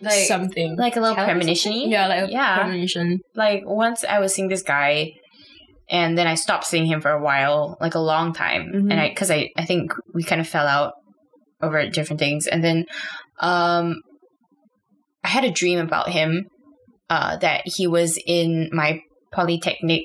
like, 0.00 0.26
something? 0.28 0.76
Like 0.76 0.96
a 0.96 1.00
little 1.00 1.16
premonition 1.16 1.72
yeah, 1.72 2.06
like 2.06 2.28
a 2.28 2.30
Yeah. 2.30 2.56
premonition. 2.62 3.20
Like 3.34 3.62
once 3.64 4.04
I 4.04 4.20
was 4.20 4.32
seeing 4.34 4.48
this 4.48 4.62
guy 4.62 5.12
and 5.90 6.16
then 6.16 6.26
I 6.28 6.34
stopped 6.34 6.64
seeing 6.66 6.86
him 6.86 7.00
for 7.00 7.10
a 7.10 7.20
while, 7.22 7.76
like 7.80 7.94
a 7.94 8.00
long 8.00 8.32
time. 8.32 8.70
Mhm. 8.72 8.90
And 8.92 9.00
I 9.00 9.12
cuz 9.12 9.30
I 9.30 9.50
I 9.56 9.64
think 9.64 9.92
we 10.14 10.22
kind 10.22 10.40
of 10.40 10.48
fell 10.48 10.66
out 10.68 10.92
over 11.60 11.88
different 11.88 12.20
things 12.20 12.46
and 12.46 12.62
then 12.62 12.84
um 13.40 14.02
I 15.26 15.28
had 15.28 15.44
a 15.44 15.50
dream 15.60 15.78
about 15.88 16.08
him 16.18 16.46
uh 17.10 17.36
that 17.38 17.62
he 17.76 17.86
was 17.86 18.10
in 18.26 18.70
my 18.72 19.00
polytechnic 19.32 20.02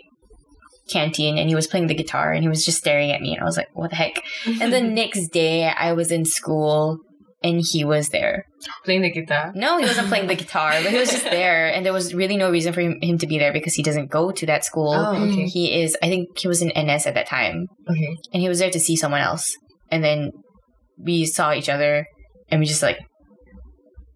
canteen 0.89 1.37
and 1.37 1.47
he 1.47 1.55
was 1.55 1.67
playing 1.67 1.87
the 1.87 1.93
guitar 2.01 2.31
and 2.33 2.43
he 2.43 2.49
was 2.49 2.65
just 2.65 2.77
staring 2.79 3.11
at 3.11 3.21
me 3.21 3.33
and 3.33 3.41
I 3.41 3.45
was 3.45 3.55
like 3.57 3.69
what 3.73 3.91
the 3.91 3.95
heck 3.95 4.15
and 4.61 4.73
the 4.73 4.81
next 5.01 5.27
day 5.29 5.65
I 5.67 5.93
was 5.93 6.11
in 6.11 6.25
school 6.25 6.97
and 7.43 7.61
he 7.71 7.83
was 7.83 8.09
there 8.09 8.45
playing 8.85 9.01
the 9.01 9.09
guitar. 9.11 9.51
no, 9.55 9.77
he 9.79 9.85
wasn't 9.85 10.07
playing 10.09 10.27
the 10.27 10.35
guitar, 10.35 10.71
but 10.83 10.91
he 10.91 10.97
was 10.99 11.09
just 11.09 11.23
there, 11.39 11.73
and 11.73 11.83
there 11.83 11.91
was 11.93 12.13
really 12.13 12.37
no 12.37 12.51
reason 12.51 12.71
for 12.71 12.81
him, 12.81 12.99
him 13.01 13.17
to 13.17 13.25
be 13.25 13.39
there 13.39 13.51
because 13.51 13.73
he 13.73 13.81
doesn't 13.81 14.11
go 14.11 14.29
to 14.31 14.45
that 14.45 14.63
school. 14.63 14.93
Oh, 14.93 15.15
okay. 15.25 15.45
He 15.47 15.81
is, 15.81 15.97
I 16.03 16.07
think 16.09 16.37
he 16.37 16.47
was 16.47 16.61
in 16.61 16.67
NS 16.67 17.07
at 17.07 17.15
that 17.15 17.25
time, 17.27 17.65
Okay. 17.89 18.15
and 18.31 18.43
he 18.43 18.47
was 18.47 18.59
there 18.59 18.69
to 18.69 18.79
see 18.79 18.95
someone 18.95 19.21
else. 19.21 19.57
And 19.89 20.03
then 20.03 20.29
we 20.99 21.25
saw 21.25 21.51
each 21.51 21.67
other, 21.67 22.05
and 22.49 22.59
we 22.59 22.67
just 22.67 22.83
like, 22.83 22.99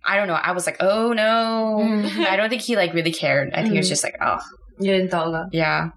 I 0.06 0.18
don't 0.18 0.28
know. 0.28 0.34
I 0.36 0.52
was 0.52 0.66
like, 0.66 0.78
oh 0.80 1.14
no. 1.14 1.80
Mm. 1.84 2.26
I 2.28 2.36
don't 2.36 2.50
think 2.50 2.62
he 2.62 2.76
like 2.76 2.94
really 2.94 3.12
cared. 3.14 3.54
I 3.54 3.62
think 3.62 3.74
he 3.74 3.78
was 3.80 3.88
Mm. 3.88 3.90
just 3.90 4.04
like, 4.04 4.16
oh 4.22 4.40
You 4.80 4.92
didn't 4.92 5.10
tell 5.12 5.50
yeah. 5.52 5.90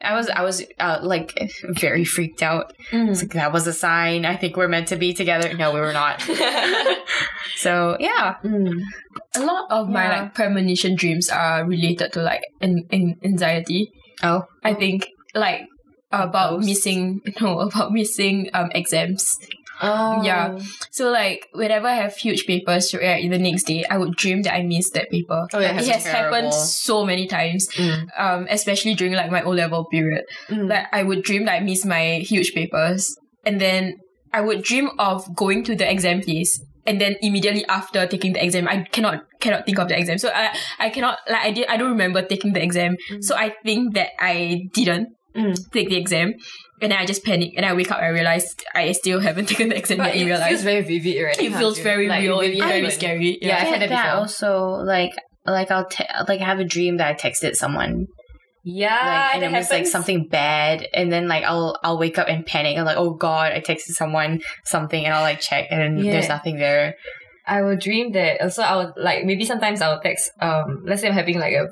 I 0.00 0.14
was 0.14 0.28
I 0.30 0.42
was 0.42 0.62
uh, 0.78 1.00
like 1.02 1.36
very 1.70 2.04
freaked 2.04 2.42
out. 2.42 2.72
Mm. 2.92 3.10
It's 3.10 3.20
like 3.22 3.32
that 3.32 3.52
was 3.52 3.66
a 3.66 3.72
sign. 3.72 4.24
I 4.24 4.36
think 4.36 4.56
we're 4.56 4.68
meant 4.68 4.88
to 4.88 4.96
be 4.96 5.12
together. 5.12 5.52
No, 5.54 5.72
we 5.74 5.80
were 5.80 5.92
not. 5.92 6.22
So 7.56 7.96
yeah, 7.98 8.36
Mm. 8.44 8.82
A 9.34 9.40
lot 9.44 9.66
of 9.70 9.88
my 9.88 10.08
like 10.08 10.34
premonition 10.34 10.94
dreams 10.94 11.28
are 11.28 11.64
related 11.66 12.12
to 12.12 12.22
like 12.22 12.42
an, 12.60 12.86
an 12.92 13.16
anxiety. 13.24 13.90
oh 14.22 14.44
I 14.62 14.74
think 14.74 15.08
like 15.34 15.66
about 16.12 16.50
Ghosts? 16.52 16.66
missing 16.66 17.20
no 17.40 17.58
about 17.60 17.90
missing 17.92 18.50
um 18.54 18.70
exams. 18.74 19.36
Oh. 19.80 20.22
Yeah. 20.22 20.58
So 20.90 21.10
like 21.10 21.48
whenever 21.52 21.86
I 21.86 21.94
have 21.94 22.16
huge 22.16 22.46
papers 22.46 22.88
to 22.88 22.98
right, 22.98 23.30
the 23.30 23.38
next 23.38 23.64
day, 23.64 23.84
I 23.90 23.98
would 23.98 24.16
dream 24.16 24.42
that 24.42 24.54
I 24.54 24.62
missed 24.62 24.94
that 24.94 25.10
paper. 25.10 25.46
Oh, 25.52 25.58
yeah, 25.58 25.78
it 25.78 25.86
has 25.86 26.02
terrible. 26.04 26.34
happened 26.34 26.54
so 26.54 27.04
many 27.04 27.26
times. 27.26 27.68
Mm. 27.74 28.06
Um, 28.18 28.46
especially 28.50 28.94
during 28.94 29.14
like 29.14 29.30
my 29.30 29.42
O 29.42 29.50
level 29.50 29.84
period. 29.86 30.24
Mm. 30.48 30.68
Like 30.68 30.86
I 30.92 31.02
would 31.02 31.22
dream 31.22 31.44
that 31.46 31.52
I 31.54 31.60
missed 31.60 31.86
my 31.86 32.18
huge 32.18 32.54
papers, 32.54 33.16
and 33.44 33.60
then 33.60 33.94
I 34.32 34.40
would 34.40 34.62
dream 34.62 34.90
of 34.98 35.34
going 35.36 35.64
to 35.64 35.74
the 35.76 35.90
exam 35.90 36.20
place. 36.22 36.60
And 36.86 36.98
then 36.98 37.16
immediately 37.20 37.66
after 37.68 38.06
taking 38.06 38.32
the 38.32 38.42
exam, 38.42 38.66
I 38.66 38.82
cannot 38.82 39.24
cannot 39.40 39.66
think 39.66 39.78
of 39.78 39.88
the 39.88 39.98
exam. 39.98 40.16
So 40.18 40.30
I 40.34 40.56
I 40.78 40.88
cannot 40.88 41.18
like 41.28 41.44
I 41.44 41.50
did 41.50 41.66
I 41.68 41.76
don't 41.76 41.90
remember 41.90 42.22
taking 42.22 42.54
the 42.54 42.62
exam. 42.62 42.96
So 43.20 43.36
I 43.36 43.54
think 43.64 43.94
that 43.94 44.10
I 44.18 44.62
didn't 44.72 45.08
Mm. 45.36 45.54
take 45.70 45.90
the 45.90 45.96
exam, 45.96 46.32
and 46.80 46.92
then 46.92 46.98
I 46.98 47.04
just 47.06 47.24
panic. 47.24 47.52
And 47.56 47.64
I 47.66 47.74
wake 47.74 47.90
up 47.90 47.98
and 47.98 48.06
I 48.06 48.10
realize 48.10 48.54
I 48.74 48.92
still 48.92 49.20
haven't 49.20 49.46
taken 49.52 49.68
the 49.70 49.76
exam 49.76 49.98
But 49.98 50.16
yet. 50.16 50.16
it 50.16 50.20
And 50.20 50.28
feels 50.28 50.40
realize 50.40 50.62
very 50.64 50.82
vivid, 50.82 51.22
right? 51.24 51.40
it 51.40 51.54
feels 51.54 51.78
very 51.78 52.08
Like, 52.08 52.22
real 52.22 52.40
it 52.40 52.52
and 52.58 52.68
very 52.68 52.90
scary. 52.90 53.38
Yeah, 53.40 53.56
I've 53.56 53.62
I 53.62 53.64
had 53.66 53.80
get 53.80 53.88
that 53.90 54.04
before. 54.04 54.18
also 54.20 54.68
like 54.84 55.12
like 55.46 55.70
I'll 55.70 55.86
te- 55.88 56.04
like 56.28 56.40
have 56.40 56.58
a 56.60 56.64
dream 56.64 56.96
that 56.98 57.08
I 57.08 57.14
texted 57.14 57.54
someone 57.56 58.06
Yeah, 58.64 58.88
like 58.90 59.34
and 59.34 59.42
that 59.44 59.52
it 59.52 59.56
was 59.56 59.70
like 59.70 59.86
something 59.86 60.28
bad 60.28 60.86
and 60.92 61.10
then 61.10 61.26
like 61.28 61.44
I'll 61.44 61.78
I'll 61.82 61.98
wake 61.98 62.18
up 62.18 62.28
and 62.28 62.44
panic 62.44 62.76
and 62.76 62.84
like 62.84 62.96
oh 62.98 63.14
god 63.14 63.52
I 63.52 63.60
texted 63.60 63.92
someone 63.96 64.40
something 64.66 65.04
and 65.04 65.14
I'll 65.14 65.22
like 65.22 65.40
check 65.40 65.68
and 65.70 65.80
then 65.80 66.04
Yeah. 66.04 66.12
there's 66.12 66.28
nothing 66.28 66.58
there 66.58 66.94
I 67.46 67.62
will 67.62 67.76
dream 67.78 68.12
that. 68.12 68.42
Also, 68.42 68.60
I 68.60 68.76
would 68.76 68.92
like 68.98 69.24
maybe 69.24 69.46
sometimes 69.46 69.80
I'll 69.80 69.98
text. 70.02 70.30
Um, 70.38 70.82
let's 70.84 71.00
say 71.00 71.08
I'm 71.08 71.14
having 71.14 71.38
like 71.40 71.54
a 71.54 71.66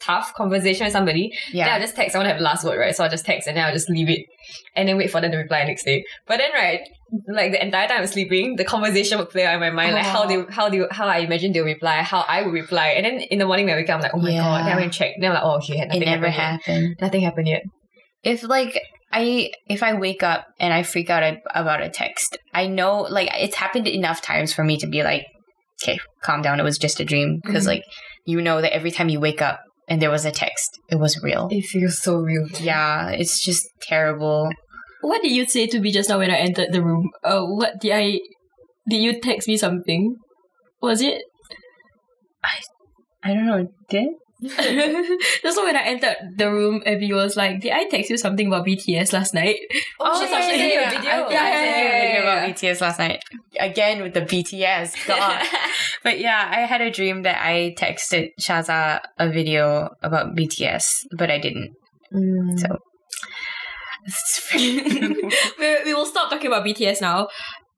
tough 0.00 0.32
conversation 0.34 0.84
with 0.86 0.92
somebody. 0.92 1.30
Then 1.52 1.56
yeah 1.56 1.74
I'll 1.74 1.80
just 1.80 1.96
text. 1.96 2.14
I 2.14 2.18
want 2.18 2.26
to 2.26 2.30
have 2.32 2.38
the 2.38 2.44
last 2.44 2.64
word, 2.64 2.78
right? 2.78 2.94
So 2.94 3.04
I'll 3.04 3.10
just 3.10 3.24
text 3.26 3.46
and 3.48 3.56
then 3.56 3.64
I'll 3.64 3.72
just 3.72 3.88
leave 3.90 4.08
it, 4.08 4.24
and 4.76 4.88
then 4.88 4.96
wait 4.96 5.10
for 5.10 5.20
them 5.20 5.30
to 5.32 5.36
reply 5.38 5.62
next 5.64 5.84
day. 5.84 6.02
But 6.26 6.38
then, 6.38 6.52
right, 6.52 6.80
like 7.28 7.52
the 7.52 7.62
entire 7.64 7.88
time 7.88 8.00
I'm 8.00 8.06
sleeping, 8.06 8.56
the 8.56 8.64
conversation 8.64 9.18
would 9.18 9.30
play 9.30 9.44
out 9.46 9.54
in 9.54 9.60
my 9.60 9.70
mind, 9.70 9.94
like 9.94 10.04
how 10.06 10.26
they, 10.26 10.44
how 10.50 10.68
they, 10.68 10.80
how 10.90 11.06
I 11.06 11.18
imagine 11.18 11.52
they'll 11.52 11.64
reply, 11.64 12.02
how 12.02 12.20
I 12.28 12.42
would 12.42 12.52
reply, 12.52 12.88
and 12.96 13.04
then 13.04 13.20
in 13.20 13.38
the 13.38 13.46
morning 13.46 13.66
when 13.66 13.74
I 13.74 13.78
wake 13.78 13.90
up, 13.90 13.96
I'm 13.96 14.02
like, 14.02 14.14
oh 14.14 14.18
my 14.20 14.30
Yeah. 14.30 14.42
god. 14.42 14.66
Then 14.66 14.72
I 14.72 14.76
went 14.80 14.92
check. 14.92 15.12
Then 15.20 15.30
I'm 15.30 15.34
like, 15.34 15.44
oh 15.44 15.56
okay, 15.58 15.78
it 15.80 15.88
nothing 15.88 16.00
never 16.04 16.28
happened. 16.30 16.62
happened 16.66 16.96
Nothing 17.00 17.20
happened 17.22 17.48
yet. 17.48 17.62
if 18.22 18.42
like 18.42 18.80
I 19.12 19.50
if 19.68 19.82
I 19.82 19.94
wake 19.94 20.22
up 20.22 20.44
and 20.60 20.72
I 20.72 20.82
freak 20.82 21.10
out 21.10 21.36
about 21.54 21.82
a 21.82 21.88
text 21.88 22.38
I 22.54 22.66
know 22.68 23.02
like 23.02 23.28
it's 23.34 23.56
happened 23.56 23.88
enough 23.88 24.22
times 24.22 24.52
for 24.52 24.62
me 24.62 24.76
to 24.78 24.86
be 24.86 25.02
like 25.02 25.24
okay 25.82 25.98
calm 26.22 26.42
down 26.42 26.60
it 26.60 26.62
was 26.62 26.78
just 26.78 27.00
a 27.00 27.04
dream 27.04 27.40
because 27.44 27.64
Mhm. 27.64 27.68
like 27.68 27.82
you 28.26 28.40
know 28.40 28.60
that 28.60 28.72
every 28.72 28.90
time 28.92 29.08
you 29.08 29.18
wake 29.18 29.42
up 29.42 29.58
and 29.90 30.00
there 30.00 30.10
was 30.10 30.24
a 30.24 30.30
text 30.30 30.78
it 30.88 30.96
was 30.96 31.20
real 31.22 31.48
It 31.50 31.66
feels 31.66 32.00
so 32.00 32.16
real. 32.16 32.46
yeah 32.60 33.10
it's 33.10 33.44
just 33.44 33.66
terrible 33.82 34.48
What 35.02 35.20
did 35.22 35.32
you 35.32 35.44
say 35.46 35.66
to 35.66 35.80
me 35.80 35.90
just 35.92 36.08
now 36.08 36.18
when 36.18 36.30
I 36.30 36.36
entered 36.46 36.72
the 36.72 36.82
room? 36.84 37.08
Uh, 37.24 37.40
what 37.58 37.80
did 37.80 37.92
I? 37.92 38.20
Did 38.88 39.00
you 39.04 39.12
text 39.20 39.48
me 39.48 39.56
something? 39.56 40.16
Was 40.82 41.00
it? 41.00 41.22
I 42.44 42.54
I 43.24 43.34
don't 43.34 43.46
know 43.46 43.66
did 43.88 44.08
just 45.42 45.62
when 45.62 45.76
I 45.76 45.82
entered 45.84 46.16
the 46.36 46.50
room, 46.50 46.82
Abby 46.86 47.12
was 47.12 47.36
like, 47.36 47.60
"Did 47.60 47.72
I 47.72 47.84
text 47.88 48.10
you 48.10 48.16
something 48.16 48.46
about 48.46 48.66
BTS 48.66 49.12
last 49.12 49.34
night?" 49.34 49.56
Oh, 49.98 50.20
she 50.20 50.26
thought 50.28 50.42
she 50.44 50.56
sent 50.56 50.72
you 50.72 50.80
a 50.80 50.90
video. 50.90 51.10
I, 51.10 51.30
Yeah, 51.30 51.42
I 51.42 51.52
sent 51.52 51.66
you 51.66 51.82
a 51.82 51.92
yeah, 51.92 52.00
video 52.00 52.22
yeah, 52.22 52.44
about 52.44 52.56
BTS 52.56 52.80
last 52.80 52.98
night. 52.98 53.22
Again 53.58 54.02
with 54.02 54.14
the 54.14 54.22
BTS. 54.22 55.06
God. 55.06 55.46
but 56.02 56.18
yeah, 56.20 56.48
I 56.50 56.60
had 56.60 56.80
a 56.80 56.90
dream 56.90 57.22
that 57.22 57.44
I 57.44 57.74
texted 57.76 58.30
Shaza 58.40 59.00
a 59.18 59.28
video 59.28 59.90
about 60.02 60.34
BTS, 60.34 61.06
but 61.12 61.30
I 61.30 61.38
didn't. 61.38 61.74
Mm. 62.14 62.58
So 62.58 62.78
we, 64.54 65.84
we 65.84 65.94
will 65.94 66.06
stop 66.06 66.30
talking 66.30 66.46
about 66.46 66.64
BTS 66.64 67.00
now. 67.00 67.28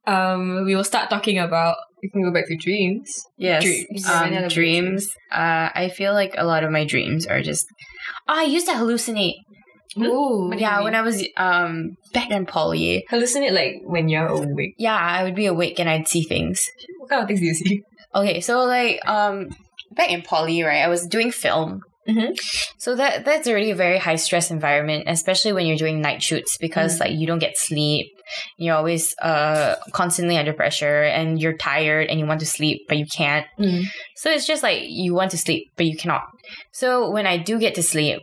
Um, 0.06 0.64
we 0.64 0.74
will 0.74 0.84
start 0.84 1.10
talking 1.10 1.38
about 1.38 1.76
We 2.02 2.08
can 2.10 2.22
go 2.22 2.32
back 2.32 2.46
to 2.48 2.56
dreams. 2.56 3.08
yes, 3.36 3.62
Dreams. 3.62 4.08
Um, 4.08 4.48
dreams. 4.48 5.08
Uh, 5.30 5.68
I 5.74 5.90
feel 5.94 6.12
like 6.12 6.34
a 6.36 6.44
lot 6.44 6.64
of 6.64 6.70
my 6.70 6.84
dreams 6.84 7.26
are 7.26 7.40
just. 7.42 7.66
Oh, 8.28 8.34
I 8.38 8.44
used 8.44 8.66
to 8.66 8.72
hallucinate. 8.72 9.36
Ooh. 9.98 10.50
yeah, 10.56 10.80
when 10.82 10.94
I 10.94 11.02
was 11.02 11.22
um 11.36 11.96
back 12.14 12.30
in 12.30 12.46
poly. 12.46 13.04
hallucinate 13.10 13.52
like 13.52 13.82
when 13.84 14.08
you're 14.08 14.26
awake. 14.26 14.74
Yeah, 14.78 14.96
I 14.96 15.22
would 15.22 15.34
be 15.34 15.46
awake 15.46 15.78
and 15.78 15.88
I'd 15.88 16.08
see 16.08 16.22
things. 16.22 16.60
What 16.98 17.10
kind 17.10 17.22
of 17.22 17.28
things 17.28 17.40
do 17.40 17.46
you 17.46 17.54
see? 17.54 17.82
Okay, 18.14 18.40
so 18.40 18.64
like 18.64 19.06
um 19.06 19.50
back 19.92 20.10
in 20.10 20.22
poly, 20.22 20.62
right? 20.62 20.82
I 20.82 20.88
was 20.88 21.06
doing 21.06 21.30
film. 21.30 21.82
Mhm. 22.08 22.34
So 22.78 22.96
that 22.96 23.24
that's 23.24 23.46
already 23.46 23.70
a 23.70 23.74
very 23.76 23.98
high 23.98 24.16
stress 24.16 24.50
environment, 24.50 25.04
especially 25.06 25.52
when 25.52 25.66
you're 25.66 25.76
doing 25.76 26.00
night 26.00 26.22
shoots 26.22 26.56
because 26.58 26.98
like 26.98 27.12
you 27.12 27.26
don't 27.26 27.38
get 27.38 27.56
sleep. 27.58 28.11
You're 28.56 28.76
always 28.76 29.14
uh 29.20 29.76
constantly 29.92 30.36
under 30.36 30.52
pressure 30.52 31.02
and 31.02 31.40
you're 31.40 31.56
tired 31.56 32.08
and 32.08 32.18
you 32.18 32.26
want 32.26 32.40
to 32.40 32.46
sleep 32.46 32.82
but 32.88 32.98
you 32.98 33.06
can't. 33.06 33.46
Mm. 33.58 33.84
So 34.16 34.30
it's 34.30 34.46
just 34.46 34.62
like 34.62 34.82
you 34.86 35.14
want 35.14 35.30
to 35.32 35.38
sleep 35.38 35.68
but 35.76 35.86
you 35.86 35.96
cannot. 35.96 36.24
So 36.72 37.10
when 37.10 37.26
I 37.26 37.38
do 37.38 37.58
get 37.58 37.74
to 37.76 37.82
sleep, 37.82 38.20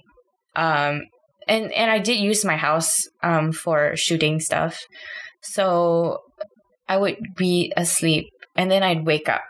um 0.55 1.01
and 1.47 1.71
and 1.73 1.91
I 1.91 1.99
did 1.99 2.19
use 2.19 2.45
my 2.45 2.57
house 2.57 2.95
um 3.23 3.51
for 3.51 3.95
shooting 3.95 4.39
stuff. 4.39 4.79
So 5.41 6.19
I 6.87 6.97
would 6.97 7.17
be 7.37 7.71
asleep 7.77 8.27
and 8.55 8.69
then 8.69 8.83
I'd 8.83 9.05
wake 9.05 9.29
up 9.29 9.43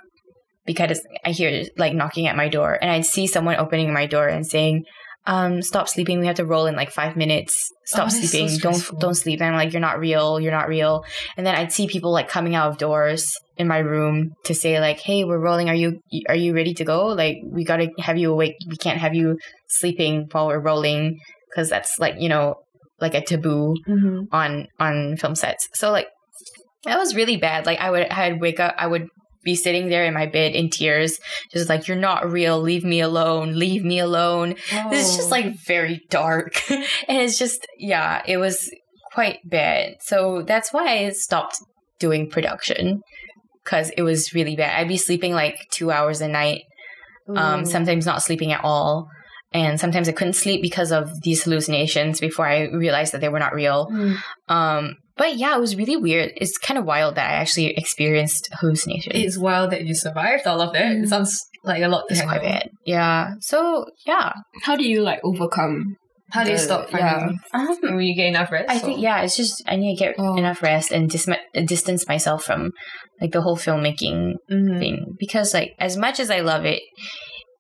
because 0.66 1.02
I 1.26 1.32
hear 1.32 1.66
like 1.78 1.96
knocking 1.96 2.28
at 2.28 2.36
my 2.36 2.48
door 2.48 2.78
and 2.80 2.92
I'd 2.92 3.06
see 3.06 3.26
someone 3.26 3.56
opening 3.56 3.92
my 3.92 4.06
door 4.06 4.28
and 4.28 4.46
saying, 4.46 4.84
um, 5.34 5.62
stop 5.62 5.88
sleeping. 5.88 6.20
We 6.20 6.26
have 6.28 6.38
to 6.38 6.46
roll 6.46 6.66
in 6.66 6.76
like 6.76 6.90
five 6.92 7.16
minutes. 7.16 7.54
Stop 7.86 8.08
Oh, 8.08 8.10
that's 8.10 8.20
so 8.22 8.28
sleeping. 8.28 8.58
don't 8.60 9.00
don't 9.00 9.14
sleep. 9.24 9.40
And 9.42 9.50
I'm 9.52 9.56
like, 9.56 9.72
you're 9.74 9.80
not 9.90 10.00
real. 10.00 10.40
You're 10.40 10.52
not 10.60 10.68
real. 10.68 11.04
And 11.38 11.46
then 11.46 11.54
I'd 11.56 11.72
see 11.72 11.88
people 11.88 12.12
like 12.12 12.28
coming 12.28 12.56
out 12.56 12.70
of 12.72 12.78
doors 12.78 13.24
in 13.58 13.68
my 13.68 13.78
room 13.80 14.32
to 14.46 14.54
say 14.56 14.80
like, 14.80 15.00
hey, 15.00 15.24
we're 15.26 15.40
rolling. 15.48 15.70
Are 15.70 15.76
you 15.84 16.00
are 16.28 16.36
you 16.46 16.54
ready 16.56 16.74
to 16.74 16.84
go? 16.84 17.08
Like, 17.08 17.38
we 17.44 17.64
gotta 17.64 17.90
have 18.00 18.18
you 18.18 18.32
awake. 18.32 18.56
We 18.68 18.76
can't 18.78 18.98
have 19.00 19.14
you 19.14 19.38
sleeping 19.68 20.28
while 20.32 20.48
we're 20.48 20.60
rolling 20.72 21.20
because 21.50 21.70
that's 21.70 22.00
like 22.00 22.16
you 22.20 22.30
know 22.30 22.56
like 23.00 23.14
a 23.14 23.22
taboo 23.22 23.76
Mm-hmm. 23.88 24.34
on 24.34 24.68
on 24.80 25.16
film 25.18 25.36
sets. 25.36 25.70
So 25.74 25.92
like 25.92 26.08
that 26.86 26.98
was 26.98 27.16
really 27.16 27.38
bad. 27.38 27.66
Like 27.66 27.80
I 27.80 27.92
would 27.92 28.08
I'd 28.10 28.42
wake 28.42 28.60
up, 28.60 28.74
I 28.78 28.88
would 28.88 29.08
be 29.44 29.56
sitting 29.56 29.90
there 29.90 30.06
in 30.06 30.14
my 30.14 30.26
bed 30.26 30.54
in 30.54 30.70
tears, 30.70 31.20
just 31.52 31.70
like 31.70 31.88
you're 31.88 31.98
not 31.98 32.30
real. 32.30 32.60
Leave 32.60 32.84
me 32.84 33.00
alone. 33.00 33.54
Leave 33.54 33.84
me 33.84 34.00
alone. 34.00 34.56
This 34.90 35.10
is 35.10 35.16
just 35.16 35.32
like 35.32 35.56
very 35.66 36.02
dark, 36.10 36.62
and 36.72 36.86
it's 37.08 37.38
just 37.38 37.66
yeah, 37.78 38.22
it 38.28 38.38
was 38.38 38.70
quite 39.14 39.40
bad. 39.46 39.96
So 40.02 40.44
that's 40.46 40.72
why 40.74 41.06
I 41.06 41.10
stopped 41.12 41.58
doing 42.00 42.30
production 42.30 43.02
because 43.64 43.90
it 43.98 44.04
was 44.04 44.34
really 44.34 44.56
bad. 44.56 44.80
I'd 44.80 44.88
be 44.88 44.98
sleeping 44.98 45.34
like 45.34 45.68
two 45.72 45.92
hours 45.92 46.22
a 46.22 46.28
night 46.28 46.62
um, 47.38 47.66
sometimes 47.66 48.06
not 48.06 48.24
sleeping 48.24 48.52
at 48.52 48.64
all. 48.64 49.10
And 49.52 49.80
sometimes 49.80 50.08
I 50.08 50.12
couldn't 50.12 50.34
sleep 50.34 50.62
because 50.62 50.92
of 50.92 51.22
these 51.22 51.44
hallucinations 51.44 52.20
before 52.20 52.48
I 52.48 52.70
realized 52.70 53.14
that 53.14 53.22
they 53.22 53.30
were 53.30 53.40
not 53.40 53.54
real. 53.54 53.88
Mm. 53.88 54.18
Um, 54.48 54.96
but 55.20 55.36
yeah, 55.38 55.56
it 55.56 55.60
was 55.60 55.76
really 55.76 55.98
weird. 55.98 56.32
It's 56.38 56.58
kind 56.58 56.78
of 56.80 56.86
wild 56.86 57.14
that 57.16 57.30
I 57.30 57.34
actually 57.36 57.68
experienced 57.78 58.50
hallucinations. 58.60 59.14
It's 59.24 59.38
wild 59.38 59.70
that 59.72 59.84
you 59.86 59.94
survived 59.94 60.48
all 60.48 60.62
of 60.62 60.74
that. 60.74 60.84
Mm. 60.86 61.04
It 61.04 61.10
sounds 61.10 61.38
like 61.64 61.84
a 61.84 61.88
lot 61.88 62.06
to 62.08 62.14
It's 62.16 62.24
quite 62.24 62.42
bad. 62.42 62.70
Yeah. 62.86 63.34
So 63.42 63.86
yeah. 64.08 64.34
How 64.64 64.76
do 64.76 64.84
you 64.88 65.02
like 65.04 65.20
overcome? 65.24 65.84
How 66.32 66.44
do 66.44 66.52
you 66.52 66.58
the- 66.58 66.64
stop 66.64 66.92
yeah. 66.92 67.20
finding? 67.20 67.38
Um, 67.54 67.96
When 67.98 68.02
you 68.06 68.16
get 68.16 68.28
enough 68.28 68.52
rest? 68.52 68.70
I 68.70 68.80
think 68.80 69.02
yeah, 69.02 69.22
it's 69.24 69.36
just 69.36 69.54
I 69.68 69.76
need 69.76 69.96
to 69.98 70.00
get 70.06 70.16
Oh. 70.18 70.38
enough 70.38 70.62
rest 70.64 70.92
and 70.92 71.10
dis- 71.10 71.28
distance 71.66 72.08
myself 72.08 72.44
from 72.46 72.72
like 73.22 73.32
the 73.32 73.42
whole 73.42 73.58
filmmaking 73.58 74.34
Mhm. 74.52 74.80
thing 74.80 75.16
because 75.20 75.54
like 75.54 75.72
as 75.80 75.98
much 75.98 76.20
as 76.20 76.30
I 76.32 76.40
love 76.42 76.66
it, 76.66 76.82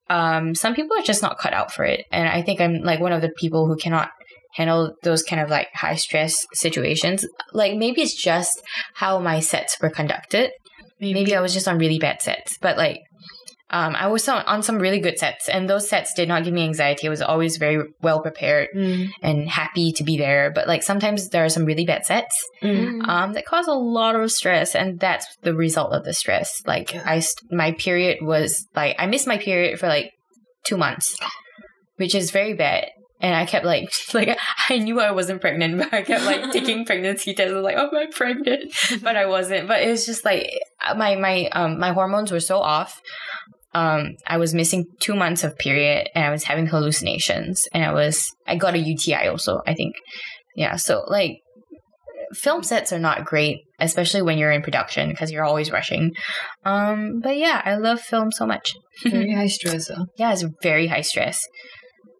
um, 0.10 0.56
some 0.56 0.74
people 0.76 0.98
are 0.98 1.04
just 1.04 1.22
not 1.22 1.38
cut 1.38 1.54
out 1.54 1.72
for 1.72 1.84
it, 1.84 2.06
and 2.12 2.28
I 2.28 2.42
think 2.42 2.62
I'm 2.62 2.76
like 2.84 3.00
one 3.00 3.12
of 3.12 3.22
the 3.22 3.32
people 3.38 3.68
who 3.68 3.76
cannot 3.76 4.10
handle 4.54 4.94
those 5.04 5.24
kind 5.24 5.42
of 5.42 5.50
like 5.50 5.68
high 5.74 5.96
stress 5.96 6.46
situations. 6.54 7.26
Like 7.54 7.76
maybe 7.78 8.02
it's 8.02 8.16
just 8.16 8.62
how 8.96 9.20
my 9.20 9.40
sets 9.40 9.80
were 9.82 9.90
conducted. 9.90 10.52
Maybe 11.00 11.36
I 11.36 11.40
was 11.42 11.54
just 11.54 11.68
on 11.68 11.78
really 11.78 12.00
bad 12.00 12.22
sets, 12.22 12.58
but 12.60 12.78
like. 12.78 13.02
Um, 13.72 13.96
I 13.96 14.08
was 14.08 14.28
on, 14.28 14.42
on 14.48 14.64
some 14.64 14.80
really 14.80 15.00
good 15.00 15.20
sets, 15.20 15.48
and 15.48 15.70
those 15.70 15.88
sets 15.88 16.16
did 16.16 16.28
not 16.28 16.44
give 16.44 16.56
me 16.56 16.64
anxiety. 16.64 17.06
I 17.06 17.12
was 17.12 17.22
always 17.22 17.58
very 17.58 17.84
well 18.02 18.20
prepared 18.20 18.70
Mm. 18.76 19.10
and 19.22 19.48
happy 19.48 19.92
to 19.92 20.04
be 20.04 20.18
there. 20.18 20.50
But 20.50 20.68
like 20.68 20.82
sometimes 20.82 21.30
there 21.30 21.46
are 21.46 21.50
some 21.50 21.66
really 21.66 21.86
bad 21.86 22.04
sets 22.04 22.36
Mm. 22.64 23.08
um, 23.08 23.34
that 23.34 23.46
cause 23.46 23.68
a 23.68 23.74
lot 23.74 24.16
of 24.16 24.32
stress, 24.32 24.74
and 24.74 25.00
that's 25.00 25.28
the 25.44 25.54
result 25.54 25.94
of 25.94 26.04
the 26.04 26.14
stress. 26.16 26.50
Like. 26.66 26.96
I, 26.96 27.20
st- 27.20 27.52
my 27.52 27.74
period 27.74 28.18
was 28.24 28.66
like 28.76 28.96
I 28.98 29.06
missed 29.06 29.28
my 29.28 29.38
period 29.38 29.80
for 29.80 29.88
like 29.88 30.14
two 30.66 30.76
months, 30.76 31.16
which 31.98 32.16
is 32.16 32.32
very 32.32 32.56
bad. 32.56 32.90
And 33.22 33.36
I 33.36 33.46
kept 33.46 33.66
like 33.66 33.90
like 34.14 34.38
I 34.70 34.78
knew 34.78 35.00
I 35.00 35.12
wasn't 35.12 35.42
pregnant, 35.42 35.78
but 35.78 35.94
I 35.94 36.04
kept 36.04 36.26
like 36.26 36.52
taking 36.52 36.86
pregnancy 36.90 37.34
tests. 37.34 37.52
I 37.52 37.56
was 37.56 37.64
like, 37.64 37.76
"Oh, 37.78 37.90
I'm 37.96 38.12
pregnant?" 38.12 38.74
But 39.02 39.16
I 39.16 39.26
wasn't. 39.26 39.68
But 39.68 39.82
it 39.82 39.90
was 39.90 40.06
just 40.06 40.24
like 40.26 40.50
my 40.96 41.16
my 41.16 41.48
um 41.52 41.80
my 41.80 41.92
hormones 41.92 42.32
were 42.32 42.40
so 42.40 42.60
off. 42.60 43.02
Um, 43.76 44.16
I 44.26 44.38
was 44.38 44.56
missing 44.56 44.86
two 45.00 45.16
months 45.16 45.44
of 45.44 45.58
period, 45.58 46.10
and 46.16 46.26
I 46.26 46.32
was 46.32 46.46
having 46.46 46.66
hallucinations, 46.68 47.68
and 47.74 47.84
I 47.84 47.94
was 47.94 48.26
I 48.48 48.56
got 48.56 48.74
a 48.74 48.80
UTI 48.80 49.28
also. 49.28 49.62
I 49.68 49.74
think, 49.76 49.96
yeah. 50.56 50.76
So 50.76 51.04
like 51.08 51.38
film 52.34 52.64
sets 52.64 52.94
are 52.94 53.00
not 53.00 53.26
great, 53.26 53.60
especially 53.80 54.22
when 54.22 54.38
you're 54.38 54.52
in 54.52 54.62
production 54.62 55.10
because 55.10 55.32
you're 55.32 55.46
always 55.46 55.72
rushing. 55.72 56.14
Um, 56.66 57.20
but 57.22 57.38
yeah, 57.38 57.62
I 57.64 57.76
love 57.76 58.00
film 58.00 58.32
so 58.32 58.46
much. 58.46 58.74
Very 59.04 59.34
high 59.34 59.48
stress. 59.48 59.90
huh? 59.90 60.06
Yeah, 60.18 60.34
it's 60.34 60.46
very 60.62 60.88
high 60.88 61.02
stress. 61.02 61.46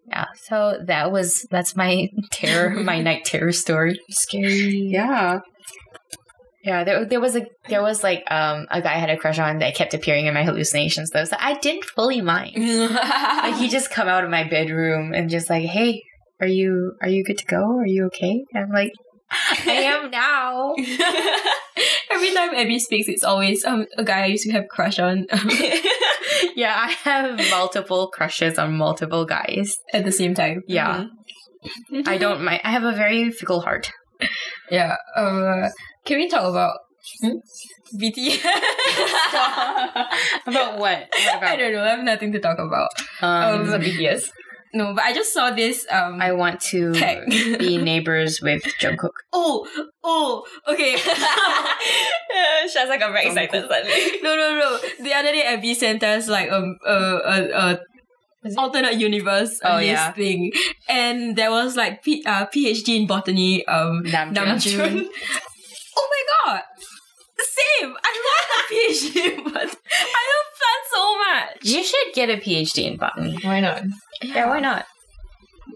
Yeah, 0.10 0.26
so 0.44 0.80
that 0.86 1.12
was 1.12 1.46
that's 1.52 1.76
my 1.76 2.10
terror, 2.32 2.72
my 2.72 3.02
night 3.10 3.26
terror 3.26 3.52
story. 3.52 4.00
Scary. 4.10 4.88
Yeah. 4.92 5.40
Yeah, 6.64 6.84
there, 6.84 7.06
there 7.06 7.22
was 7.22 7.38
a 7.38 7.48
there 7.70 7.82
was 7.82 8.04
like 8.04 8.30
um 8.30 8.68
a 8.70 8.82
guy 8.82 8.96
I 8.96 8.98
had 8.98 9.10
a 9.10 9.18
crush 9.18 9.40
on 9.40 9.60
that 9.60 9.76
kept 9.76 9.94
appearing 9.94 10.26
in 10.26 10.34
my 10.34 10.44
hallucinations 10.44 11.10
though, 11.12 11.24
so 11.24 11.38
I 11.40 11.58
didn't 11.58 11.86
fully 11.86 12.22
mind. 12.22 12.56
Like 13.40 13.56
he 13.56 13.70
just 13.70 13.90
come 13.90 14.10
out 14.10 14.26
of 14.26 14.30
my 14.30 14.44
bedroom 14.48 15.14
and 15.14 15.30
just 15.30 15.50
like, 15.50 15.64
hey, 15.64 16.04
are 16.42 16.48
you 16.48 16.94
are 17.02 17.08
you 17.08 17.24
good 17.24 17.38
to 17.38 17.46
go? 17.46 17.78
Are 17.80 17.88
you 17.88 18.06
okay? 18.08 18.44
And 18.54 18.66
I'm 18.66 18.72
like, 18.72 18.92
I 19.32 19.72
am 19.72 20.12
now. 20.12 20.76
Every 22.12 22.34
time 22.34 22.54
Abby 22.56 22.80
speaks, 22.80 23.08
it's 23.08 23.24
always 23.24 23.66
um 23.66 23.86
a 23.98 24.04
guy 24.04 24.24
I 24.24 24.26
used 24.28 24.46
to 24.46 24.52
have 24.52 24.68
crush 24.68 25.00
on 25.00 25.26
yeah, 26.56 26.76
I 26.76 26.92
have 27.04 27.40
multiple 27.50 28.08
crushes 28.08 28.58
on 28.58 28.78
multiple 28.78 29.26
guys. 29.26 29.76
at 29.94 30.06
the 30.06 30.12
same 30.12 30.34
time. 30.34 30.62
Yeah. 30.68 31.06
I 32.06 32.18
don't 32.18 32.44
mind. 32.44 32.62
I 32.64 32.72
have 32.72 32.84
a 32.84 32.94
very 32.94 33.32
fickle 33.32 33.62
heart. 33.62 33.92
Yeah. 34.72 34.96
Uh, 35.16 35.70
can 36.06 36.18
we 36.18 36.30
talk 36.30 36.46
about 36.46 36.80
BTS. 37.96 38.44
about 40.46 40.78
what? 40.78 41.10
What 41.10 41.44
I 41.44 41.56
don't 41.58 41.74
know. 41.74 41.84
I 41.84 41.90
have 41.90 42.04
nothing 42.04 42.32
to 42.34 42.40
talk 42.40 42.60
about. 42.60 42.90
Um, 43.22 43.74
um, 43.74 43.82
BTS? 43.82 44.32
No, 44.74 44.94
but 44.94 45.04
I 45.04 45.14
just 45.14 45.34
saw 45.34 45.50
this. 45.52 45.86
Um, 45.90 46.22
I 46.22 46.32
want 46.34 46.60
to 46.72 46.94
tag. 46.94 47.28
be 47.30 47.78
neighbors 47.82 48.40
with 48.42 48.62
Jungkook. 48.80 49.12
oh, 49.34 49.68
oh, 50.04 50.46
okay. 50.68 50.96
Shaza 52.68 53.00
got 53.00 53.12
very 53.12 53.28
excited 53.28 53.66
suddenly. 53.68 54.20
no, 54.22 54.36
no, 54.36 54.60
no. 54.60 54.80
The 55.04 55.14
other 55.14 55.32
day, 55.32 55.44
Abby 55.44 55.74
sent 55.74 56.04
us 56.04 56.28
like 56.28 56.52
um 56.52 56.78
a 56.86 56.94
a, 56.94 57.50
a 57.52 57.80
alternate 58.58 58.96
universe 58.98 59.60
Oh, 59.64 59.80
yeah. 59.80 60.12
thing, 60.14 60.52
and 60.88 61.36
there 61.36 61.52
was 61.52 61.76
like 61.76 62.04
P, 62.04 62.24
uh, 62.26 62.46
PhD 62.48 63.00
in 63.02 63.08
botany. 63.08 63.66
Um, 63.66 64.04
Namjoon. 64.04 64.34
Namjoon. 64.36 65.08
oh 65.98 66.08
my 66.14 66.52
god. 66.54 66.62
Same. 67.40 67.96
I 68.04 68.12
love 68.72 69.02
the 69.04 69.10
PhD, 69.20 69.44
but 69.44 69.56
I 69.56 70.24
love 70.32 70.48
plants 70.60 70.90
so 70.94 71.18
much. 71.18 71.58
You 71.64 71.84
should 71.84 72.14
get 72.14 72.30
a 72.30 72.38
PhD 72.38 72.86
in 72.92 72.98
botany. 72.98 73.38
Why 73.44 73.60
not? 73.60 73.84
Yeah, 74.22 74.48
why 74.48 74.60
not? 74.60 74.86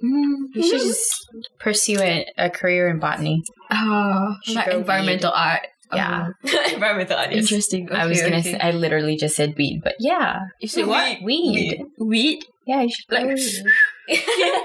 Mm. 0.03 0.47
You 0.53 0.63
should 0.63 0.79
just 0.81 1.27
pursue 1.59 1.97
a, 1.99 2.25
a 2.37 2.49
career 2.49 2.89
in 2.89 2.99
botany. 2.99 3.43
Like 3.71 4.35
Sugar 4.43 4.71
environmental 4.71 5.31
art. 5.33 5.61
Yeah. 5.93 6.29
Environmental 6.73 7.17
art. 7.17 7.31
yes. 7.31 7.43
Interesting. 7.43 7.91
I 7.91 8.07
was 8.07 8.17
Okay, 8.19 8.29
gonna. 8.29 8.39
okay. 8.39 8.51
Say, 8.53 8.59
I 8.59 8.71
literally 8.71 9.15
just 9.15 9.35
said 9.35 9.53
weed, 9.55 9.81
but 9.83 9.93
yeah, 9.99 10.39
You 10.59 10.67
said 10.67 10.87
what? 10.87 11.21
weed. 11.21 11.83
Weed? 11.99 12.43
Yeah, 12.65 12.81
you 12.81 12.89
should 12.89 13.11
Like- 13.11 13.25
go. 13.27 13.35
yes. 14.07 14.63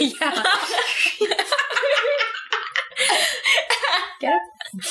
yeah. 1.20 1.39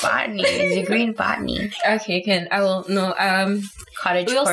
Botany, 0.02 0.42
degree 0.42 0.82
green 0.84 1.12
botany. 1.12 1.70
Okay, 1.88 2.20
can 2.22 2.48
I 2.50 2.60
will 2.62 2.84
no 2.88 3.14
um 3.18 3.62
Cottage 3.96 4.26
We'll 4.28 4.44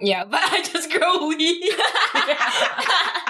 yeah, 0.00 0.24
but 0.24 0.40
I 0.52 0.62
just 0.62 0.90
grow 0.90 1.28
weed. 1.28 1.38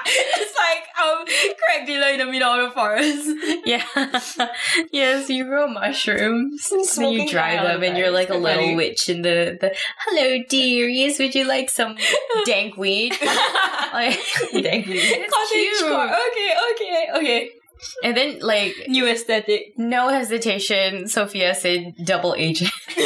it's 0.07 0.57
like 0.57 0.83
um 1.03 1.25
crack 1.59 1.87
dealer 1.87 2.09
in 2.09 2.19
the 2.19 2.27
middle 2.27 2.51
of 2.51 2.69
the 2.69 2.75
forest. 2.75 3.29
Yeah. 3.65 3.85
yes, 4.93 5.29
you 5.29 5.45
grow 5.45 5.69
mushrooms. 5.69 6.65
Smoking 6.65 7.27
you 7.27 7.31
dry 7.31 7.63
them 7.63 7.81
the 7.81 7.89
and 7.89 7.99
you're 7.99 8.11
like 8.11 8.31
a 8.31 8.35
little 8.35 8.63
funny. 8.63 8.77
witch 8.77 9.09
in 9.09 9.23
the, 9.23 9.57
the 9.61 9.75
Hello 10.07 10.43
dearies, 10.49 11.19
would 11.19 11.35
you 11.35 11.45
like 11.45 11.71
some 11.71 11.97
dank 12.45 12.77
weed? 12.77 13.13
like 13.93 14.19
Dang 14.53 14.89
me. 14.89 14.99
it's 14.99 15.33
Cottage 15.33 15.79
cute. 15.79 15.81
core. 15.81 16.07
Okay, 16.07 16.55
okay, 16.73 17.09
okay. 17.19 17.51
And 18.03 18.17
then 18.17 18.39
like 18.41 18.75
New 18.89 19.07
aesthetic. 19.07 19.73
no 19.77 20.09
hesitation, 20.09 21.09
Sophia 21.09 21.55
said 21.55 21.95
double 22.05 22.35
agent. 22.37 22.71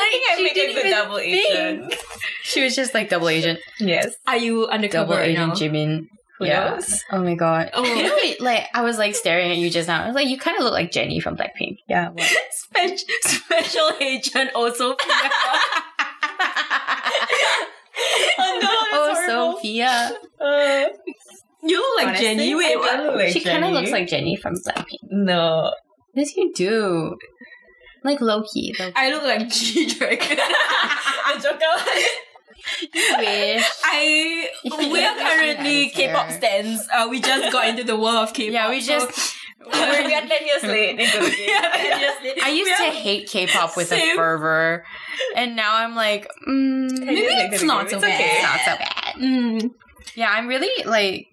I 0.00 0.10
think 0.10 0.24
I 0.30 0.36
She 0.36 0.42
make 0.44 0.54
didn't 0.54 0.78
a 0.78 0.82
good 0.82 0.90
double 0.90 1.18
agent. 1.18 1.94
She 2.42 2.64
was 2.64 2.74
just 2.74 2.94
like 2.94 3.10
double 3.10 3.28
agent. 3.28 3.60
Yes. 3.78 4.14
Are 4.26 4.36
you 4.36 4.66
undercover 4.68 5.12
Double 5.12 5.16
right 5.16 5.30
agent 5.30 5.48
now? 5.48 5.54
Jimin. 5.54 6.06
Who 6.38 6.46
yeah. 6.46 6.70
knows? 6.70 7.02
Oh 7.10 7.22
my 7.22 7.34
god. 7.34 7.70
Oh. 7.74 7.84
You 7.84 8.02
know, 8.04 8.44
like 8.44 8.66
I 8.72 8.82
was 8.82 8.96
like 8.96 9.14
staring 9.14 9.50
at 9.50 9.56
you 9.56 9.70
just 9.70 9.88
now. 9.88 10.04
I 10.04 10.06
was 10.06 10.14
like, 10.14 10.28
you 10.28 10.38
kind 10.38 10.56
of 10.56 10.62
look 10.62 10.72
like 10.72 10.92
Jennie 10.92 11.20
from 11.20 11.36
Blackpink. 11.36 11.78
Yeah. 11.88 12.10
Spe- 12.50 13.04
special 13.22 13.90
agent 14.00 14.50
oh, 14.54 14.66
also. 14.66 14.96
Oh 18.40 18.60
oh, 18.62 19.14
horrible. 19.14 19.52
Sophia. 19.54 20.12
Uh, 20.40 20.84
you 21.62 21.78
look 21.78 21.96
like 21.96 22.08
Honestly, 22.08 22.26
Jennie. 22.26 22.54
Wait, 22.54 22.74
don't 22.74 23.06
look 23.06 23.16
like 23.16 23.30
she 23.30 23.40
kind 23.40 23.64
of 23.64 23.72
looks 23.72 23.90
like 23.90 24.08
Jennie 24.08 24.36
from 24.36 24.54
Blackpink. 24.54 24.98
No. 25.10 25.72
Yes, 26.14 26.36
you 26.36 26.52
do. 26.54 27.16
Like 28.04 28.20
Loki. 28.20 28.74
Loki. 28.78 28.92
I 28.96 29.10
look 29.10 29.24
like 29.24 29.48
G 29.48 29.86
Dragon. 29.86 30.36
the 30.38 31.42
Joker. 31.42 32.00
wish. 33.18 33.70
I 33.84 34.48
we 34.64 35.04
are 35.04 35.16
currently 35.16 35.90
K-pop 35.90 36.30
stands. 36.30 36.86
Uh, 36.92 37.08
we 37.10 37.20
just 37.20 37.52
got 37.52 37.68
into 37.68 37.84
the 37.84 37.96
world 37.96 38.28
of 38.28 38.32
K-pop. 38.32 38.52
Yeah, 38.52 38.70
we 38.70 38.80
so- 38.80 38.98
just. 39.00 39.37
We 39.66 40.14
are 40.14 40.20
10 40.20 40.30
years 40.46 40.62
late 40.62 40.90
into 41.00 41.18
the 41.18 41.30
game. 41.30 41.48
yeah, 41.48 41.72
obviously. 41.74 42.42
I 42.44 42.48
used 42.50 42.76
to 42.78 42.84
hate 42.90 43.28
K-pop 43.28 43.76
with 43.76 43.92
a 43.92 44.14
fervor, 44.14 44.84
and 45.36 45.56
now 45.56 45.74
I'm 45.76 45.94
like, 45.94 46.28
mm, 46.46 46.90
maybe 47.00 47.20
years 47.20 47.54
it's 47.54 47.62
not 47.62 47.90
so 47.90 47.96
It's 47.96 48.04
bad. 48.04 48.14
okay. 48.14 48.30
It's 48.32 48.42
not 48.42 48.60
so 48.60 48.76
bad. 48.78 49.14
Mm. 49.16 49.74
Yeah, 50.14 50.30
I'm 50.30 50.46
really 50.48 50.84
like, 50.84 51.26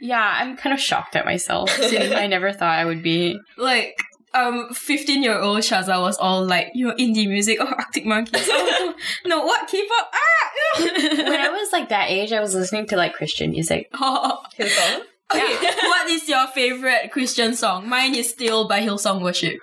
yeah, 0.00 0.36
I'm 0.40 0.56
kind 0.56 0.72
of 0.72 0.80
shocked 0.80 1.16
at 1.16 1.24
myself. 1.24 1.70
I 1.80 2.26
never 2.26 2.52
thought 2.52 2.78
I 2.78 2.84
would 2.84 3.02
be. 3.02 3.38
like 3.56 3.98
um 4.32 4.68
15 4.72 5.24
year 5.24 5.40
old 5.40 5.58
Shaza 5.58 6.00
was 6.00 6.16
all 6.16 6.46
like 6.46 6.68
you 6.72 6.86
know 6.86 6.94
indie 6.94 7.26
music 7.28 7.58
or 7.60 7.66
Arctic 7.66 8.06
Monkeys 8.06 8.48
oh 8.48 8.94
no, 9.26 9.38
no 9.40 9.44
what 9.44 9.66
K-pop 9.68 10.12
ah 10.14 10.82
When 10.84 11.40
I 11.40 11.48
was 11.48 11.72
like 11.72 11.88
that 11.88 12.10
age, 12.10 12.32
I 12.32 12.38
was 12.38 12.54
listening 12.54 12.86
to 12.88 12.96
like 12.96 13.14
Christian 13.14 13.50
music. 13.50 13.88
oh, 14.00 14.38
Hillsong? 14.56 15.00
Okay 15.34 15.56
what 15.92 16.08
is 16.10 16.28
your 16.28 16.46
favorite 16.48 17.10
Christian 17.12 17.54
song 17.54 17.88
mine 17.88 18.14
is 18.14 18.30
still 18.30 18.66
by 18.68 18.80
Hillsong 18.80 19.22
Worship 19.22 19.54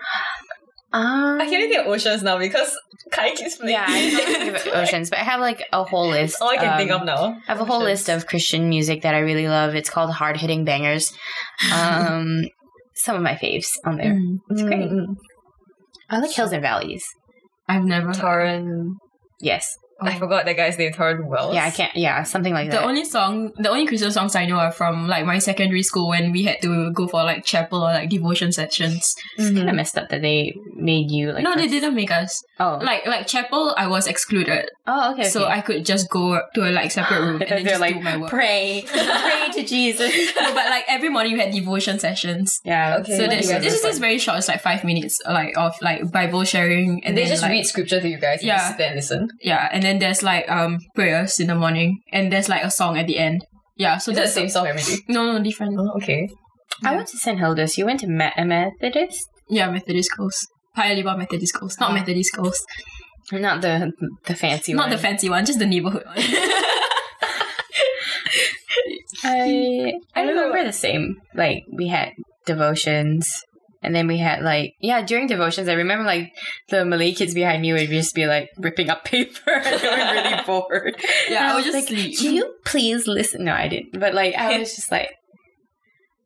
Um, 0.94 1.42
I 1.42 1.46
can't 1.46 1.64
even 1.64 1.70
think 1.70 1.82
of 1.82 1.88
oceans 1.94 2.24
now 2.24 2.38
because 2.40 2.72
Kai 3.12 3.36
keeps 3.36 3.58
playing. 3.58 3.74
yeah, 3.74 3.86
I 3.88 4.10
can't 4.10 4.56
think 4.56 4.68
of 4.68 4.74
oceans, 4.82 5.10
but 5.10 5.20
I 5.20 5.24
have 5.24 5.40
like 5.42 5.62
a 5.74 5.84
whole 5.84 6.08
list. 6.08 6.38
All 6.42 6.50
I 6.50 6.58
can 6.58 6.70
um, 6.72 6.78
think 6.78 6.92
of 6.92 7.04
now. 7.06 7.24
I 7.48 7.52
have 7.52 7.60
a 7.60 7.66
whole 7.66 7.84
list 7.84 8.10
of 8.10 8.26
Christian 8.26 8.70
music 8.70 9.02
that 9.04 9.14
I 9.14 9.20
really 9.20 9.48
love. 9.48 9.76
It's 9.76 9.90
called 9.90 10.12
Hard 10.12 10.38
Hitting 10.38 10.64
Bangers. 10.64 11.14
Um, 11.74 12.46
some 12.96 13.16
of 13.18 13.22
my 13.22 13.36
faves 13.36 13.68
on 13.86 13.98
there. 13.98 14.18
It's 14.50 14.64
great. 14.64 14.90
Mm. 14.90 15.16
I 16.10 16.20
like 16.20 16.32
Hills 16.32 16.54
and 16.54 16.62
Valleys. 16.62 17.06
I've 17.68 17.84
never 17.84 18.08
heard. 18.08 18.16
Tauren. 18.16 18.96
Yes. 19.42 19.76
I 20.00 20.16
oh. 20.16 20.20
forgot 20.20 20.46
that 20.46 20.56
guy's 20.56 20.78
name. 20.78 20.92
Tauren 20.94 21.26
Wells. 21.26 21.54
Yeah, 21.54 21.66
I 21.66 21.72
can't. 21.72 21.96
Yeah, 21.96 22.24
something 22.24 22.54
like 22.54 22.70
that. 22.70 22.82
the 22.82 22.86
only 22.88 23.06
song 23.06 23.52
the 23.58 23.70
only 23.70 23.86
Christian 23.86 24.12
songs 24.12 24.36
I 24.36 24.46
know 24.46 24.58
are 24.58 24.72
from 24.72 25.08
like 25.08 25.26
my 25.26 25.40
secondary 25.40 25.84
school 25.84 26.10
when 26.10 26.32
we 26.32 26.44
had 26.44 26.62
to 26.62 26.92
go 26.92 27.08
for 27.08 27.24
like 27.24 27.44
chapel 27.46 27.80
or 27.80 27.92
like 27.92 28.10
devotion 28.10 28.52
sessions 28.52 29.16
it's 29.38 29.48
kind 29.48 29.58
of 29.58 29.66
mm-hmm. 29.66 29.76
messed 29.76 29.98
up 29.98 30.10
that 30.10 30.22
they 30.22 30.56
made 30.76 31.12
you 31.12 31.32
like. 31.32 31.44
no 31.44 31.56
they 31.56 31.68
didn't 31.68 31.96
make 31.96 32.12
us 32.12 32.44
Oh. 32.60 32.80
like 32.82 33.06
like 33.06 33.28
chapel 33.28 33.74
I 33.78 33.88
was 33.88 34.08
excluded 34.08 34.70
oh, 34.88 35.14
okay. 35.14 35.30
so 35.30 35.44
okay. 35.44 35.54
I 35.54 35.62
could 35.62 35.86
just 35.86 36.10
go 36.10 36.42
to 36.56 36.70
a 36.70 36.72
like 36.72 36.92
separate 36.92 37.22
room 37.22 37.42
and 37.42 37.50
then 37.50 37.66
just 37.66 37.82
like 37.82 37.96
do 37.96 38.02
my 38.02 38.18
work 38.18 38.30
pray, 38.30 38.84
pray 38.88 39.50
to 39.54 39.64
Jesus. 39.64 40.14
no, 40.40 40.54
but 40.54 40.66
like 40.70 40.86
every 40.88 41.10
morning 41.10 41.34
we 41.34 41.40
had 41.40 41.52
devotion 41.52 42.00
sessions. 42.00 42.62
Yeah. 42.64 42.98
Okay. 43.00 43.18
So 43.18 43.24
what 43.24 43.32
this, 43.32 43.50
you 43.50 43.60
this 43.60 43.74
is 43.74 43.82
just 43.82 44.00
very 44.00 44.18
short. 44.18 44.38
It's 44.38 44.48
like 44.48 44.62
five 44.62 44.84
minutes, 44.84 45.20
like 45.26 45.58
of 45.58 45.74
like 45.82 46.12
Bible 46.12 46.44
sharing, 46.44 46.90
and 46.90 47.06
And 47.06 47.18
they 47.18 47.24
then, 47.24 47.32
just 47.32 47.42
like, 47.42 47.52
read 47.52 47.66
scripture 47.66 48.00
to 48.02 48.08
you 48.08 48.20
guys 48.20 48.40
and 48.40 48.48
Yeah. 48.48 48.62
you 48.62 48.70
sit 48.70 48.78
there 48.78 48.88
and 48.88 48.96
listen. 48.96 49.30
Yeah, 49.42 49.70
and 49.72 49.84
then 49.88 50.00
there's 50.00 50.22
like 50.22 50.46
um 50.52 50.78
prayers 50.96 51.40
in 51.40 51.48
the 51.48 51.56
morning, 51.56 52.02
and 52.12 52.32
there's 52.32 52.50
like 52.50 52.64
a 52.64 52.70
song 52.72 52.98
at 52.98 53.08
the 53.08 53.18
end. 53.18 53.46
Yeah, 53.78 53.98
so 53.98 54.12
Is 54.12 54.18
it 54.18 54.22
the 54.22 54.28
same 54.28 54.50
song 54.50 54.68
every 54.68 54.82
day? 54.84 54.98
no 55.08 55.26
no 55.32 55.42
different. 55.42 55.80
Oh, 55.80 55.94
okay. 55.98 56.28
I 56.84 56.96
went 56.96 57.08
to 57.10 57.18
St. 57.18 57.40
Hilda's. 57.40 57.78
You 57.78 57.86
went 57.86 58.02
to 58.02 58.08
Me- 58.08 58.34
Methodist? 58.44 59.30
Yeah, 59.50 59.72
Methodist 59.72 60.12
Coast. 60.18 60.48
Paya 60.78 60.94
Lebar 60.98 61.18
Methodist 61.18 61.54
Coast, 61.56 61.80
not 61.80 61.90
Ah. 61.92 61.94
Methodist 61.94 62.34
Coast, 62.36 62.64
Not 63.32 63.62
the 63.62 63.92
the 64.26 64.36
fancy 64.36 64.74
not 64.74 64.82
one. 64.84 64.90
Not 64.90 64.96
the 64.98 65.02
fancy 65.02 65.30
one, 65.30 65.46
just 65.46 65.60
the 65.60 65.66
neighborhood 65.66 66.04
one. 66.06 66.18
I 69.24 69.94
I 70.16 70.22
remember 70.24 70.64
the 70.64 70.74
same. 70.74 71.18
Like 71.34 71.64
we 71.72 71.88
had 71.88 72.10
devotions, 72.46 73.28
and 73.88 73.96
then 73.96 74.06
we 74.08 74.18
had 74.20 74.44
like 74.44 74.74
yeah 74.82 75.02
during 75.02 75.26
devotions. 75.28 75.68
I 75.68 75.74
remember 75.74 76.04
like 76.06 76.32
the 76.70 76.86
Malay 76.86 77.14
kids 77.14 77.34
behind 77.34 77.62
me 77.62 77.74
would 77.74 77.90
just 77.90 78.14
be 78.14 78.28
like 78.28 78.50
ripping 78.60 78.90
up 78.90 79.04
paper. 79.14 79.50
and 79.52 79.82
they 79.82 79.88
were 79.90 80.14
really 80.14 80.44
bored. 80.46 80.96
Yeah, 81.30 81.40
And 81.44 81.48
I 81.54 81.56
was, 81.56 81.66
just 81.66 81.76
like, 81.76 81.88
sleep. 81.88 82.18
Can 82.20 82.34
you 82.36 82.54
please 82.66 83.08
listen? 83.08 83.46
No, 83.46 83.54
I 83.54 83.68
didn't. 83.68 84.00
But 84.00 84.14
like 84.14 84.36
I 84.36 84.60
was 84.60 84.76
just 84.76 84.92
like. 84.92 85.10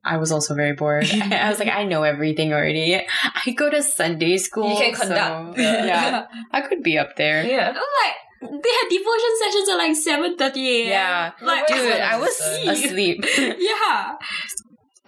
I 0.04 0.18
was 0.18 0.32
also 0.32 0.56
very 0.56 0.74
bored. 0.74 1.06
I 1.14 1.48
was 1.50 1.60
like, 1.60 1.68
I 1.70 1.84
know 1.84 2.02
everything 2.02 2.54
already. 2.54 2.96
I 3.46 3.52
go 3.52 3.70
to 3.70 3.84
Sunday 3.84 4.38
school. 4.38 4.72
You 4.72 4.78
can 4.78 4.96
so- 4.96 5.06
conduct. 5.16 5.60
yeah, 5.60 6.26
I 6.52 6.62
could 6.62 6.82
be 6.82 6.98
up 6.98 7.16
there. 7.18 7.46
Yeah. 7.46 7.70
I'm 7.70 7.76
like 7.76 8.16
they 8.42 8.48
had 8.80 8.90
devotion 8.90 9.34
sessions 9.44 9.70
at 9.70 9.76
like 9.78 9.96
seven 9.96 10.36
thirty 10.38 10.66
a.m. 10.68 10.90
Yeah. 10.90 11.32
like 11.46 11.68
Dude, 11.68 12.02
I 12.02 12.18
was 12.18 12.36
asleep. 12.66 13.24
yeah. 13.38 14.16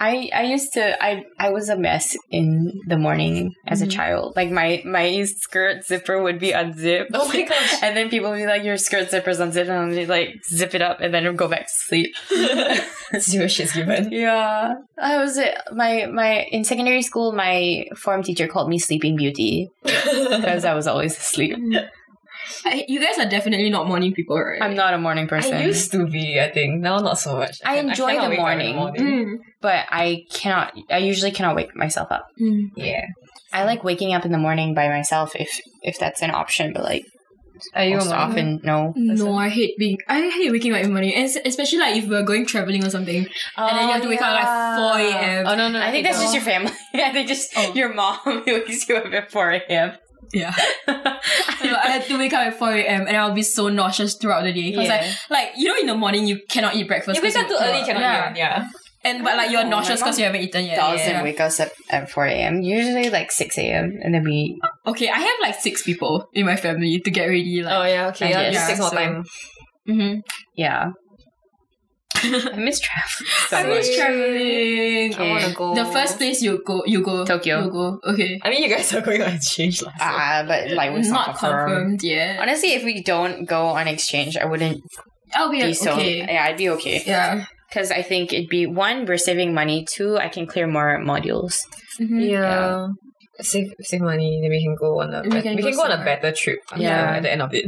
I 0.00 0.28
I 0.34 0.42
used 0.44 0.72
to 0.74 0.82
I 1.02 1.24
I 1.38 1.50
was 1.50 1.68
a 1.68 1.76
mess 1.78 2.16
in 2.30 2.72
the 2.88 2.98
morning 2.98 3.54
as 3.66 3.80
a 3.80 3.86
Mhm. 3.86 3.92
child. 3.92 4.32
Like 4.36 4.50
my 4.50 4.82
my 4.84 5.22
skirt 5.24 5.84
zipper 5.86 6.20
would 6.22 6.38
be 6.40 6.50
unzipped. 6.52 7.12
Oh 7.14 7.28
my 7.28 7.42
gosh. 7.42 7.74
And 7.82 7.96
then 7.96 8.10
people 8.10 8.30
would 8.30 8.38
be 8.38 8.46
like, 8.46 8.64
"Your 8.64 8.76
skirt 8.76 9.10
zipper's 9.10 9.38
unzipped," 9.38 9.70
and 9.70 9.78
I'd 9.92 9.96
be 9.96 10.06
like, 10.06 10.30
"Zip 10.50 10.74
it 10.74 10.82
up," 10.82 11.00
and 11.00 11.14
then 11.14 11.22
go 11.36 11.46
back 11.48 11.66
to 11.66 11.72
sleep. 11.88 12.10
Zero 13.18 13.46
shit's 13.46 13.72
given. 13.74 14.10
Yeah, 14.10 14.74
I 14.98 15.18
was 15.22 15.38
my 15.72 16.06
my 16.06 16.42
in 16.50 16.64
secondary 16.64 17.02
school. 17.02 17.32
My 17.32 17.84
form 17.96 18.22
teacher 18.22 18.48
called 18.48 18.68
me 18.68 18.78
Sleeping 18.78 19.14
Beauty 19.16 19.68
because 19.82 20.64
I 20.64 20.74
was 20.74 20.86
always 20.86 21.16
asleep. 21.16 21.56
I, 22.64 22.84
you 22.88 23.00
guys 23.00 23.18
are 23.18 23.28
definitely 23.28 23.70
not 23.70 23.86
morning 23.88 24.12
people, 24.14 24.38
right? 24.38 24.60
I'm 24.62 24.74
not 24.74 24.94
a 24.94 24.98
morning 24.98 25.26
person, 25.28 25.54
I 25.54 25.64
used 25.64 25.90
to 25.92 26.06
be, 26.06 26.40
I 26.40 26.50
think. 26.50 26.80
Now 26.82 26.98
not 26.98 27.18
so 27.18 27.36
much. 27.36 27.60
I 27.64 27.76
can- 27.76 27.88
enjoy 27.90 28.08
cannot 28.12 28.24
the 28.24 28.30
wake 28.30 28.38
up 28.40 28.60
in 28.60 28.76
morning. 28.76 29.04
Mm. 29.04 29.38
but 29.60 29.86
I 29.90 30.24
cannot. 30.32 30.72
I 30.90 30.98
usually 30.98 31.30
cannot 31.32 31.56
wake 31.56 31.74
myself 31.76 32.08
up. 32.10 32.26
Mm. 32.40 32.70
Yeah. 32.76 33.06
I 33.52 33.64
like 33.64 33.84
waking 33.84 34.12
up 34.14 34.24
in 34.24 34.32
the 34.32 34.38
morning 34.38 34.74
by 34.74 34.88
myself 34.88 35.36
if 35.36 35.48
if 35.82 35.98
that's 35.98 36.22
an 36.22 36.30
option, 36.32 36.72
but 36.72 36.82
like 36.82 37.04
Are 37.72 37.84
you 37.84 37.96
most 37.98 38.10
often 38.10 38.60
no. 38.64 38.92
No, 38.96 39.36
I 39.36 39.48
hate 39.48 39.78
being. 39.78 39.98
I 40.08 40.28
hate 40.28 40.50
waking 40.50 40.72
up 40.74 40.78
in 40.80 40.86
the 40.88 40.92
morning, 40.92 41.14
es- 41.14 41.38
especially 41.44 41.78
like 41.78 41.94
if 41.96 42.08
we're 42.08 42.24
going 42.24 42.46
traveling 42.46 42.84
or 42.84 42.90
something, 42.90 43.24
and 43.56 43.78
then 43.78 43.86
you 43.86 43.92
have 43.94 44.02
to 44.02 44.08
wake 44.08 44.20
up 44.20 44.26
at 44.34 44.42
like 44.42 44.50
four 44.78 44.98
a.m. 44.98 45.46
Oh 45.46 45.54
no 45.54 45.68
no! 45.70 45.80
I 45.80 45.90
think 45.92 46.04
that's 46.04 46.20
just 46.20 46.34
your 46.34 46.42
family. 46.42 46.72
I 46.94 47.12
think 47.12 47.28
just 47.28 47.52
Oh. 47.56 47.72
your 47.74 47.94
mom 47.94 48.18
wakes 48.46 48.88
you 48.88 48.96
up 48.96 49.06
at 49.12 49.30
4 49.30 49.50
a.m. 49.52 49.92
Yeah, 50.32 50.54
I 50.88 51.88
had 51.88 52.04
to 52.06 52.18
wake 52.18 52.32
up 52.32 52.46
at 52.46 52.58
four 52.58 52.72
a.m. 52.72 53.06
and 53.06 53.16
I'll 53.16 53.34
be 53.34 53.42
so 53.42 53.68
nauseous 53.68 54.14
throughout 54.16 54.42
the 54.44 54.52
day 54.52 54.70
because 54.70 54.86
Yeah. 54.86 55.12
like, 55.30 55.30
like 55.30 55.48
you 55.56 55.68
know, 55.68 55.76
in 55.80 55.86
the 55.86 55.94
morning 55.96 56.26
you 56.26 56.40
cannot 56.48 56.74
eat 56.74 56.86
breakfast. 56.88 57.16
You 57.16 57.22
wake 57.22 57.34
'cause 57.34 57.42
up 57.44 57.48
too 57.48 57.56
early, 57.60 57.80
you 57.80 57.84
cannot 57.86 58.00
yeah. 58.02 58.30
eat. 58.32 58.36
Yeah. 58.38 58.64
and 59.04 59.22
but 59.24 59.36
like 59.36 59.50
you're 59.50 59.64
Oh, 59.64 59.68
nauseous 59.68 60.00
because 60.00 60.18
you 60.18 60.24
haven't 60.24 60.40
eaten 60.42 60.64
yet. 60.64 60.76
Doesn't 60.76 61.08
Yeah. 61.10 61.22
wake 61.22 61.40
us 61.40 61.60
up 61.60 61.68
at 61.90 62.10
4 62.10 62.24
a.m. 62.26 62.62
Usually 62.62 63.10
like 63.10 63.30
6 63.32 63.58
a.m. 63.58 63.98
And 64.02 64.14
then 64.14 64.24
we. 64.24 64.58
Okay, 64.86 65.08
I 65.10 65.18
have 65.18 65.36
like 65.42 65.56
six 65.60 65.82
people 65.82 66.28
in 66.32 66.46
my 66.46 66.56
family 66.56 66.98
to 67.00 67.10
get 67.10 67.26
ready. 67.26 67.62
Like, 67.62 67.74
Oh 67.74 67.84
yeah. 67.84 68.08
Okay. 68.08 68.26
I 68.26 68.30
Yeah. 68.30 68.50
guess. 68.52 68.68
Just 68.68 68.80
more 68.80 68.90
So- 68.90 68.96
time. 68.96 69.24
mm-hmm. 69.88 70.20
Yeah. 70.56 70.92
I 72.24 72.56
miss 72.56 72.80
traveling 72.86 73.28
so 73.48 73.56
I 73.56 73.62
miss 73.66 73.88
much. 73.88 73.96
traveling. 73.96 75.14
I 75.14 75.30
want 75.30 75.44
to 75.44 75.54
go. 75.54 75.74
The 75.74 75.84
first 75.86 76.18
place 76.18 76.42
you 76.42 76.62
go, 76.64 76.82
you 76.86 77.02
go 77.02 77.24
Tokyo. 77.24 77.64
You 77.64 77.70
go. 77.70 78.00
Okay. 78.04 78.40
I 78.42 78.50
mean, 78.50 78.62
you 78.62 78.68
guys 78.68 78.92
are 78.94 79.00
going 79.00 79.22
on 79.22 79.32
exchange 79.34 79.82
last. 79.82 80.00
year. 80.00 80.08
Ah, 80.10 80.44
but 80.46 80.70
like 80.72 80.92
it's 80.92 81.08
not, 81.08 81.28
not 81.28 81.38
confirmed. 81.38 81.70
confirmed 81.70 82.02
yet. 82.02 82.40
Honestly, 82.40 82.72
if 82.74 82.84
we 82.84 83.02
don't 83.02 83.44
go 83.46 83.66
on 83.68 83.86
exchange, 83.88 84.36
I 84.36 84.44
wouldn't 84.46 84.82
I'll 85.34 85.50
be, 85.50 85.62
be 85.62 85.74
so. 85.74 85.92
okay. 85.92 86.18
Yeah, 86.18 86.44
I'd 86.44 86.56
be 86.56 86.68
okay. 86.70 87.02
Yeah. 87.06 87.44
Because 87.68 87.90
I 87.90 88.02
think 88.02 88.32
it'd 88.32 88.48
be 88.48 88.66
one, 88.66 89.04
we're 89.04 89.18
saving 89.18 89.52
money. 89.52 89.84
Two, 89.88 90.16
I 90.16 90.28
can 90.28 90.46
clear 90.46 90.66
more 90.66 91.00
modules. 91.02 91.58
Mhm. 92.00 92.30
Yeah. 92.30 92.88
Save 93.40 93.72
save 93.80 94.00
money, 94.00 94.38
then 94.40 94.50
we 94.50 94.62
can 94.62 94.76
go 94.78 95.00
on 95.00 95.12
a 95.12 95.22
We 95.22 95.30
bet- 95.30 95.42
can 95.42 95.56
we 95.56 95.62
go 95.62 95.68
can 95.70 95.76
go 95.76 95.84
on 95.84 95.90
a 96.00 96.04
better 96.04 96.30
trip. 96.30 96.60
Yeah. 96.76 96.88
Yeah, 97.10 97.16
at 97.16 97.22
the 97.24 97.32
end 97.32 97.42
of 97.42 97.52
it. 97.52 97.66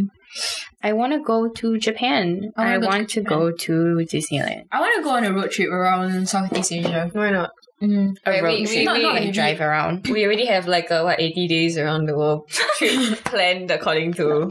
I 0.82 0.92
want 0.92 1.12
to 1.14 1.20
go 1.20 1.48
to 1.48 1.78
Japan. 1.78 2.52
I 2.56 2.74
I, 2.74 2.78
wanna 2.78 2.78
go 2.78 2.80
to 2.80 2.86
want 2.98 3.08
to 3.10 3.20
Japan. 3.22 3.38
go 3.38 3.50
to 3.50 3.72
Disneyland. 4.12 4.62
I 4.70 4.80
want 4.80 4.96
to 4.96 5.02
go 5.02 5.10
on 5.10 5.24
a 5.24 5.32
road 5.32 5.50
trip 5.50 5.70
around 5.70 6.28
Southeast 6.28 6.72
Asia. 6.72 7.08
Why 7.12 7.30
not? 7.30 7.50
Mm. 7.82 8.14
A 8.24 8.30
Right, 8.30 8.42
road 8.42 8.52
we- 8.52 8.60
we- 8.60 8.66
trip, 8.84 8.96
we- 8.96 9.04
like 9.04 9.20
we- 9.24 9.30
drive 9.32 9.60
around. 9.60 10.06
We 10.08 10.24
already 10.24 10.46
have 10.46 10.66
like 10.66 10.90
a 10.90 11.02
what 11.04 11.20
eighty 11.20 11.48
days 11.48 11.76
around 11.78 12.06
the 12.06 12.16
world 12.16 12.48
trip 12.78 13.18
planned 13.24 13.70
according 13.70 14.14
to. 14.14 14.46